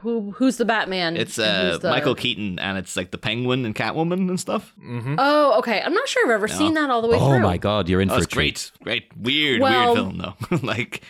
who 0.00 0.30
who's 0.32 0.56
the 0.56 0.64
Batman? 0.64 1.16
it's 1.18 1.38
uh, 1.38 1.76
the- 1.80 1.90
Michael 1.90 2.14
Keaton, 2.14 2.58
and 2.58 2.78
it's 2.78 2.96
like 2.96 3.10
the 3.10 3.18
Penguin 3.18 3.66
and 3.66 3.74
Catwoman 3.74 4.28
and 4.30 4.40
stuff. 4.40 4.72
Oh, 5.18 5.58
okay. 5.58 5.82
I'm 5.84 5.92
not 5.92 6.08
sure 6.08 6.24
I've 6.24 6.32
ever 6.32 6.48
seen 6.48 6.72
that 6.74 6.88
all 6.88 7.02
the 7.02 7.08
way 7.08 7.18
through. 7.18 7.26
Oh 7.26 7.30
through. 7.32 7.40
my 7.40 7.58
god, 7.58 7.88
you're 7.90 8.00
in 8.00 8.10
Oh, 8.10 8.14
for 8.14 8.22
it's 8.22 8.26
a 8.26 8.30
treat. 8.30 8.72
great, 8.82 9.08
great, 9.12 9.16
weird, 9.18 9.60
Well- 9.60 9.94
weird 9.94 9.96
film 9.98 10.16
though. 10.18 10.56
like 10.66 11.02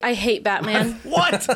I 0.00 0.14
hate 0.14 0.44
Batman. 0.44 0.92
what? 1.04 1.48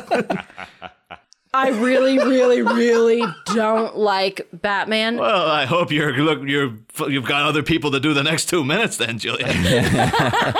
I 1.53 1.69
really, 1.69 2.17
really, 2.19 2.61
really 2.61 3.23
don't 3.53 3.97
like 3.97 4.47
Batman. 4.53 5.17
well, 5.17 5.49
I 5.49 5.65
hope 5.65 5.91
you're 5.91 6.15
look 6.17 6.47
you're 6.47 6.73
you've 7.09 7.25
got 7.25 7.43
other 7.43 7.63
people 7.63 7.91
to 7.91 7.99
do 7.99 8.13
the 8.13 8.23
next 8.23 8.49
two 8.49 8.63
minutes 8.63 8.97
then, 8.97 9.19
Julia. 9.19 9.47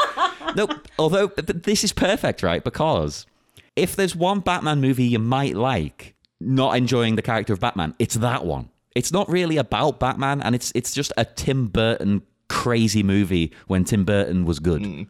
No, 0.55 0.67
although 0.97 1.27
but 1.27 1.45
but 1.45 1.63
this 1.63 1.83
is 1.83 1.91
perfect, 1.91 2.41
right? 2.41 2.63
Because 2.63 3.27
if 3.75 3.95
there's 3.95 4.15
one 4.15 4.39
Batman 4.39 4.81
movie 4.81 5.03
you 5.03 5.19
might 5.19 5.55
like, 5.55 6.15
not 6.39 6.75
enjoying 6.75 7.15
the 7.15 7.21
character 7.21 7.53
of 7.53 7.59
Batman, 7.59 7.93
it's 7.99 8.15
that 8.15 8.43
one. 8.43 8.69
It's 8.95 9.11
not 9.11 9.29
really 9.29 9.57
about 9.57 9.99
Batman, 9.99 10.41
and 10.41 10.55
it's 10.55 10.71
it's 10.73 10.93
just 10.93 11.11
a 11.15 11.25
Tim 11.25 11.67
Burton 11.67 12.23
crazy 12.49 13.03
movie 13.03 13.51
when 13.67 13.83
Tim 13.83 14.05
Burton 14.05 14.45
was 14.45 14.59
good. 14.59 14.83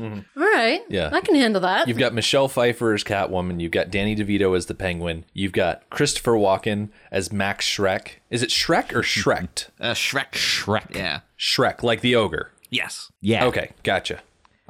All 0.00 0.22
right. 0.36 0.80
Yeah. 0.88 1.10
I 1.12 1.20
can 1.20 1.34
handle 1.34 1.60
that. 1.62 1.88
You've 1.88 1.98
got 1.98 2.14
Michelle 2.14 2.48
Pfeiffer 2.48 2.94
as 2.94 3.04
Catwoman. 3.04 3.60
You've 3.60 3.72
got 3.72 3.90
Danny 3.90 4.14
DeVito 4.16 4.56
as 4.56 4.66
the 4.66 4.74
Penguin. 4.74 5.24
You've 5.32 5.52
got 5.52 5.88
Christopher 5.90 6.32
Walken 6.32 6.90
as 7.10 7.32
Max 7.32 7.66
Shreck. 7.66 8.12
Is 8.30 8.42
it 8.42 8.50
Shrek 8.50 8.92
or 8.94 9.02
Shrek? 9.02 9.68
Uh, 9.80 9.92
Shrek. 9.92 10.32
Shrek. 10.32 10.94
Yeah. 10.94 11.20
Shrek, 11.38 11.82
like 11.82 12.00
the 12.00 12.14
ogre. 12.14 12.50
Yes. 12.70 13.10
Yeah. 13.20 13.46
Okay, 13.46 13.70
gotcha. 13.82 14.20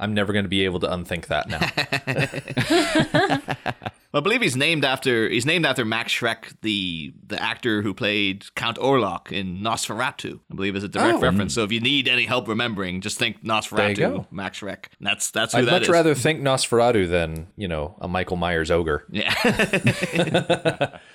I'm 0.01 0.13
never 0.13 0.33
going 0.33 0.43
to 0.45 0.49
be 0.49 0.65
able 0.65 0.79
to 0.81 0.91
unthink 0.91 1.27
that 1.27 1.47
now. 1.47 1.59
well, 4.11 4.15
I 4.15 4.19
believe 4.21 4.41
he's 4.41 4.55
named 4.57 4.83
after 4.83 5.29
he's 5.29 5.45
named 5.45 5.65
after 5.65 5.85
Max 5.85 6.11
Schreck, 6.11 6.53
the 6.61 7.13
the 7.27 7.41
actor 7.41 7.81
who 7.81 7.93
played 7.93 8.45
Count 8.55 8.77
Orlok 8.77 9.31
in 9.31 9.59
Nosferatu. 9.59 10.39
I 10.51 10.55
believe 10.55 10.75
is 10.75 10.83
a 10.83 10.89
direct 10.89 11.19
Oh. 11.19 11.21
reference. 11.21 11.53
So 11.53 11.63
if 11.63 11.71
you 11.71 11.79
need 11.79 12.07
any 12.07 12.25
help 12.25 12.47
remembering, 12.47 13.01
just 13.01 13.17
think 13.19 13.43
Nosferatu. 13.43 14.25
Max 14.31 14.59
Schreck. 14.59 14.85
That's 14.99 15.31
that's 15.31 15.53
who 15.53 15.59
I'd 15.59 15.65
that 15.65 15.71
much 15.71 15.81
is. 15.83 15.89
rather 15.89 16.15
think 16.15 16.41
Nosferatu 16.41 17.07
than, 17.09 17.47
you 17.55 17.67
know, 17.67 17.95
a 18.01 18.07
Michael 18.07 18.37
Myers 18.37 18.71
ogre. 18.71 19.05
Yeah. 19.09 19.33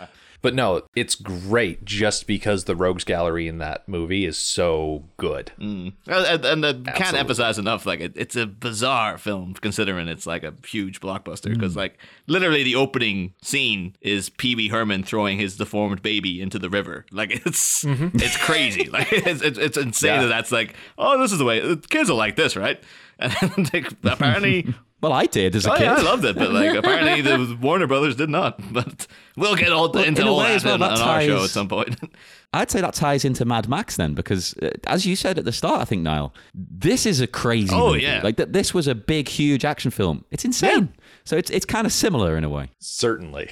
But 0.43 0.55
no, 0.55 0.83
it's 0.95 1.15
great 1.15 1.85
just 1.85 2.27
because 2.27 2.65
the 2.65 2.77
Rogues 2.77 3.05
Gallery 3.05 3.49
in 3.49 3.59
that 3.59 3.89
movie 3.89 4.25
is 4.25 4.37
so 4.37 5.05
good. 5.17 5.51
and, 5.59 5.93
and, 6.07 6.45
and 6.45 6.65
I 6.67 6.73
can't 6.73 6.89
Absolutely. 6.89 7.19
emphasize 7.21 7.59
enough 7.59 7.87
like 7.87 8.01
it, 8.01 8.13
it's 8.17 8.37
a 8.37 8.47
bizarre 8.47 9.19
film 9.19 9.55
considering 9.55 10.09
it's 10.09 10.27
like 10.27 10.43
a 10.45 10.55
huge 10.67 11.01
blockbuster 11.01 11.51
because 11.53 11.73
Mm. 11.75 11.77
like 11.77 11.99
literally 12.27 12.63
the 12.63 12.75
opening 12.77 13.35
scene 13.43 13.97
is 14.01 14.29
pee-wee 14.29 14.69
herman 14.69 15.03
throwing 15.03 15.39
his 15.39 15.57
deformed 15.57 16.03
baby 16.03 16.41
into 16.41 16.59
the 16.59 16.71
river 16.71 17.05
like 17.11 17.31
it's 17.47 17.85
it's 17.85 18.37
crazy 18.37 18.89
like 18.91 19.13
it's, 19.13 19.43
it's, 19.43 19.59
it's 19.59 19.77
insane 19.77 20.07
Mm-hmm. 20.13 20.23
Yeah. 20.23 20.29
that 20.29 20.29
that's 20.29 20.53
like 20.53 20.75
oh 20.99 21.21
this 21.21 21.33
is 21.33 21.39
the 21.39 21.45
way 21.45 21.77
kids 21.89 22.09
are 22.11 22.15
like 22.15 22.37
this 22.37 22.55
right 22.57 22.81
and 23.19 23.73
like, 23.73 23.91
apparently 24.05 24.73
Well, 25.09 25.19
I 25.19 25.27
did 25.27 25.55
as 25.55 25.67
a 25.67 25.73
oh 25.73 25.77
kid. 25.77 25.85
yeah 25.85 25.95
i 25.95 26.03
loved 26.03 26.25
it 26.25 26.37
but 26.37 26.51
like 26.53 26.75
apparently 26.83 27.21
the 27.21 27.57
warner 27.61 27.87
brothers 27.87 28.17
did 28.17 28.29
not 28.29 28.61
but 28.73 29.07
we'll 29.37 29.57
get 29.57 29.73
all 29.73 29.87
into 29.99 30.23
in 30.23 30.27
a 30.27 30.31
all 30.31 30.39
way 30.39 30.49
that, 30.49 30.55
as 30.57 30.65
well, 30.65 30.75
in, 30.75 30.81
that 30.81 30.93
on 30.93 31.01
our 31.01 31.23
show 31.23 31.45
at 31.45 31.51
some 31.51 31.69
point 31.69 31.97
I'd 32.53 32.71
say 32.71 32.81
that 32.81 32.95
ties 32.95 33.25
into 33.27 33.45
Mad 33.45 33.69
Max 33.69 33.97
then, 33.97 34.15
because 34.15 34.55
uh, 34.63 34.71
as 34.87 35.05
you 35.05 35.15
said 35.15 35.37
at 35.37 35.45
the 35.45 35.53
start, 35.53 35.83
I 35.83 35.85
think 35.85 36.01
Niall, 36.03 36.33
this 36.55 37.05
is 37.05 37.21
a 37.21 37.27
crazy. 37.27 37.75
Oh, 37.75 37.89
movie. 37.89 38.03
yeah. 38.05 38.23
like 38.23 38.39
th- 38.39 38.49
this 38.51 38.73
was 38.73 38.87
a 38.87 38.95
big, 38.95 39.29
huge 39.29 39.63
action 39.63 39.91
film. 39.91 40.25
It's 40.31 40.45
insane. 40.45 40.95
So 41.25 41.37
it's 41.37 41.51
it's 41.51 41.67
kind 41.67 41.87
of 41.87 41.93
similar 41.93 42.35
in 42.35 42.45
a 42.45 42.49
way. 42.49 42.71
Certainly. 42.79 43.51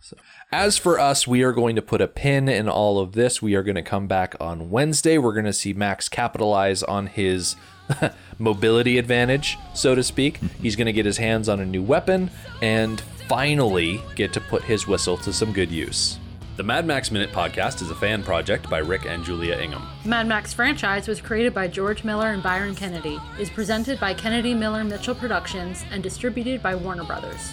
So, 0.00 0.16
as 0.52 0.78
for 0.78 0.98
us, 0.98 1.26
we 1.26 1.42
are 1.42 1.52
going 1.52 1.76
to 1.76 1.82
put 1.82 2.00
a 2.00 2.06
pin 2.08 2.48
in 2.48 2.68
all 2.68 2.98
of 3.00 3.12
this. 3.12 3.42
We 3.42 3.54
are 3.54 3.62
going 3.62 3.76
to 3.76 3.82
come 3.82 4.06
back 4.06 4.34
on 4.40 4.70
Wednesday. 4.70 5.18
We're 5.18 5.32
going 5.34 5.46
to 5.46 5.52
see 5.52 5.72
Max 5.72 6.08
capitalize 6.08 6.82
on 6.82 7.08
his 7.08 7.56
mobility 8.38 8.98
advantage, 8.98 9.58
so 9.74 9.94
to 9.94 10.02
speak. 10.02 10.38
He's 10.60 10.76
going 10.76 10.86
to 10.86 10.92
get 10.92 11.06
his 11.06 11.18
hands 11.18 11.48
on 11.48 11.60
a 11.60 11.66
new 11.66 11.82
weapon 11.82 12.30
and 12.62 13.00
finally 13.28 14.00
get 14.14 14.32
to 14.34 14.40
put 14.40 14.62
his 14.62 14.86
whistle 14.86 15.16
to 15.18 15.32
some 15.32 15.52
good 15.52 15.70
use. 15.70 16.18
The 16.56 16.62
Mad 16.62 16.86
Max 16.86 17.10
Minute 17.10 17.32
podcast 17.32 17.82
is 17.82 17.90
a 17.90 17.94
fan 17.94 18.22
project 18.22 18.70
by 18.70 18.78
Rick 18.78 19.04
and 19.04 19.22
Julia 19.22 19.56
Ingham. 19.56 19.86
Mad 20.06 20.26
Max 20.26 20.54
franchise 20.54 21.06
was 21.06 21.20
created 21.20 21.52
by 21.52 21.68
George 21.68 22.02
Miller 22.02 22.28
and 22.28 22.42
Byron 22.42 22.74
Kennedy, 22.74 23.18
is 23.38 23.50
presented 23.50 24.00
by 24.00 24.14
Kennedy 24.14 24.54
Miller 24.54 24.82
Mitchell 24.82 25.14
Productions, 25.14 25.84
and 25.90 26.02
distributed 26.02 26.62
by 26.62 26.74
Warner 26.74 27.04
Brothers. 27.04 27.52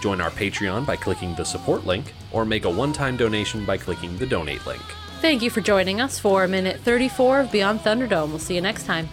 join 0.00 0.20
our 0.20 0.30
Patreon 0.30 0.86
by 0.86 0.96
clicking 0.96 1.34
the 1.34 1.44
support 1.44 1.86
link, 1.86 2.12
or 2.32 2.44
make 2.44 2.64
a 2.64 2.70
one 2.70 2.92
time 2.92 3.16
donation 3.16 3.64
by 3.64 3.76
clicking 3.76 4.16
the 4.18 4.26
donate 4.26 4.66
link. 4.66 4.82
Thank 5.20 5.42
you 5.42 5.50
for 5.50 5.60
joining 5.60 6.00
us 6.00 6.18
for 6.18 6.46
minute 6.46 6.80
34 6.80 7.40
of 7.40 7.52
Beyond 7.52 7.80
Thunderdome. 7.80 8.28
We'll 8.28 8.38
see 8.38 8.54
you 8.54 8.60
next 8.60 8.84
time. 8.84 9.08